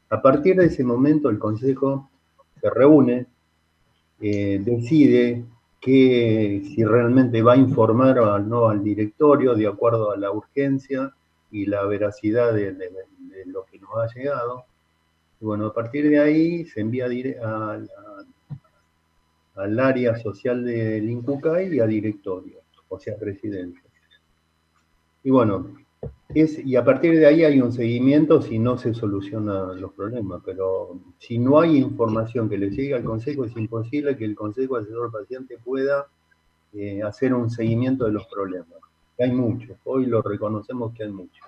A 0.09 0.19
partir 0.23 0.55
de 0.55 0.65
ese 0.65 0.83
momento 0.83 1.29
el 1.29 1.37
consejo 1.37 2.09
se 2.59 2.71
reúne, 2.71 3.27
eh, 4.19 4.59
decide 4.65 5.45
que 5.79 6.63
si 6.65 6.83
realmente 6.83 7.43
va 7.43 7.53
a 7.53 7.57
informar 7.57 8.17
o 8.17 8.39
no 8.39 8.69
al 8.69 8.83
directorio 8.83 9.53
de 9.53 9.67
acuerdo 9.67 10.09
a 10.09 10.17
la 10.17 10.31
urgencia 10.31 11.13
y 11.53 11.67
la 11.67 11.85
veracidad 11.85 12.51
de, 12.53 12.75
lo 13.45 13.63
que 13.65 13.79
nos 13.79 13.91
ha 13.95 14.07
llegado. 14.13 14.65
Y 15.39 15.45
bueno, 15.45 15.67
a 15.67 15.73
partir 15.73 16.09
de 16.09 16.19
ahí 16.19 16.65
se 16.65 16.81
envía 16.81 17.05
al 19.55 19.79
área 19.79 20.17
social 20.17 20.65
del 20.65 21.07
INCUCAI 21.07 21.75
y 21.75 21.79
a 21.79 21.85
directorio, 21.85 22.59
o 22.89 22.99
sea, 22.99 23.15
presidencia. 23.17 23.83
Y 25.23 25.29
bueno, 25.29 25.77
es, 26.33 26.57
y 26.57 26.75
a 26.75 26.83
partir 26.83 27.19
de 27.19 27.27
ahí 27.27 27.43
hay 27.43 27.61
un 27.61 27.71
seguimiento 27.71 28.41
si 28.41 28.57
no 28.57 28.79
se 28.79 28.95
solucionan 28.95 29.79
los 29.79 29.93
problemas, 29.93 30.41
pero 30.43 30.99
si 31.19 31.37
no 31.37 31.59
hay 31.59 31.77
información 31.77 32.49
que 32.49 32.57
le 32.57 32.71
llegue 32.71 32.95
al 32.95 33.03
Consejo, 33.03 33.45
es 33.45 33.55
imposible 33.55 34.17
que 34.17 34.25
el 34.25 34.35
Consejo 34.35 34.77
Asesor 34.77 35.11
Paciente 35.11 35.59
pueda 35.63 36.07
eh, 36.73 37.03
hacer 37.03 37.35
un 37.35 37.51
seguimiento 37.51 38.05
de 38.05 38.13
los 38.13 38.25
problemas. 38.25 38.79
Hay 39.19 39.31
muchos, 39.31 39.77
hoy 39.85 40.05
lo 40.05 40.21
reconocemos 40.21 40.93
que 40.93 41.03
hay 41.03 41.11
muchos. 41.11 41.45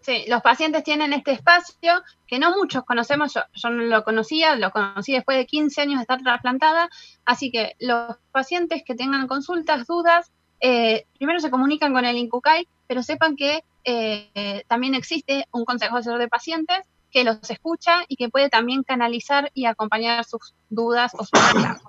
Sí, 0.00 0.24
los 0.28 0.40
pacientes 0.40 0.82
tienen 0.82 1.12
este 1.12 1.32
espacio 1.32 2.02
que 2.26 2.38
no 2.38 2.56
muchos 2.56 2.84
conocemos, 2.84 3.34
yo, 3.34 3.42
yo 3.52 3.68
no 3.68 3.82
lo 3.82 4.02
conocía, 4.02 4.56
lo 4.56 4.70
conocí 4.70 5.12
después 5.12 5.36
de 5.36 5.46
15 5.46 5.82
años 5.82 5.96
de 5.96 6.02
estar 6.02 6.22
trasplantada, 6.22 6.88
así 7.26 7.50
que 7.50 7.76
los 7.80 8.16
pacientes 8.32 8.82
que 8.84 8.94
tengan 8.94 9.26
consultas, 9.26 9.86
dudas, 9.86 10.32
eh, 10.60 11.06
primero 11.18 11.40
se 11.40 11.50
comunican 11.50 11.92
con 11.92 12.04
el 12.04 12.16
INCUCAI, 12.16 12.66
pero 12.86 13.02
sepan 13.02 13.36
que 13.36 13.62
eh, 13.84 14.64
también 14.68 14.94
existe 14.94 15.46
un 15.52 15.64
consejo 15.64 15.96
asesor 15.96 16.18
de 16.18 16.28
pacientes 16.28 16.78
que 17.10 17.24
los 17.24 17.50
escucha 17.50 18.04
y 18.08 18.16
que 18.16 18.28
puede 18.28 18.48
también 18.48 18.82
canalizar 18.82 19.50
y 19.54 19.66
acompañar 19.66 20.24
sus 20.24 20.54
dudas 20.68 21.12
o 21.14 21.24
sus 21.24 21.54
reclamos. 21.54 21.82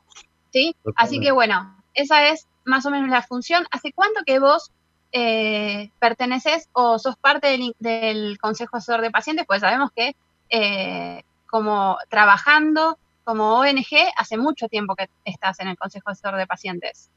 ¿sí? 0.52 0.76
Así 0.96 1.20
que 1.20 1.32
bueno, 1.32 1.76
esa 1.94 2.30
es 2.30 2.48
más 2.66 2.86
o 2.86 2.92
menos 2.92 3.10
la 3.10 3.22
función. 3.22 3.66
¿Hace 3.72 3.92
cuánto 3.94 4.22
que 4.26 4.40
vos 4.40 4.72
eh, 5.12 5.90
perteneces 6.00 6.70
o 6.74 7.00
sos 7.00 7.16
parte 7.18 7.48
del, 7.48 7.74
del 7.80 8.38
Consejo 8.40 8.78
Asesor 8.78 9.02
de 9.02 9.12
Pacientes? 9.12 9.46
Pues 9.48 9.62
sabemos 9.62 9.92
que 9.96 10.16
eh, 10.50 11.24
como 11.50 11.98
trabajando 12.10 12.98
como 13.24 13.60
ONG, 13.60 13.86
hace 14.18 14.38
mucho 14.38 14.68
tiempo 14.68 14.96
que 14.96 15.08
estás 15.26 15.60
en 15.60 15.68
el 15.68 15.78
Consejo 15.78 16.10
Asesor 16.10 16.38
de 16.38 16.48
Pacientes. 16.48 17.10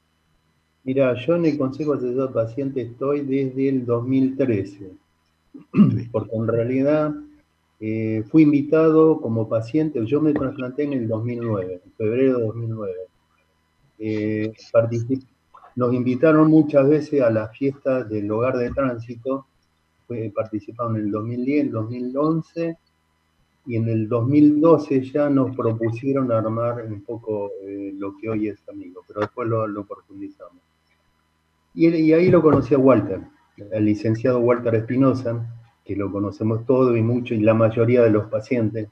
Mira, 0.83 1.15
yo 1.15 1.35
en 1.35 1.45
el 1.45 1.57
Consejo 1.57 1.93
Asesor 1.95 2.31
Paciente 2.31 2.81
estoy 2.81 3.21
desde 3.21 3.69
el 3.69 3.85
2013, 3.85 4.91
porque 6.11 6.35
en 6.35 6.47
realidad 6.47 7.11
eh, 7.79 8.23
fui 8.29 8.43
invitado 8.43 9.19
como 9.19 9.49
paciente, 9.49 10.05
yo 10.05 10.21
me 10.21 10.33
trasplanté 10.33 10.83
en 10.83 10.93
el 10.93 11.07
2009, 11.07 11.81
en 11.83 11.91
febrero 11.93 12.37
de 12.37 12.45
2009. 12.45 12.93
Eh, 13.97 14.53
particip- 14.71 15.25
nos 15.75 15.93
invitaron 15.93 16.49
muchas 16.49 16.87
veces 16.87 17.21
a 17.21 17.29
las 17.29 17.55
fiestas 17.57 18.09
del 18.09 18.29
hogar 18.31 18.57
de 18.57 18.71
tránsito, 18.71 19.45
fue, 20.07 20.31
participaron 20.33 20.97
en 20.97 21.05
el 21.05 21.11
2010, 21.11 21.65
el 21.65 21.71
2011 21.71 22.77
y 23.67 23.75
en 23.75 23.89
el 23.89 24.07
2012 24.07 25.01
ya 25.03 25.29
nos 25.29 25.55
propusieron 25.55 26.31
armar 26.31 26.85
un 26.85 27.01
poco 27.01 27.51
eh, 27.63 27.91
lo 27.97 28.15
que 28.17 28.29
hoy 28.29 28.47
es 28.47 28.59
Amigo, 28.69 29.01
pero 29.07 29.21
después 29.21 29.47
lo, 29.47 29.85
profundizamos. 29.85 30.61
Y, 31.73 31.87
y, 31.87 32.13
ahí 32.13 32.29
lo 32.29 32.41
conocí 32.41 32.75
a 32.75 32.77
Walter, 32.77 33.21
el 33.71 33.85
licenciado 33.85 34.39
Walter 34.39 34.75
Espinosa, 34.75 35.45
que 35.83 35.95
lo 35.95 36.11
conocemos 36.11 36.65
todo 36.65 36.95
y 36.95 37.01
mucho, 37.01 37.33
y 37.33 37.39
la 37.39 37.53
mayoría 37.53 38.03
de 38.03 38.11
los 38.11 38.27
pacientes. 38.27 38.87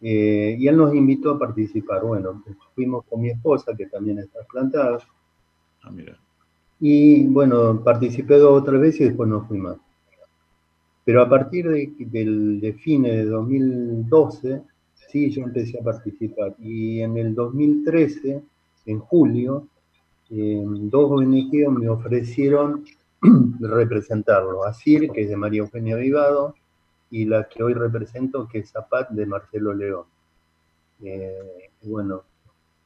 Eh, 0.00 0.56
y 0.58 0.68
él 0.68 0.76
nos 0.76 0.94
invitó 0.94 1.32
a 1.32 1.38
participar. 1.38 2.02
Bueno, 2.04 2.42
fuimos 2.74 3.04
con 3.06 3.20
mi 3.20 3.30
esposa, 3.30 3.74
que 3.76 3.86
también 3.86 4.18
está 4.18 4.40
plantada. 4.50 4.98
Ah, 5.82 5.90
mira. 5.90 6.18
Y 6.80 7.26
bueno, 7.26 7.82
participé 7.82 8.38
dos 8.38 8.62
o 8.62 8.64
tres 8.64 8.80
veces 8.80 9.00
y 9.00 9.04
después 9.04 9.28
no 9.28 9.46
fui 9.46 9.58
más. 9.58 9.76
Pero 11.04 11.22
a 11.22 11.28
partir 11.28 11.68
de, 11.68 11.92
del 11.98 12.60
de 12.60 12.74
fines 12.74 13.12
de 13.12 13.24
2012, 13.24 14.62
sí, 15.10 15.30
yo 15.30 15.42
empecé 15.42 15.80
a 15.80 15.84
participar. 15.84 16.54
Y 16.58 17.00
en 17.00 17.16
el 17.16 17.34
2013, 17.34 18.42
en 18.86 18.98
julio, 19.00 19.66
eh, 20.30 20.62
dos 20.64 21.10
ONG 21.10 21.70
me 21.70 21.88
ofrecieron 21.88 22.84
representarlo. 23.60 24.64
ASIR, 24.64 25.10
que 25.10 25.22
es 25.22 25.30
de 25.30 25.36
María 25.36 25.62
Eugenia 25.62 25.96
Vivado, 25.96 26.54
y 27.10 27.24
la 27.24 27.48
que 27.48 27.62
hoy 27.62 27.72
represento, 27.72 28.46
que 28.46 28.58
es 28.58 28.70
Zapat, 28.70 29.10
de 29.10 29.26
Marcelo 29.26 29.72
León. 29.72 30.04
Eh, 31.02 31.70
bueno, 31.82 32.22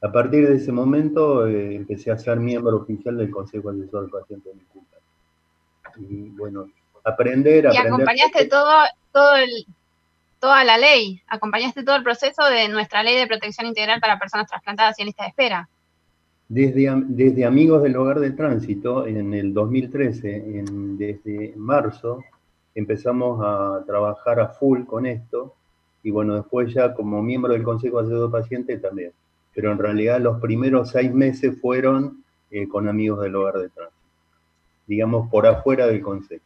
a 0.03 0.11
partir 0.11 0.47
de 0.47 0.55
ese 0.55 0.71
momento 0.71 1.47
eh, 1.47 1.75
empecé 1.75 2.11
a 2.11 2.17
ser 2.17 2.37
miembro 2.37 2.75
oficial 2.75 3.17
del 3.17 3.31
Consejo 3.31 3.69
Asesor 3.69 4.01
del 4.01 4.11
Paciente 4.11 4.49
de 4.49 4.61
Cuba. 4.65 4.85
Y 5.97 6.29
bueno, 6.31 6.67
aprender, 7.05 7.69
Y 7.71 7.77
acompañaste 7.77 8.47
todo, 8.47 8.69
todo 9.13 9.35
el, 9.37 9.65
toda 10.39 10.65
la 10.65 10.77
ley, 10.77 11.21
acompañaste 11.27 11.83
todo 11.83 11.95
el 11.95 12.03
proceso 12.03 12.43
de 12.43 12.67
nuestra 12.67 13.01
ley 13.01 13.15
de 13.15 13.27
protección 13.27 13.65
integral 13.65 14.01
para 14.01 14.19
personas 14.19 14.47
trasplantadas 14.47 14.99
y 14.99 15.03
en 15.03 15.05
lista 15.05 15.23
de 15.23 15.29
espera. 15.29 15.69
Desde, 16.49 16.91
desde 17.07 17.45
Amigos 17.45 17.81
del 17.81 17.95
Hogar 17.95 18.19
de 18.19 18.31
Tránsito, 18.31 19.07
en 19.07 19.33
el 19.33 19.53
2013, 19.53 20.35
en, 20.35 20.97
desde 20.97 21.53
marzo, 21.55 22.21
empezamos 22.75 23.39
a 23.41 23.85
trabajar 23.85 24.41
a 24.41 24.49
full 24.49 24.83
con 24.83 25.05
esto 25.05 25.55
y 26.03 26.11
bueno, 26.11 26.35
después 26.35 26.73
ya 26.73 26.93
como 26.93 27.21
miembro 27.21 27.53
del 27.53 27.63
Consejo 27.63 27.99
Asesor 27.99 28.29
Paciente 28.29 28.77
también. 28.77 29.13
Pero 29.53 29.71
en 29.71 29.77
realidad 29.77 30.19
los 30.19 30.39
primeros 30.41 30.91
seis 30.91 31.13
meses 31.13 31.59
fueron 31.61 32.23
eh, 32.51 32.67
con 32.67 32.87
Amigos 32.87 33.21
del 33.21 33.35
Hogar 33.35 33.55
de 33.55 33.69
Tránsito, 33.69 33.99
digamos 34.87 35.29
por 35.29 35.45
afuera 35.47 35.87
del 35.87 36.01
Consejo. 36.01 36.43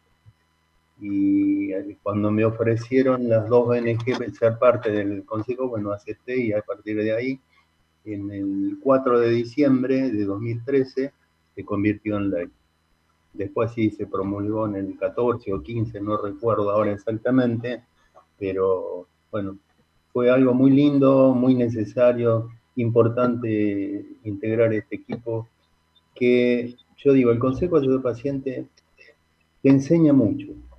Y 0.99 1.71
cuando 2.01 2.31
me 2.31 2.43
ofrecieron 2.43 3.29
las 3.29 3.47
dos 3.47 3.67
ONG 3.67 4.33
ser 4.33 4.57
parte 4.57 4.91
del 4.91 5.23
Consejo, 5.25 5.67
bueno, 5.67 5.91
acepté 5.91 6.37
y 6.37 6.53
a 6.53 6.61
partir 6.61 6.97
de 6.97 7.15
ahí, 7.15 7.39
en 8.05 8.31
el 8.31 8.77
4 8.81 9.19
de 9.19 9.29
diciembre 9.29 10.09
de 10.09 10.25
2013, 10.25 11.13
se 11.55 11.65
convirtió 11.65 12.17
en 12.17 12.29
ley. 12.29 12.47
Después 13.33 13.71
sí 13.73 13.91
se 13.91 14.07
promulgó 14.07 14.65
en 14.67 14.75
el 14.75 14.97
14 14.97 15.53
o 15.53 15.61
15, 15.61 16.01
no 16.01 16.17
recuerdo 16.17 16.71
ahora 16.71 16.91
exactamente, 16.91 17.83
pero 18.39 19.07
bueno, 19.31 19.57
fue 20.13 20.31
algo 20.31 20.53
muy 20.53 20.71
lindo, 20.71 21.33
muy 21.35 21.53
necesario, 21.53 22.49
importante 22.77 24.05
integrar 24.23 24.73
este 24.73 24.95
equipo, 24.95 25.47
que 26.15 26.75
yo 26.97 27.13
digo, 27.13 27.31
el 27.31 27.39
Consejo 27.39 27.79
de 27.79 27.99
Paciente 27.99 28.65
te 29.61 29.69
enseña 29.69 30.13
mucho, 30.13 30.47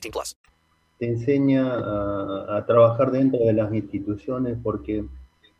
18 0.00 0.10
plus. 0.12 0.36
Te 0.98 1.06
enseña 1.06 1.74
a, 1.74 2.56
a, 2.56 2.66
trabajar 2.66 3.10
dentro 3.10 3.40
de 3.40 3.52
las 3.52 3.72
instituciones 3.74 4.56
porque 4.62 5.04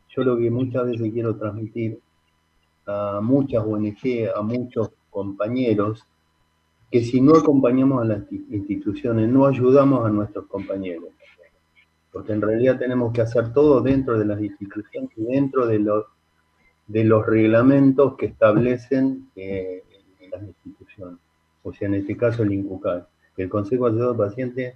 yo 0.09 0.23
lo 0.23 0.37
que 0.37 0.49
muchas 0.49 0.85
veces 0.85 1.11
quiero 1.11 1.35
transmitir 1.35 1.99
a 2.87 3.19
muchas 3.21 3.63
ONG, 3.63 4.29
a 4.35 4.41
muchos 4.41 4.91
compañeros, 5.09 6.03
que 6.89 7.03
si 7.03 7.21
no 7.21 7.35
acompañamos 7.35 8.01
a 8.01 8.05
las 8.05 8.31
instituciones, 8.31 9.29
no 9.29 9.45
ayudamos 9.45 10.05
a 10.05 10.09
nuestros 10.09 10.47
compañeros 10.47 11.09
porque 12.17 12.33
en 12.33 12.41
realidad 12.41 12.79
tenemos 12.79 13.13
que 13.13 13.21
hacer 13.21 13.53
todo 13.53 13.79
dentro 13.79 14.17
de 14.17 14.25
las 14.25 14.41
instituciones 14.41 15.11
y 15.15 15.21
dentro 15.21 15.67
de 15.67 15.77
los, 15.77 16.05
de 16.87 17.03
los 17.03 17.23
reglamentos 17.23 18.15
que 18.17 18.25
establecen 18.25 19.29
eh, 19.35 19.83
las 20.31 20.41
instituciones. 20.41 21.19
O 21.61 21.71
sea, 21.71 21.87
en 21.87 21.93
este 21.93 22.17
caso 22.17 22.41
el 22.41 22.53
INCUCAL. 22.53 23.07
El 23.37 23.49
Consejo 23.49 23.85
Asesor 23.85 24.17
Paciente 24.17 24.75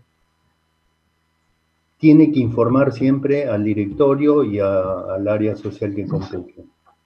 tiene 1.98 2.32
que 2.32 2.40
informar 2.40 2.94
siempre 2.94 3.48
al 3.48 3.64
directorio 3.64 4.44
y 4.44 4.60
al 4.60 5.28
área 5.28 5.56
social 5.56 5.94
que 5.94 6.08
compete. 6.08 6.64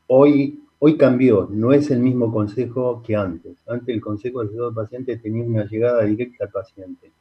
Hoy, 0.07 0.63
hoy 0.79 0.97
cambió, 0.97 1.47
no 1.49 1.73
es 1.73 1.91
el 1.91 1.99
mismo 1.99 2.31
consejo 2.31 3.01
que 3.01 3.15
antes. 3.15 3.57
Antes 3.67 3.95
el 3.95 4.01
Consejo 4.01 4.41
Asesor 4.41 4.73
Paciente 4.73 5.17
tenía 5.17 5.43
una 5.43 5.65
llegada 5.65 6.03
directa 6.03 6.45
al 6.45 6.51
paciente. 6.51 7.11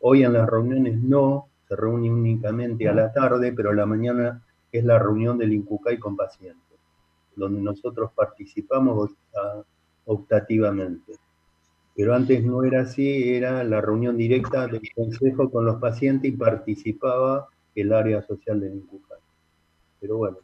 Hoy 0.00 0.24
en 0.24 0.32
las 0.32 0.48
reuniones 0.48 1.00
no, 1.00 1.46
se 1.68 1.76
reúne 1.76 2.10
únicamente 2.10 2.88
a 2.88 2.94
la 2.94 3.12
tarde, 3.12 3.52
pero 3.52 3.70
a 3.70 3.74
la 3.74 3.86
mañana 3.86 4.42
es 4.72 4.84
la 4.84 4.98
reunión 4.98 5.38
del 5.38 5.52
INCUCAI 5.52 5.98
con 5.98 6.16
pacientes, 6.16 6.78
donde 7.36 7.60
nosotros 7.60 8.10
participamos 8.14 9.10
optativamente. 10.06 11.14
Pero 11.94 12.14
antes 12.14 12.42
no 12.42 12.64
era 12.64 12.82
así, 12.82 13.34
era 13.34 13.62
la 13.64 13.80
reunión 13.80 14.16
directa 14.16 14.66
del 14.66 14.82
consejo 14.94 15.50
con 15.50 15.66
los 15.66 15.80
pacientes 15.80 16.32
y 16.32 16.36
participaba 16.36 17.48
el 17.74 17.92
área 17.92 18.22
social 18.22 18.60
del 18.60 18.74
INCUCAI. 18.74 19.18
Pero 20.00 20.16
bueno, 20.16 20.38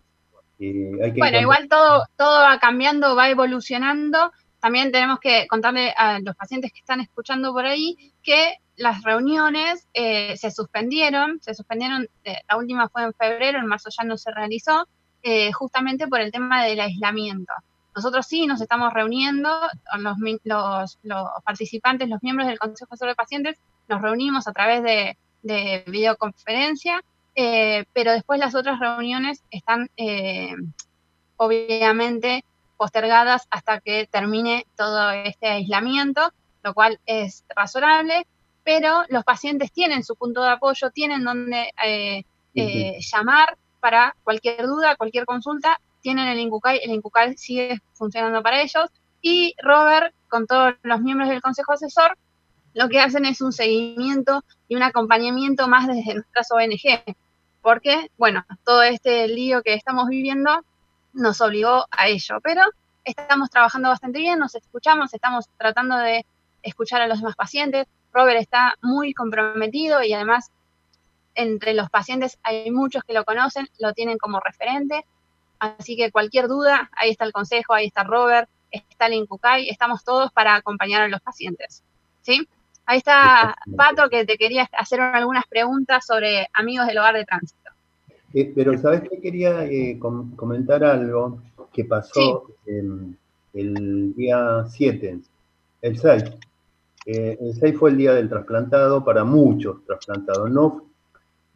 eh, 0.59 0.93
hay 1.03 1.13
que... 1.13 1.19
Bueno, 1.19 1.41
igual 1.41 1.69
todo, 1.69 2.05
todo 2.17 2.43
va 2.43 2.59
cambiando, 2.59 3.17
va 3.17 3.31
evolucionando. 3.31 4.33
También 4.61 4.93
tenemos 4.93 5.21
que 5.21 5.47
contarle 5.47 5.95
a 5.97 6.19
los 6.21 6.35
pacientes 6.37 6.73
que 6.73 6.81
están 6.81 7.01
escuchando 7.01 7.53
por 7.53 7.65
ahí 7.65 8.13
que 8.23 8.57
las 8.79 9.03
reuniones 9.03 9.87
eh, 9.93 10.37
se 10.37 10.51
suspendieron, 10.51 11.41
se 11.43 11.55
suspendieron, 11.55 12.09
eh, 12.25 12.37
la 12.49 12.57
última 12.57 12.89
fue 12.89 13.03
en 13.03 13.13
febrero, 13.13 13.59
en 13.59 13.67
marzo 13.67 13.91
ya 13.91 14.05
no 14.05 14.17
se 14.17 14.31
realizó, 14.33 14.89
eh, 15.23 15.53
justamente 15.53 16.07
por 16.07 16.21
el 16.21 16.31
tema 16.31 16.65
del 16.65 16.81
aislamiento. 16.81 17.53
Nosotros 17.99 18.27
sí 18.27 18.47
nos 18.47 18.61
estamos 18.61 18.93
reuniendo, 18.93 19.51
los, 19.99 20.17
los, 20.45 20.99
los 21.03 21.29
participantes, 21.45 22.09
los 22.09 22.23
miembros 22.23 22.49
del 22.49 22.59
Consejo 22.59 22.95
Asesor 22.95 23.09
de 23.09 23.15
Pacientes, 23.15 23.59
nos 23.89 24.01
reunimos 24.01 24.47
a 24.49 24.53
través 24.53 24.83
de, 24.83 25.19
de 25.43 25.85
videoconferencia, 25.87 27.03
pero 27.35 28.13
después 28.13 28.41
las 28.41 28.55
otras 28.55 28.81
reuniones 28.81 29.43
están 29.51 29.89
obviamente 31.37 32.45
postergadas 32.77 33.47
hasta 33.51 33.81
que 33.81 34.09
termine 34.11 34.67
todo 34.77 35.11
este 35.11 35.49
aislamiento, 35.49 36.33
lo 36.63 36.75
cual 36.75 37.01
es 37.07 37.45
razonable 37.55 38.27
pero 38.69 39.03
los 39.09 39.25
pacientes 39.25 39.73
tienen 39.73 40.05
su 40.05 40.15
punto 40.15 40.43
de 40.43 40.51
apoyo, 40.51 40.91
tienen 40.91 41.25
donde 41.25 41.73
eh, 41.83 42.23
eh, 42.55 42.99
llamar 43.01 43.57
para 43.81 44.15
cualquier 44.23 44.67
duda, 44.67 44.95
cualquier 44.97 45.25
consulta, 45.25 45.81
tienen 46.01 46.29
el 46.29 46.39
INCUCAI, 46.39 46.81
el 46.83 46.91
INCUCAI 46.91 47.37
sigue 47.37 47.81
funcionando 47.95 48.43
para 48.43 48.61
ellos, 48.61 48.91
y 49.21 49.55
Robert, 49.63 50.15
con 50.29 50.47
todos 50.47 50.75
los 50.83 51.01
miembros 51.01 51.29
del 51.29 51.43
Consejo 51.43 51.73
Asesor, 51.73 52.17
lo 52.75 52.89
que 52.89 53.01
hacen 53.01 53.25
es 53.25 53.41
un 53.41 53.53
seguimiento 53.53 54.45
y 54.69 54.77
un 54.77 54.83
acompañamiento 54.83 55.69
más 55.69 55.87
desde 55.87 56.15
nuestras 56.15 56.51
ONG, 56.53 57.03
porque, 57.63 58.11
bueno, 58.17 58.45
todo 58.65 58.83
este 58.83 59.27
lío 59.29 59.63
que 59.63 59.75
estamos 59.75 60.09
viviendo 60.09 60.65
nos 61.13 61.41
obligó 61.41 61.87
a 61.91 62.09
ello, 62.09 62.37
pero 62.43 62.63
estamos 63.05 63.51
trabajando 63.51 63.89
bastante 63.89 64.19
bien, 64.19 64.39
nos 64.39 64.55
escuchamos, 64.55 65.13
estamos 65.15 65.47
tratando 65.57 65.97
de 65.97 66.25
escuchar 66.63 67.01
a 67.01 67.07
los 67.07 67.19
demás 67.19 67.37
pacientes, 67.37 67.87
Robert 68.13 68.41
está 68.41 68.77
muy 68.83 69.15
comprometido 69.15 70.03
y 70.03 70.13
además 70.13 70.51
entre 71.35 71.73
los 71.73 71.89
pacientes 71.89 72.39
hay 72.43 72.71
muchos 72.71 73.05
que 73.05 73.13
lo 73.13 73.25
conocen, 73.25 73.69
lo 73.79 73.93
tienen 73.93 74.19
como 74.19 74.41
referente. 74.41 75.05
Así 75.59 75.97
que 75.97 76.11
cualquier 76.13 76.49
duda, 76.49 76.91
ahí 76.97 77.11
está 77.11 77.25
el 77.25 77.33
consejo, 77.33 77.75
ahí 77.75 77.87
está 77.87 78.05
Robert, 78.05 78.49
está 78.71 79.07
el 79.07 79.15
Incucay, 79.15 79.69
estamos 79.69 80.05
todos 80.05 80.31
para 80.33 80.55
acompañar 80.55 81.03
a 81.03 81.09
los 81.09 81.21
pacientes. 81.21 81.83
¿Sí? 82.23 82.47
Ahí 82.87 82.99
está 82.99 83.57
Pato 83.77 84.09
que 84.09 84.25
te 84.25 84.37
quería 84.37 84.69
hacer 84.79 85.01
algunas 85.01 85.45
preguntas 85.47 86.07
sobre 86.07 86.49
amigos 86.55 86.87
del 86.87 86.99
hogar 86.99 87.15
de 87.17 87.25
tránsito. 87.25 87.71
Eh, 88.35 88.53
pero 88.55 88.77
¿sabes 88.79 89.03
qué? 89.09 89.21
Quería 89.21 89.65
eh, 89.65 89.99
com- 89.99 90.35
comentar 90.37 90.85
algo 90.85 91.43
que 91.73 91.85
pasó 91.85 92.47
el, 92.67 93.17
el 93.55 94.15
día 94.15 94.65
7, 94.69 95.19
el 95.83 95.99
6. 95.99 96.25
Eh, 97.07 97.39
el 97.41 97.55
6 97.55 97.79
fue 97.79 97.91
el 97.91 97.97
día 97.97 98.13
del 98.13 98.29
trasplantado 98.29 99.03
para 99.05 99.25
muchos 99.25 99.85
trasplantados. 99.87 100.51
No, 100.51 100.85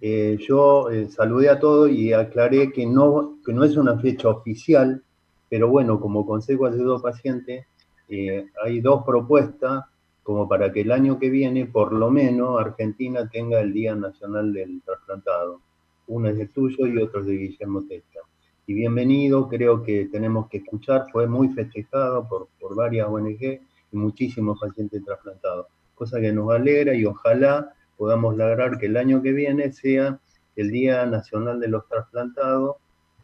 eh, 0.04 0.36
yo 0.40 0.90
eh, 0.90 1.08
saludé 1.08 1.48
a 1.48 1.60
todos 1.60 1.88
y 1.88 2.12
aclaré 2.12 2.72
que 2.72 2.84
no, 2.84 3.38
que 3.46 3.52
no 3.52 3.62
es 3.62 3.76
una 3.76 3.96
fecha 4.00 4.30
oficial, 4.30 5.00
pero 5.48 5.68
bueno, 5.68 6.00
como 6.00 6.26
consejo 6.26 6.66
ayudo 6.66 7.00
paciente, 7.00 7.68
eh, 8.08 8.46
hay 8.64 8.80
dos 8.80 9.04
propuestas 9.06 9.84
como 10.24 10.48
para 10.48 10.72
que 10.72 10.80
el 10.80 10.90
año 10.90 11.20
que 11.20 11.30
viene, 11.30 11.66
por 11.66 11.92
lo 11.92 12.10
menos, 12.10 12.60
Argentina 12.60 13.28
tenga 13.30 13.60
el 13.60 13.72
Día 13.72 13.94
Nacional 13.94 14.52
del 14.52 14.82
Trasplantado. 14.82 15.60
Uno 16.08 16.30
es 16.30 16.38
el 16.40 16.50
tuyo 16.50 16.84
y 16.88 16.98
otro 16.98 17.20
es 17.20 17.26
de 17.26 17.36
Guillermo 17.36 17.84
Testa. 17.86 18.18
Y 18.66 18.74
bienvenido, 18.74 19.48
creo 19.48 19.84
que 19.84 20.06
tenemos 20.06 20.48
que 20.48 20.58
escuchar, 20.58 21.06
fue 21.12 21.28
muy 21.28 21.50
festejado 21.50 22.28
por, 22.28 22.48
por 22.60 22.74
varias 22.74 23.06
ONG 23.06 23.40
y 23.40 23.60
muchísimos 23.92 24.58
pacientes 24.58 25.04
trasplantados, 25.04 25.66
cosa 25.94 26.20
que 26.20 26.32
nos 26.32 26.50
alegra 26.50 26.92
y 26.92 27.04
ojalá 27.04 27.72
podamos 28.02 28.36
lograr 28.36 28.78
que 28.78 28.86
el 28.86 28.96
año 28.96 29.22
que 29.22 29.30
viene 29.30 29.72
sea 29.72 30.18
el 30.56 30.72
Día 30.72 31.06
Nacional 31.06 31.60
de 31.60 31.68
los 31.68 31.86
Trasplantados 31.86 32.74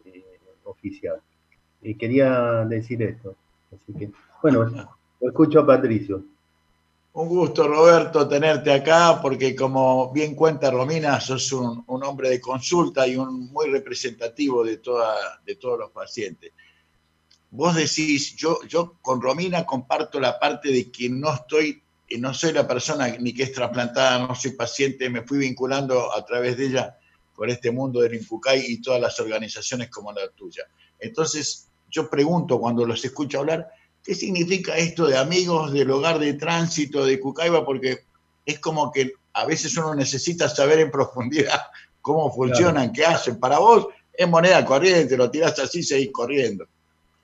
eh, 0.05 0.23
oficial. 0.63 1.21
Y 1.83 1.97
quería 1.97 2.65
decir 2.65 3.03
esto. 3.03 3.35
Así 3.75 3.93
que, 3.99 4.13
bueno, 4.41 4.67
lo 5.21 5.29
escucho 5.29 5.59
a 5.59 5.67
Patricio. 5.67 6.23
Un 7.15 7.29
gusto, 7.29 7.67
Roberto, 7.67 8.29
tenerte 8.29 8.73
acá, 8.73 9.19
porque 9.21 9.57
como 9.57 10.13
bien 10.13 10.37
cuenta 10.37 10.71
Romina, 10.71 11.21
sos 11.21 11.51
un, 11.51 11.85
hombre 11.89 12.29
de 12.29 12.41
consulta 12.41 13.05
y 13.05 13.17
un 13.17 13.51
muy 13.51 13.71
representativo 13.71 14.63
de, 14.63 14.77
toda, 14.77 15.41
de 15.45 15.57
todos 15.57 15.77
los 15.77 15.91
pacientes. 15.91 16.53
Vos 17.51 17.75
decís, 17.75 18.37
yo, 18.37 18.61
yo 18.69 18.95
con 19.03 19.21
Romina 19.21 19.67
comparto 19.67 20.21
la 20.21 20.39
parte 20.39 20.71
de 20.71 20.89
que 20.89 21.11
no 21.11 21.35
estoy, 21.35 21.83
no 22.17 22.33
soy 22.33 22.53
la 22.53 22.67
persona 22.67 23.09
ni 23.19 23.35
que 23.35 23.43
es 23.43 23.53
trasplantada, 23.53 24.27
no 24.27 24.35
soy 24.35 24.53
paciente, 24.53 25.11
me 25.11 25.23
fui 25.23 25.39
vinculando 25.39 26.15
a 26.15 26.25
través 26.25 26.57
de 26.57 26.67
ella 26.67 26.99
con 27.35 27.51
este 27.51 27.71
mundo 27.71 28.01
del 28.01 28.15
Infucay 28.15 28.65
y 28.67 28.81
todas 28.81 29.01
las 29.01 29.21
organizaciones 29.21 29.91
como 29.91 30.13
la 30.13 30.29
tuya. 30.31 30.65
Entonces, 30.99 31.69
yo 31.91 32.09
pregunto 32.09 32.59
cuando 32.59 32.87
los 32.87 33.05
escucho 33.05 33.41
hablar, 33.41 33.69
¿qué 34.03 34.15
significa 34.15 34.77
esto 34.77 35.07
de 35.07 35.19
amigos 35.19 35.73
del 35.73 35.91
hogar 35.91 36.19
de 36.19 36.35
tránsito 36.35 37.05
de 37.05 37.21
Cucaiba? 37.21 37.65
Porque 37.65 38.07
es 38.45 38.59
como 38.59 38.91
que 38.91 39.13
a 39.35 39.45
veces 39.45 39.77
uno 39.77 39.95
necesita 39.95 40.49
saber 40.49 40.81
en 40.81 40.91
profundidad 40.91 41.61
cómo 42.01 42.33
funcionan, 42.35 42.93
qué 42.93 43.05
hacen. 43.05 43.39
Para 43.39 43.59
vos 43.59 43.89
es 44.13 44.29
moneda 44.29 44.65
corriente, 44.65 45.17
lo 45.17 45.31
tirás 45.31 45.59
así 45.59 45.81
y 45.81 45.83
seguís 45.83 46.11
corriendo. 46.11 46.67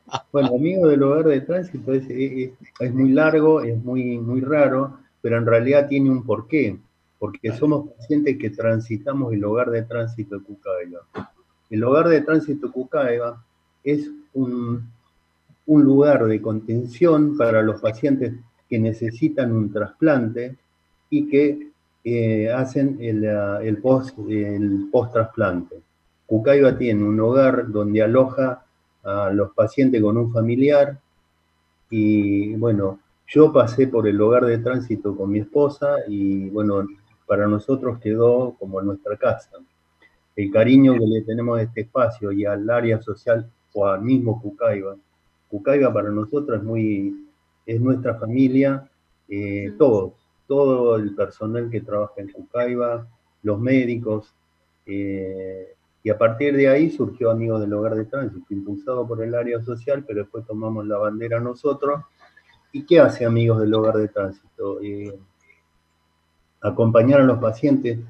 Bueno, 0.33 0.49
amigo 0.57 0.89
del 0.89 1.03
hogar 1.03 1.25
de 1.27 1.41
tránsito 1.41 1.93
es, 1.93 2.05
es- 2.09 2.51
es 2.81 2.95
muy 2.95 3.11
largo, 3.13 3.61
es 3.63 3.77
muy, 3.83 4.19
muy 4.19 4.41
raro, 4.41 4.99
pero 5.21 5.39
en 5.39 5.47
realidad 5.47 5.89
tiene 5.89 6.11
un 6.11 6.25
porqué, 6.25 6.79
porque 7.19 7.53
somos 7.53 7.89
pacientes 7.91 8.37
que 8.39 8.51
transitamos 8.51 9.33
el 9.33 9.45
hogar 9.45 9.71
de 9.71 9.83
tránsito 9.83 10.39
de 10.39 10.45
Cucaiba. 10.45 11.01
El 11.71 11.85
hogar 11.85 12.09
de 12.09 12.21
tránsito 12.23 12.67
de 12.67 12.73
Cucaiba 12.73 13.45
es 13.83 14.11
un, 14.35 14.89
un 15.67 15.85
lugar 15.85 16.27
de 16.27 16.41
contención 16.43 17.37
para 17.37 17.63
los 17.63 17.81
pacientes 17.81 18.35
que 18.69 18.79
necesitan 18.79 19.53
un 19.53 19.73
trasplante 19.73 20.57
y 21.11 21.29
que 21.29 21.69
eh, 22.05 22.51
hacen 22.53 22.99
el, 23.01 23.25
el 23.25 23.79
post 23.79 24.19
el 24.29 24.89
post-trasplante. 24.93 25.77
Cucaiba 26.27 26.77
tiene 26.77 27.05
un 27.05 27.19
hogar 27.21 27.71
donde 27.71 28.03
aloja 28.03 28.64
a 29.05 29.31
los 29.31 29.53
pacientes 29.53 30.03
con 30.03 30.17
un 30.17 30.33
familiar 30.33 30.99
y 31.91 32.55
bueno, 32.57 32.99
yo 33.27 33.53
pasé 33.53 33.87
por 33.87 34.09
el 34.09 34.21
hogar 34.21 34.45
de 34.47 34.59
tránsito 34.59 35.17
con 35.17 35.31
mi 35.31 35.41
esposa 35.41 35.97
y 36.09 36.49
bueno, 36.51 36.87
para 37.27 37.47
nosotros 37.47 37.99
quedó 38.01 38.55
como 38.59 38.81
nuestra 38.83 39.17
casa. 39.17 39.51
El 40.37 40.51
cariño 40.51 40.95
que 40.95 41.07
le 41.07 41.23
tenemos 41.23 41.59
a 41.59 41.63
este 41.63 41.83
espacio 41.83 42.33
y 42.33 42.45
al 42.45 42.69
área 42.69 43.01
social 43.01 43.49
o 43.73 43.87
al 43.87 44.03
mismo 44.03 44.41
Cucaiba. 44.41 44.97
Cucaiba 45.49 45.93
para 45.93 46.11
nosotros 46.11 46.59
es 46.59 46.65
muy, 46.65 47.29
es 47.65 47.81
nuestra 47.81 48.17
familia, 48.17 48.89
eh, 49.29 49.73
todos, 49.79 50.13
todo 50.47 50.97
el 50.97 51.15
personal 51.15 51.71
que 51.71 51.81
trabaja 51.81 52.15
en 52.17 52.33
Cucaiba, 52.33 53.07
los 53.43 53.61
médicos, 53.61 54.35
eh, 54.87 55.74
y 56.05 56.11
a 56.11 56.19
partir 56.19 56.55
de 56.55 56.69
ahí 56.69 56.91
surgió 56.91 57.31
Amigos 57.31 57.63
del 57.63 57.73
Hogar 57.73 57.95
de 57.95 58.05
Tránsito, 58.05 58.45
impulsado 58.51 59.09
por 59.09 59.25
el 59.25 59.35
área 59.35 59.63
social, 59.63 60.05
pero 60.07 60.21
después 60.21 60.45
tomamos 60.47 60.87
la 60.87 60.99
bandera 60.99 61.41
nosotros. 61.41 62.03
¿Y 62.73 62.85
qué 62.85 63.01
hace 63.01 63.25
Amigos 63.25 63.59
del 63.59 63.73
Hogar 63.73 63.97
de 63.97 64.09
Tránsito? 64.09 64.83
Eh, 64.83 65.19
acompañar 66.61 67.23
a 67.23 67.25
los 67.25 67.39
pacientes, 67.39 68.01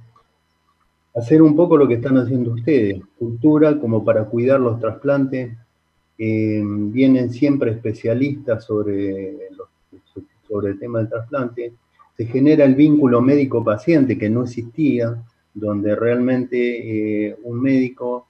hacer 1.14 1.40
un 1.40 1.54
poco 1.54 1.76
lo 1.76 1.86
que 1.86 1.94
están 1.94 2.18
haciendo 2.18 2.54
ustedes, 2.54 3.00
cultura 3.16 3.78
como 3.78 4.04
para 4.04 4.24
cuidar 4.24 4.58
los 4.58 4.80
trasplantes. 4.80 5.56
Eh, 6.18 6.62
vienen 6.64 7.30
siempre 7.30 7.70
especialistas 7.70 8.64
sobre, 8.64 9.38
sobre 10.48 10.72
el 10.72 10.80
tema 10.80 10.98
del 10.98 11.08
trasplante. 11.08 11.74
Se 12.16 12.26
genera 12.26 12.64
el 12.64 12.74
vínculo 12.74 13.20
médico-paciente 13.20 14.18
que 14.18 14.28
no 14.30 14.42
existía, 14.42 15.16
donde 15.54 15.94
realmente 15.96 17.28
eh, 17.28 17.36
un 17.44 17.60
médico 17.62 18.28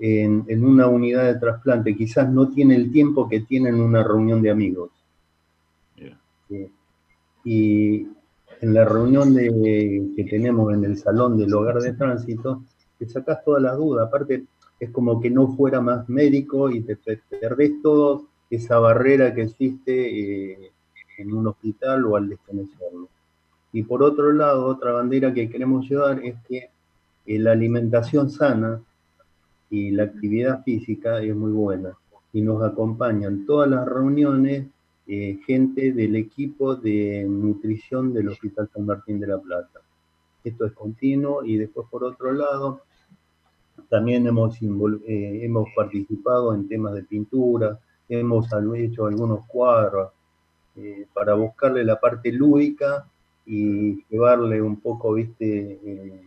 en, 0.00 0.44
en 0.48 0.64
una 0.64 0.86
unidad 0.86 1.24
de 1.26 1.38
trasplante 1.38 1.94
quizás 1.94 2.30
no 2.30 2.48
tiene 2.50 2.74
el 2.74 2.90
tiempo 2.90 3.28
que 3.28 3.40
tiene 3.40 3.68
en 3.68 3.80
una 3.82 4.02
reunión 4.02 4.40
de 4.40 4.50
amigos. 4.50 4.90
Eh, 6.50 6.70
y 7.44 8.02
en 8.60 8.74
la 8.74 8.84
reunión 8.84 9.34
de- 9.34 10.10
que 10.16 10.24
tenemos 10.24 10.74
en 10.74 10.84
el 10.84 10.96
salón 10.98 11.38
del 11.38 11.54
hogar 11.54 11.80
de 11.80 11.94
tránsito, 11.94 12.64
te 12.98 13.08
sacás 13.08 13.44
todas 13.44 13.62
las 13.62 13.76
dudas. 13.76 14.08
Aparte, 14.08 14.46
es 14.80 14.90
como 14.90 15.20
que 15.20 15.30
no 15.30 15.54
fuera 15.56 15.80
más 15.80 16.08
médico 16.08 16.70
y 16.70 16.82
te 16.82 16.96
pe- 16.96 17.22
perdés 17.40 17.80
todo 17.82 18.28
esa 18.50 18.78
barrera 18.78 19.34
que 19.34 19.42
existe 19.42 19.92
eh, 20.66 20.72
en 21.18 21.34
un 21.34 21.46
hospital 21.48 22.04
o 22.06 22.16
al 22.16 22.28
desconocerlo. 22.28 23.08
Y 23.72 23.82
por 23.82 24.02
otro 24.02 24.32
lado, 24.32 24.66
otra 24.66 24.92
bandera 24.92 25.32
que 25.32 25.50
queremos 25.50 25.88
llevar 25.88 26.24
es 26.24 26.36
que 26.48 26.70
eh, 27.26 27.38
la 27.38 27.52
alimentación 27.52 28.30
sana 28.30 28.80
y 29.70 29.90
la 29.90 30.04
actividad 30.04 30.62
física 30.64 31.20
es 31.20 31.34
muy 31.36 31.52
buena. 31.52 31.92
Y 32.32 32.40
nos 32.40 32.62
acompañan 32.62 33.44
todas 33.44 33.68
las 33.68 33.86
reuniones 33.86 34.66
eh, 35.06 35.38
gente 35.46 35.92
del 35.92 36.16
equipo 36.16 36.76
de 36.76 37.26
nutrición 37.28 38.12
del 38.12 38.28
Hospital 38.28 38.68
San 38.72 38.86
Martín 38.86 39.20
de 39.20 39.26
la 39.26 39.38
Plata. 39.38 39.80
Esto 40.44 40.64
es 40.66 40.72
continuo 40.72 41.44
y 41.44 41.56
después 41.56 41.86
por 41.90 42.04
otro 42.04 42.32
lado, 42.32 42.82
también 43.88 44.26
hemos, 44.26 44.60
eh, 44.62 45.40
hemos 45.42 45.68
participado 45.74 46.54
en 46.54 46.68
temas 46.68 46.94
de 46.94 47.02
pintura, 47.02 47.78
hemos 48.08 48.48
hecho 48.76 49.06
algunos 49.06 49.44
cuadros 49.46 50.12
para 51.12 51.34
buscarle 51.34 51.84
la 51.84 51.98
parte 51.98 52.30
lúdica 52.30 53.04
y 53.48 54.04
llevarle 54.10 54.60
un 54.60 54.78
poco, 54.78 55.14
viste, 55.14 55.80
eh, 55.82 56.22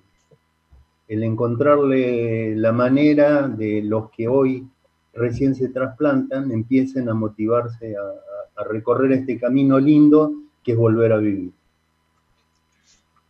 el 1.08 1.24
encontrarle 1.24 2.56
la 2.56 2.72
manera 2.72 3.48
de 3.48 3.84
los 3.84 4.10
que 4.10 4.28
hoy 4.28 4.68
recién 5.14 5.54
se 5.54 5.70
trasplantan 5.70 6.52
empiecen 6.52 7.10
a 7.10 7.14
motivarse 7.14 7.96
a, 7.96 8.64
recorrer 8.64 9.14
este 9.14 9.40
camino 9.40 9.80
lindo 9.80 10.34
que 10.64 10.74
es 10.74 10.78
volver 10.78 11.14
a 11.14 11.18
vivir. 11.18 11.52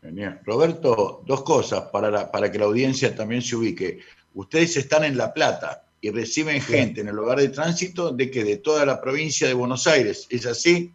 Genial. 0.01 0.41
Roberto, 0.43 1.23
dos 1.25 1.43
cosas 1.43 1.83
para, 1.83 2.11
la- 2.11 2.29
para 2.29 2.51
que 2.51 2.59
la 2.59 2.65
audiencia 2.65 3.15
también 3.15 3.41
se 3.41 3.55
ubique. 3.55 3.99
Ustedes 4.33 4.75
están 4.75 5.05
en 5.05 5.15
La 5.15 5.33
Plata 5.33 5.85
y 6.01 6.09
reciben 6.09 6.59
gente 6.59 6.99
en 6.99 7.07
el 7.07 7.17
hogar 7.17 7.39
de 7.39 7.47
tránsito 7.47 8.11
de 8.11 8.29
que 8.29 8.43
de 8.43 8.57
toda 8.57 8.85
la 8.85 8.99
provincia 8.99 9.47
de 9.47 9.53
Buenos 9.53 9.87
Aires. 9.87 10.27
¿Es 10.29 10.45
así? 10.45 10.93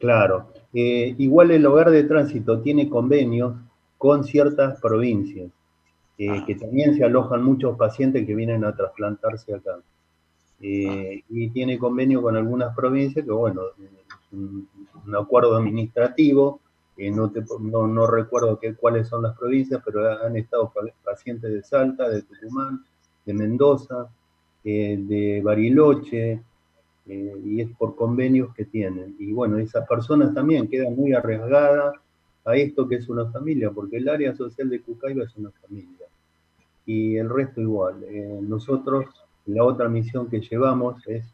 Claro. 0.00 0.52
Eh, 0.72 1.14
igual 1.18 1.50
el 1.50 1.66
hogar 1.66 1.90
de 1.90 2.04
tránsito 2.04 2.60
tiene 2.60 2.88
convenios 2.88 3.54
con 3.96 4.24
ciertas 4.24 4.80
provincias, 4.80 5.50
eh, 6.18 6.44
que 6.46 6.54
también 6.56 6.94
se 6.96 7.04
alojan 7.04 7.42
muchos 7.42 7.76
pacientes 7.78 8.26
que 8.26 8.34
vienen 8.34 8.64
a 8.64 8.74
trasplantarse 8.76 9.54
acá. 9.54 9.78
Eh, 10.60 11.22
Y 11.28 11.50
tiene 11.50 11.78
convenio 11.78 12.22
con 12.22 12.36
algunas 12.36 12.74
provincias 12.74 13.24
que, 13.24 13.30
bueno, 13.32 13.62
es 13.78 14.32
un, 14.32 14.68
un 15.06 15.16
acuerdo 15.16 15.56
administrativo, 15.56 16.60
no, 16.98 17.30
te- 17.30 17.44
no, 17.60 17.86
no 17.86 18.06
recuerdo 18.08 18.58
qué, 18.58 18.74
cuáles 18.74 19.06
son 19.08 19.22
las 19.22 19.36
provincias, 19.38 19.80
pero 19.84 20.20
han 20.24 20.36
estado 20.36 20.70
pa- 20.74 20.80
pacientes 21.04 21.52
de 21.52 21.62
Salta, 21.62 22.08
de 22.08 22.22
Tucumán, 22.22 22.84
de 23.24 23.34
Mendoza, 23.34 24.08
eh, 24.64 24.96
de 24.98 25.40
Bariloche, 25.42 26.42
eh, 27.08 27.40
y 27.42 27.62
es 27.62 27.70
por 27.76 27.96
convenios 27.96 28.54
que 28.54 28.66
tienen. 28.66 29.16
Y 29.18 29.32
bueno, 29.32 29.56
esas 29.56 29.88
personas 29.88 30.34
también 30.34 30.68
quedan 30.68 30.94
muy 30.94 31.14
arriesgadas 31.14 31.94
a 32.44 32.56
esto 32.56 32.86
que 32.86 32.96
es 32.96 33.08
una 33.08 33.30
familia, 33.30 33.70
porque 33.70 33.96
el 33.96 34.08
área 34.10 34.34
social 34.34 34.68
de 34.68 34.82
Cucaiba 34.82 35.24
es 35.24 35.34
una 35.36 35.50
familia. 35.50 36.06
y 36.86 37.16
el 37.16 37.28
resto 37.28 37.60
igual. 37.60 38.02
Eh, 38.04 38.38
nosotros, 38.42 39.06
la 39.46 39.62
otra 39.64 39.88
misión 39.90 40.28
que 40.28 40.40
llevamos 40.40 41.06
es 41.06 41.24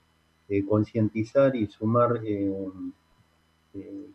eh, 0.49 0.65
concientizar 0.65 1.55
y 1.55 1.67
sumar, 1.69 2.21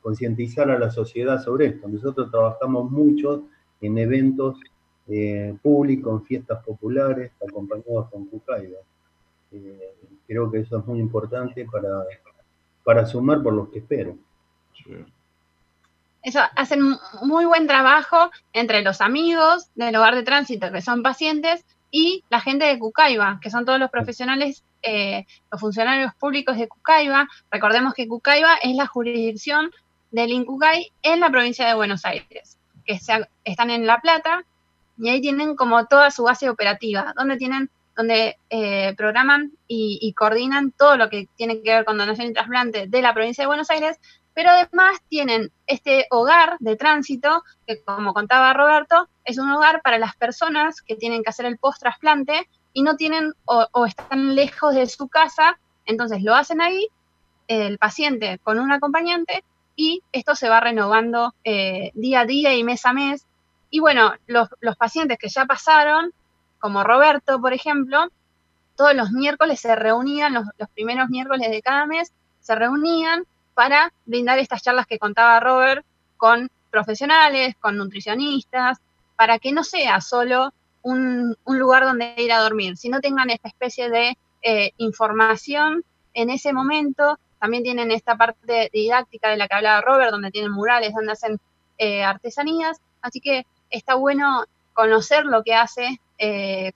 concientizar 0.01 0.69
a 0.69 0.79
la 0.79 0.91
sociedad 0.91 1.41
sobre 1.41 1.67
esto. 1.67 1.87
Nosotros 1.87 2.29
trabajamos 2.29 2.91
mucho 2.91 3.47
en 3.81 3.97
eventos 3.97 4.59
públicos, 5.61 6.21
en 6.21 6.25
fiestas 6.25 6.63
populares, 6.65 7.31
acompañados 7.41 8.09
con 8.09 8.25
Cucaiba. 8.25 8.79
Eh, 9.51 9.95
creo 10.27 10.51
que 10.51 10.59
eso 10.59 10.77
es 10.79 10.85
muy 10.85 10.99
importante 10.99 11.65
para, 11.65 12.03
para 12.83 13.05
sumar 13.05 13.41
por 13.41 13.53
los 13.53 13.69
que 13.69 13.79
espero. 13.79 14.15
Eso, 16.21 16.39
hacen 16.55 16.95
muy 17.23 17.45
buen 17.45 17.65
trabajo 17.65 18.29
entre 18.53 18.81
los 18.81 18.99
amigos 19.01 19.69
del 19.75 19.95
hogar 19.95 20.15
de 20.15 20.23
tránsito, 20.23 20.71
que 20.71 20.81
son 20.81 21.01
pacientes, 21.01 21.65
y 21.91 22.23
la 22.29 22.41
gente 22.41 22.65
de 22.65 22.77
Cucaiba, 22.77 23.39
que 23.41 23.49
son 23.49 23.65
todos 23.65 23.79
los 23.79 23.89
profesionales, 23.89 24.63
eh, 24.83 25.25
los 25.51 25.59
funcionarios 25.59 26.13
públicos 26.15 26.57
de 26.57 26.67
Cucaiba. 26.67 27.27
Recordemos 27.49 27.93
que 27.93 28.07
Cucaiba 28.07 28.55
es 28.61 28.75
la 28.75 28.85
jurisdicción 28.85 29.71
del 30.11 30.31
Incucay 30.31 30.91
en 31.01 31.19
la 31.19 31.29
provincia 31.31 31.67
de 31.67 31.73
Buenos 31.73 32.05
Aires, 32.05 32.57
que 32.85 32.99
se- 32.99 33.27
están 33.43 33.69
en 33.71 33.87
La 33.87 33.99
Plata, 34.01 34.43
y 34.97 35.09
ahí 35.09 35.21
tienen 35.21 35.55
como 35.55 35.85
toda 35.85 36.11
su 36.11 36.23
base 36.23 36.49
operativa, 36.49 37.13
donde 37.15 37.37
tienen 37.37 37.69
donde 37.99 38.37
eh, 38.49 38.95
programan 38.95 39.51
y, 39.67 40.13
coordinan 40.13 40.71
todo 40.71 40.95
lo 40.95 41.09
que 41.09 41.27
tiene 41.35 41.61
que 41.61 41.75
ver 41.75 41.83
con 41.83 41.97
donación 41.97 42.27
y 42.27 42.33
trasplante 42.33 42.87
de 42.87 43.01
la 43.01 43.13
provincia 43.13 43.43
de 43.43 43.49
Buenos 43.49 43.69
Aires, 43.69 43.99
pero 44.33 44.51
además 44.51 45.01
tienen 45.09 45.51
este 45.67 46.07
hogar 46.09 46.55
de 46.61 46.77
tránsito, 46.77 47.43
que 47.67 47.83
como 47.83 48.13
contaba 48.13 48.53
Roberto, 48.53 49.09
es 49.25 49.37
un 49.37 49.51
hogar 49.51 49.81
para 49.81 49.97
las 49.97 50.15
personas 50.15 50.81
que 50.81 50.95
tienen 50.95 51.23
que 51.23 51.29
hacer 51.31 51.45
el 51.45 51.57
post-trasplante 51.57 52.47
y 52.71 52.83
no 52.83 52.95
tienen 52.95 53.33
o, 53.43 53.85
están 53.85 54.33
lejos 54.33 54.75
de 54.75 54.87
su 54.87 55.09
casa, 55.09 55.59
entonces 55.85 56.23
lo 56.23 56.35
hacen 56.35 56.61
ahí, 56.61 56.87
el 57.49 57.77
paciente 57.79 58.39
con 58.43 58.59
un 58.59 58.71
acompañante, 58.71 59.43
y 59.75 60.03
esto 60.13 60.35
se 60.35 60.47
va 60.47 60.61
renovando 60.61 61.35
eh, 61.43 61.91
día 61.95 62.21
a 62.21 62.25
día 62.25 62.55
y 62.55 62.63
mes 62.63 62.85
a 62.85 62.93
mes. 62.93 63.25
Y 63.69 63.81
bueno, 63.81 64.13
los 64.25 64.77
pacientes 64.77 65.17
que 65.17 65.27
ya 65.27 65.45
pasaron, 65.45 66.13
como 66.59 66.83
Roberto, 66.83 67.39
por 67.41 67.53
ejemplo, 67.53 68.07
todos 68.75 68.93
los 68.93 69.11
miércoles 69.11 69.59
se 69.59 69.75
reunían, 69.75 70.33
los, 70.33 70.69
primeros 70.73 71.09
miércoles 71.09 71.49
de 71.49 71.61
cada 71.61 71.85
mes, 71.85 72.13
se 72.39 72.55
reunían 72.55 73.25
para 73.53 73.91
brindar 74.05 74.39
estas 74.39 74.61
charlas 74.61 74.87
que 74.87 74.99
contaba 74.99 75.39
Robert 75.39 75.85
con 76.17 76.49
profesionales, 76.69 77.55
con 77.59 77.77
nutricionistas, 77.77 78.77
para 79.15 79.39
que 79.39 79.51
no 79.51 79.63
sea 79.63 79.99
solo 79.99 80.53
un, 80.81 81.35
un 81.43 81.59
lugar 81.59 81.83
donde 81.83 82.13
ir 82.17 82.31
a 82.31 82.39
dormir, 82.39 82.77
sino 82.77 83.01
tengan 83.01 83.29
esta 83.29 83.49
especie 83.49 83.89
de 83.89 84.17
eh, 84.41 84.71
información 84.77 85.83
en 86.13 86.29
ese 86.29 86.53
momento. 86.53 87.19
También 87.39 87.63
tienen 87.63 87.91
esta 87.91 88.15
parte 88.15 88.69
didáctica 88.71 89.29
de 89.29 89.37
la 89.37 89.47
que 89.47 89.55
hablaba 89.55 89.81
Robert, 89.81 90.11
donde 90.11 90.31
tienen 90.31 90.51
murales, 90.51 90.93
donde 90.93 91.11
hacen 91.11 91.39
eh, 91.77 92.03
artesanías. 92.03 92.79
Así 93.01 93.19
que 93.19 93.45
está 93.69 93.95
bueno 93.95 94.45
conocer 94.73 95.25
lo 95.25 95.43
que 95.43 95.55
hace 95.55 95.99
eh, 96.19 96.73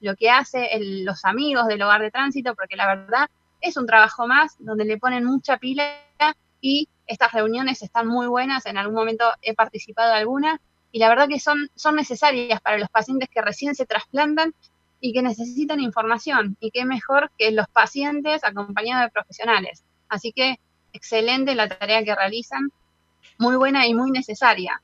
lo 0.00 0.14
que 0.16 0.30
hace 0.30 0.66
el- 0.76 1.04
los 1.04 1.24
amigos 1.24 1.66
del 1.66 1.82
hogar 1.82 2.00
de 2.00 2.10
tránsito, 2.10 2.54
porque 2.54 2.76
la 2.76 2.86
verdad 2.86 3.28
es 3.60 3.76
un 3.76 3.86
trabajo 3.86 4.26
más 4.26 4.54
donde 4.58 4.84
le 4.84 4.98
ponen 4.98 5.24
mucha 5.24 5.58
pila 5.58 5.84
y 6.60 6.88
estas 7.06 7.32
reuniones 7.32 7.82
están 7.82 8.06
muy 8.06 8.26
buenas. 8.26 8.66
En 8.66 8.78
algún 8.78 8.94
momento 8.94 9.24
he 9.42 9.54
participado 9.54 10.10
de 10.12 10.18
alguna 10.18 10.60
y 10.92 10.98
la 11.00 11.08
verdad 11.08 11.28
que 11.28 11.40
son, 11.40 11.68
son 11.74 11.96
necesarias 11.96 12.60
para 12.60 12.78
los 12.78 12.88
pacientes 12.88 13.28
que 13.28 13.42
recién 13.42 13.74
se 13.74 13.86
trasplantan 13.86 14.54
y 15.00 15.12
que 15.12 15.22
necesitan 15.22 15.80
información. 15.80 16.56
Y 16.60 16.70
qué 16.70 16.84
mejor 16.84 17.30
que 17.36 17.50
los 17.50 17.66
pacientes 17.68 18.42
acompañados 18.44 19.06
de 19.06 19.10
profesionales. 19.10 19.84
Así 20.08 20.32
que 20.32 20.58
excelente 20.92 21.54
la 21.54 21.68
tarea 21.68 22.02
que 22.04 22.14
realizan, 22.14 22.70
muy 23.38 23.56
buena 23.56 23.86
y 23.86 23.94
muy 23.94 24.10
necesaria. 24.10 24.80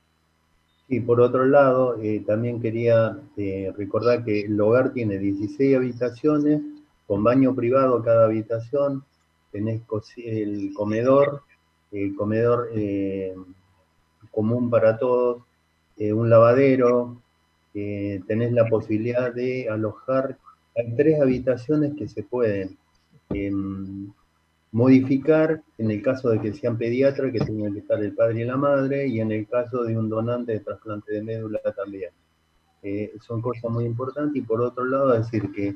Y 0.87 0.99
por 0.99 1.19
otro 1.19 1.45
lado, 1.45 1.97
eh, 2.01 2.23
también 2.25 2.61
quería 2.61 3.17
eh, 3.37 3.73
recordar 3.75 4.23
que 4.23 4.41
el 4.41 4.59
hogar 4.61 4.93
tiene 4.93 5.17
16 5.17 5.75
habitaciones, 5.75 6.61
con 7.07 7.23
baño 7.23 7.55
privado 7.55 8.03
cada 8.03 8.25
habitación, 8.25 9.03
tenés 9.51 9.81
el 10.17 10.73
comedor, 10.73 11.41
el 11.91 12.15
comedor 12.15 12.69
eh, 12.73 13.33
común 14.31 14.69
para 14.69 14.97
todos, 14.97 15.43
un 15.97 16.29
lavadero, 16.29 17.21
tenés 17.73 18.51
la 18.51 18.67
posibilidad 18.67 19.33
de 19.33 19.69
alojar, 19.69 20.37
hay 20.75 20.93
tres 20.95 21.21
habitaciones 21.21 21.93
que 21.95 22.07
se 22.09 22.23
pueden 22.23 22.77
em, 23.29 24.11
modificar 24.75 25.61
en 25.77 25.89
el 25.89 26.01
caso 26.01 26.27
de 26.27 26.41
que 26.41 26.53
sean 26.53 26.77
pediatras, 26.77 27.31
que 27.31 27.39
tengan 27.39 27.71
que 27.71 27.79
estar 27.79 27.97
el 28.03 28.13
padre 28.13 28.41
y 28.41 28.43
la 28.43 28.57
madre, 28.57 29.07
y 29.07 29.21
en 29.21 29.31
el 29.31 29.47
caso 29.47 29.85
de 29.85 29.97
un 29.97 30.09
donante 30.09 30.51
de 30.51 30.59
trasplante 30.59 31.13
de 31.13 31.23
médula 31.23 31.61
también. 31.73 32.11
Eh, 32.83 33.13
son 33.25 33.41
cosas 33.41 33.71
muy 33.71 33.85
importantes. 33.85 34.35
Y 34.35 34.41
por 34.41 34.61
otro 34.61 34.83
lado, 34.83 35.17
decir 35.17 35.49
que 35.53 35.75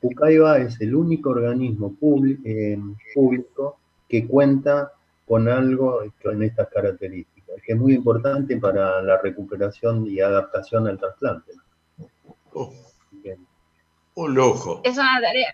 Pucaiba 0.00 0.58
es 0.58 0.80
el 0.80 0.96
único 0.96 1.30
organismo 1.30 1.96
eh, 2.44 2.76
público 3.14 3.78
que 4.08 4.26
cuenta 4.26 4.94
con 5.28 5.48
algo 5.48 6.00
con 6.20 6.42
estas 6.42 6.68
características, 6.70 7.54
que 7.64 7.74
es 7.74 7.78
muy 7.78 7.94
importante 7.94 8.56
para 8.56 9.00
la 9.00 9.16
recuperación 9.22 10.08
y 10.08 10.18
adaptación 10.18 10.88
al 10.88 10.98
trasplante. 10.98 11.52
Un 14.16 14.34
lujo. 14.34 14.80
Es 14.82 14.98
una 14.98 15.20
tarea, 15.20 15.52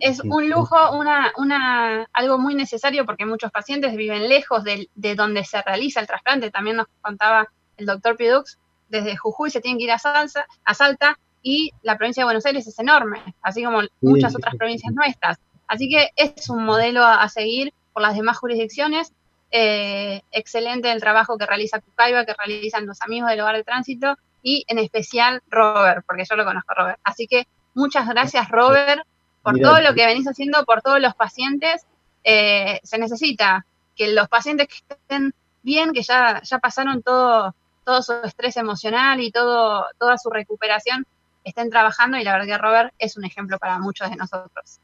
es 0.00 0.20
un 0.20 0.48
lujo, 0.50 0.76
una, 0.92 1.32
una, 1.36 2.06
algo 2.12 2.38
muy 2.38 2.54
necesario 2.54 3.06
porque 3.06 3.26
muchos 3.26 3.50
pacientes 3.50 3.96
viven 3.96 4.28
lejos 4.28 4.64
de, 4.64 4.88
de 4.94 5.14
donde 5.14 5.44
se 5.44 5.62
realiza 5.62 6.00
el 6.00 6.06
trasplante. 6.06 6.50
También 6.50 6.76
nos 6.76 6.86
contaba 7.00 7.48
el 7.76 7.86
doctor 7.86 8.16
Pidux, 8.16 8.58
desde 8.88 9.16
Jujuy 9.16 9.50
se 9.50 9.60
tienen 9.60 9.78
que 9.78 9.84
ir 9.84 9.92
a, 9.92 9.98
Salsa, 9.98 10.46
a 10.64 10.74
Salta 10.74 11.18
y 11.42 11.70
la 11.82 11.96
provincia 11.96 12.22
de 12.22 12.26
Buenos 12.26 12.44
Aires 12.44 12.66
es 12.66 12.78
enorme, 12.78 13.22
así 13.40 13.64
como 13.64 13.80
muchas 14.00 14.34
otras 14.34 14.54
provincias 14.56 14.92
nuestras. 14.92 15.38
Así 15.66 15.88
que 15.88 16.10
es 16.16 16.50
un 16.50 16.64
modelo 16.64 17.02
a, 17.02 17.22
a 17.22 17.28
seguir 17.28 17.72
por 17.92 18.02
las 18.02 18.16
demás 18.16 18.38
jurisdicciones. 18.38 19.12
Eh, 19.52 20.22
excelente 20.30 20.92
el 20.92 21.00
trabajo 21.00 21.38
que 21.38 21.46
realiza 21.46 21.80
Cucaiba, 21.80 22.24
que 22.24 22.34
realizan 22.34 22.86
los 22.86 23.00
amigos 23.02 23.30
del 23.30 23.40
hogar 23.40 23.56
de 23.56 23.64
tránsito 23.64 24.16
y 24.42 24.64
en 24.68 24.78
especial 24.78 25.42
Robert, 25.48 26.04
porque 26.06 26.24
yo 26.28 26.36
lo 26.36 26.44
conozco 26.44 26.72
a 26.72 26.74
Robert. 26.74 27.00
Así 27.04 27.26
que 27.26 27.46
muchas 27.74 28.08
gracias 28.08 28.48
Robert 28.48 29.02
por 29.42 29.58
todo 29.58 29.80
lo 29.80 29.94
que 29.94 30.06
venís 30.06 30.26
haciendo 30.26 30.64
por 30.64 30.82
todos 30.82 31.00
los 31.00 31.14
pacientes. 31.14 31.86
Eh, 32.24 32.80
se 32.82 32.98
necesita 32.98 33.64
que 33.96 34.12
los 34.12 34.28
pacientes 34.28 34.68
que 34.68 34.94
estén 34.94 35.34
bien, 35.62 35.92
que 35.92 36.02
ya, 36.02 36.40
ya 36.42 36.58
pasaron 36.58 37.02
todo, 37.02 37.54
todo 37.84 38.02
su 38.02 38.12
estrés 38.24 38.56
emocional 38.56 39.20
y 39.20 39.30
todo, 39.30 39.84
toda 39.98 40.18
su 40.18 40.30
recuperación, 40.30 41.06
estén 41.44 41.70
trabajando 41.70 42.18
y 42.18 42.24
la 42.24 42.32
verdad 42.32 42.46
que 42.46 42.58
Robert 42.58 42.94
es 42.98 43.16
un 43.16 43.24
ejemplo 43.24 43.58
para 43.58 43.78
muchos 43.78 44.10
de 44.10 44.16
nosotros. 44.16 44.80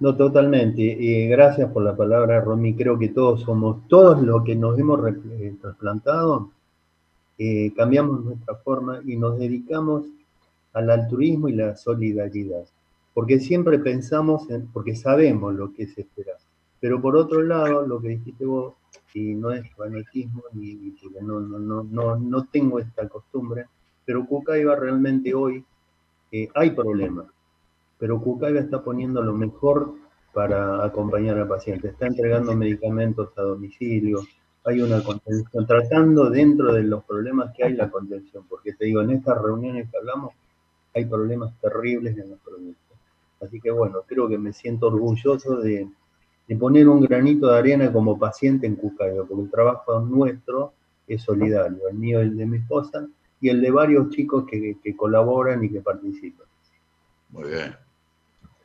No, 0.00 0.16
totalmente. 0.16 0.80
Y 0.80 1.28
gracias 1.28 1.70
por 1.70 1.84
la 1.84 1.94
palabra, 1.94 2.40
Romy. 2.40 2.74
Creo 2.74 2.98
que 2.98 3.10
todos 3.10 3.42
somos, 3.42 3.86
todos 3.86 4.22
los 4.22 4.42
que 4.44 4.56
nos 4.56 4.78
hemos 4.78 4.98
eh, 5.06 5.54
trasplantado, 5.60 6.50
eh, 7.36 7.72
cambiamos 7.76 8.24
nuestra 8.24 8.54
forma 8.56 9.00
y 9.04 9.16
nos 9.16 9.38
dedicamos 9.38 10.04
al 10.72 10.90
altruismo 10.90 11.48
y 11.48 11.52
la 11.52 11.76
solidaridad. 11.76 12.64
Porque 13.20 13.38
siempre 13.38 13.78
pensamos, 13.78 14.48
en, 14.48 14.68
porque 14.68 14.96
sabemos 14.96 15.54
lo 15.54 15.74
que 15.74 15.82
es 15.82 15.98
esperar. 15.98 16.38
Pero 16.80 17.02
por 17.02 17.16
otro 17.16 17.42
lado, 17.42 17.86
lo 17.86 18.00
que 18.00 18.08
dijiste 18.08 18.46
vos, 18.46 18.72
y 19.12 19.34
no 19.34 19.52
es 19.52 19.70
fanatismo, 19.74 20.42
ni, 20.54 20.92
porque 21.02 21.20
no, 21.20 21.38
no, 21.38 21.82
no, 21.84 22.16
no, 22.16 22.44
tengo 22.46 22.78
esta 22.78 23.06
costumbre, 23.10 23.66
pero 24.06 24.24
Cucaiba 24.24 24.74
realmente 24.74 25.34
hoy 25.34 25.62
eh, 26.32 26.48
hay 26.54 26.70
problemas 26.70 27.26
pero 27.98 28.18
Cucaiba 28.18 28.60
está 28.60 28.82
poniendo 28.82 29.22
lo 29.22 29.34
mejor 29.34 29.94
para 30.32 30.82
acompañar 30.82 31.36
al 31.36 31.46
paciente. 31.46 31.88
Está 31.88 32.06
entregando 32.06 32.56
medicamentos 32.56 33.28
a 33.36 33.42
domicilio, 33.42 34.22
hay 34.64 34.80
una 34.80 35.04
contención, 35.04 35.66
tratando 35.66 36.30
dentro 36.30 36.72
de 36.72 36.82
los 36.82 37.04
problemas 37.04 37.54
que 37.54 37.64
hay 37.64 37.74
la 37.74 37.90
contención, 37.90 38.46
porque 38.48 38.72
te 38.72 38.86
digo, 38.86 39.02
en 39.02 39.10
estas 39.10 39.40
reuniones 39.42 39.90
que 39.90 39.98
hablamos 39.98 40.32
hay 40.94 41.04
problemas 41.04 41.52
terribles 41.60 42.16
en 42.16 42.30
los 42.30 42.38
provincias. 42.40 42.89
Así 43.40 43.60
que 43.60 43.70
bueno, 43.70 44.02
creo 44.06 44.28
que 44.28 44.38
me 44.38 44.52
siento 44.52 44.88
orgulloso 44.88 45.56
de, 45.56 45.88
de 46.46 46.56
poner 46.56 46.88
un 46.88 47.00
granito 47.00 47.50
de 47.50 47.58
arena 47.58 47.92
como 47.92 48.18
paciente 48.18 48.66
en 48.66 48.76
Cucaiba, 48.76 49.24
porque 49.24 49.44
el 49.44 49.50
trabajo 49.50 50.00
nuestro 50.00 50.74
es 51.06 51.22
solidario, 51.22 51.88
el 51.88 51.96
mío, 51.96 52.20
el 52.20 52.36
de 52.36 52.46
mi 52.46 52.58
esposa 52.58 53.06
y 53.40 53.48
el 53.48 53.60
de 53.60 53.70
varios 53.70 54.10
chicos 54.10 54.44
que, 54.48 54.76
que 54.82 54.96
colaboran 54.96 55.64
y 55.64 55.70
que 55.70 55.80
participan. 55.80 56.46
Muy 57.30 57.50
bien. 57.50 57.76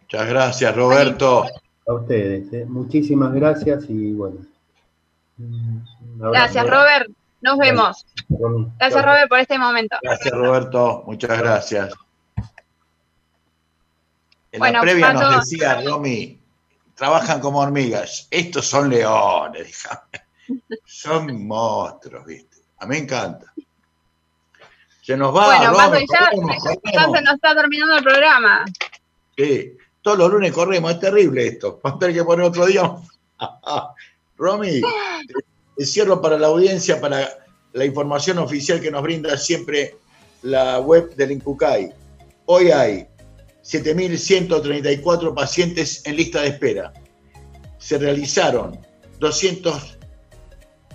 Muchas 0.02 0.30
gracias, 0.30 0.76
Roberto. 0.76 1.46
A 1.88 1.94
ustedes, 1.94 2.52
¿eh? 2.52 2.66
muchísimas 2.68 3.34
gracias 3.34 3.86
y 3.90 4.12
bueno. 4.14 4.38
Gracias 6.18 6.68
Robert, 6.68 7.12
nos 7.42 7.58
vemos. 7.58 8.06
Gracias. 8.80 9.06
Robert 9.06 9.30
por 9.30 9.40
este 9.40 9.60
momento. 9.60 9.98
Gracias, 10.02 10.34
Roberto. 10.34 11.04
Muchas 11.06 11.38
gracias. 11.38 11.94
En 14.56 14.60
Bueno, 14.60 14.78
la 14.78 14.82
previa 14.82 15.12
nos 15.12 15.40
decía 15.42 15.82
Romy, 15.82 16.40
trabajan 16.96 17.42
como 17.42 17.60
hormigas. 17.60 18.26
Estos 18.32 18.66
son 18.66 18.90
leones. 18.90 19.86
Son 20.86 21.46
monstruos, 21.46 22.26
¿viste? 22.26 22.58
A 22.78 22.86
mí 22.86 22.96
me 22.96 22.98
encanta. 23.00 23.52
Se 25.02 25.18
nos 25.18 25.36
va, 25.36 25.58
bueno, 25.58 25.74
Pato, 25.76 26.00
ya, 26.00 26.30
corremos, 26.30 26.56
ya 26.64 26.76
corremos. 26.76 27.18
se 27.18 27.24
nos 27.24 27.34
está 27.34 27.56
terminando 27.56 27.98
el 27.98 28.04
programa. 28.04 28.66
Sí, 29.36 29.74
todos 30.02 30.18
los 30.20 30.32
lunes 30.32 30.54
corremos, 30.54 30.92
es 30.92 31.00
terrible 31.00 31.48
esto. 31.48 31.80
Vamos 31.84 31.98
a 31.98 32.00
tener 32.00 32.16
que 32.16 32.24
poner 32.24 32.46
otro 32.46 32.66
día. 32.68 32.96
Romy, 34.38 34.82
te- 35.78 35.86
cierro 35.86 36.22
para 36.22 36.38
la 36.38 36.48
audiencia, 36.48 37.02
para 37.02 37.28
la 37.74 37.84
información 37.86 38.38
oficial 38.38 38.80
que 38.80 38.92
nos 38.92 39.02
brinda 39.04 39.36
siempre 39.38 39.98
la 40.44 40.80
web 40.80 41.14
del 41.16 41.32
Incucay. 41.34 41.92
Hoy 42.46 42.72
hay 42.72 43.08
7.134 43.66 45.34
pacientes 45.34 46.06
en 46.06 46.18
lista 46.18 46.42
de 46.42 46.50
espera. 46.50 46.94
Se 47.80 47.98
realizaron 47.98 48.80
200, 49.20 49.98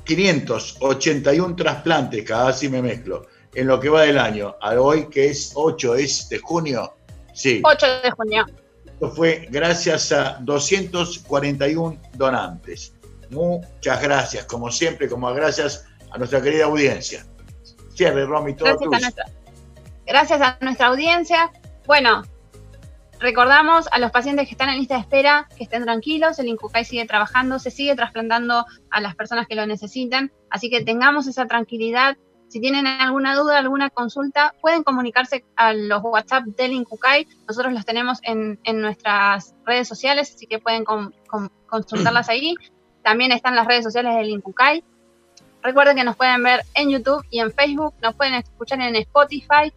581 0.05 1.57
trasplantes, 1.57 2.25
casi 2.25 2.69
me 2.69 2.81
mezclo, 2.81 3.27
en 3.55 3.67
lo 3.67 3.81
que 3.81 3.89
va 3.89 4.03
del 4.03 4.19
año. 4.19 4.55
A 4.61 4.81
hoy, 4.81 5.09
que 5.09 5.31
es 5.31 5.53
8 5.55 5.97
es 5.97 6.29
de 6.29 6.39
junio, 6.39 6.95
sí. 7.35 7.61
8 7.65 7.87
de 8.05 8.11
junio. 8.13 8.47
Esto 8.87 9.11
fue 9.11 9.49
gracias 9.51 10.13
a 10.13 10.39
241 10.41 12.01
donantes. 12.15 12.95
Muchas 13.31 14.03
gracias, 14.03 14.45
como 14.45 14.71
siempre, 14.71 15.09
como 15.09 15.33
gracias 15.33 15.87
a 16.11 16.19
nuestra 16.19 16.41
querida 16.41 16.67
audiencia. 16.67 17.27
Cierre, 17.95 18.27
Romy, 18.27 18.55
todo 18.55 18.69
Gracias 18.69 18.93
a, 18.93 19.01
nuestra, 19.01 19.25
gracias 20.07 20.41
a 20.41 20.59
nuestra 20.61 20.87
audiencia. 20.87 21.53
Bueno, 21.87 22.23
recordamos 23.21 23.87
a 23.93 23.99
los 23.99 24.11
pacientes 24.11 24.47
que 24.49 24.53
están 24.53 24.71
en 24.71 24.79
lista 24.79 24.95
de 24.95 25.01
espera 25.01 25.47
que 25.57 25.65
estén 25.65 25.85
tranquilos, 25.85 26.39
el 26.39 26.49
Incucay 26.49 26.85
sigue 26.85 27.05
trabajando, 27.07 27.59
se 27.59 27.71
sigue 27.71 27.95
trasplantando 27.95 28.67
a 28.91 29.01
las 29.01 29.15
personas 29.15 29.47
que 29.47 29.55
lo 29.55 29.67
necesitan, 29.67 30.33
así 30.51 30.71
que 30.71 30.83
tengamos 30.83 31.27
esa 31.27 31.47
tranquilidad. 31.47 32.17
Si 32.49 32.61
tienen 32.61 32.87
alguna 32.89 33.37
duda, 33.37 33.59
alguna 33.59 33.91
consulta, 33.91 34.55
pueden 34.61 34.83
comunicarse 34.83 35.45
a 35.55 35.73
los 35.73 36.03
WhatsApp 36.03 36.45
del 36.57 36.73
Incucay. 36.73 37.29
Nosotros 37.47 37.73
los 37.73 37.85
tenemos 37.85 38.19
en, 38.25 38.59
en 38.65 38.81
nuestras 38.81 39.55
redes 39.65 39.87
sociales, 39.87 40.33
así 40.35 40.49
que 40.49 40.59
pueden 40.59 40.85
con- 40.85 41.15
con- 41.29 41.53
consultarlas 41.69 42.29
ahí. 42.29 42.55
También 43.05 43.31
están 43.31 43.55
las 43.55 43.67
redes 43.69 43.85
sociales 43.85 44.17
del 44.17 44.31
Incucay. 44.31 44.83
Recuerden 45.63 45.97
que 45.97 46.03
nos 46.03 46.17
pueden 46.17 46.43
ver 46.43 46.63
en 46.75 46.91
YouTube 46.91 47.25
y 47.31 47.39
en 47.39 47.53
Facebook, 47.53 47.95
nos 48.03 48.17
pueden 48.17 48.35
escuchar 48.35 48.81
en 48.81 48.97
Spotify. 48.97 49.73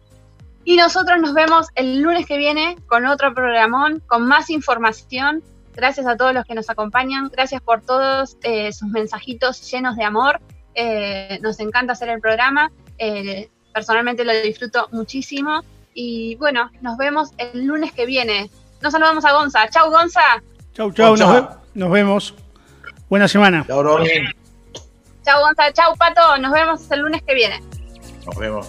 Y 0.64 0.76
nosotros 0.76 1.20
nos 1.20 1.34
vemos 1.34 1.68
el 1.74 2.00
lunes 2.00 2.26
que 2.26 2.38
viene 2.38 2.76
con 2.86 3.06
otro 3.06 3.34
programón, 3.34 4.00
con 4.06 4.26
más 4.26 4.48
información. 4.50 5.42
Gracias 5.74 6.06
a 6.06 6.16
todos 6.16 6.32
los 6.32 6.44
que 6.46 6.54
nos 6.54 6.70
acompañan, 6.70 7.28
gracias 7.28 7.60
por 7.60 7.82
todos 7.82 8.36
eh, 8.44 8.72
sus 8.72 8.88
mensajitos 8.88 9.70
llenos 9.70 9.96
de 9.96 10.04
amor. 10.04 10.40
Eh, 10.74 11.38
nos 11.42 11.58
encanta 11.60 11.92
hacer 11.92 12.08
el 12.08 12.20
programa, 12.20 12.70
eh, 12.98 13.48
personalmente 13.72 14.24
lo 14.24 14.32
disfruto 14.32 14.88
muchísimo. 14.92 15.62
Y 15.92 16.36
bueno, 16.36 16.70
nos 16.80 16.96
vemos 16.96 17.30
el 17.38 17.64
lunes 17.66 17.92
que 17.92 18.06
viene. 18.06 18.50
Nos 18.80 18.92
saludamos 18.92 19.24
a 19.24 19.32
Gonza. 19.32 19.68
Chau, 19.68 19.90
Gonza. 19.90 20.20
Chau, 20.72 20.90
chau, 20.92 20.92
Chau, 20.92 21.10
nos, 21.16 21.18
chau. 21.20 21.32
ve- 21.34 21.48
nos 21.74 21.90
vemos. 21.90 22.34
Buena 23.08 23.28
semana. 23.28 23.64
Chao, 23.66 23.82
Romy. 23.82 24.08
Chau, 25.24 25.40
Gonza. 25.40 25.72
Chau, 25.72 25.94
Pato. 25.96 26.36
Nos 26.38 26.52
vemos 26.52 26.90
el 26.90 27.00
lunes 27.00 27.22
que 27.22 27.34
viene. 27.34 27.60
Nos 28.26 28.36
vemos. 28.36 28.68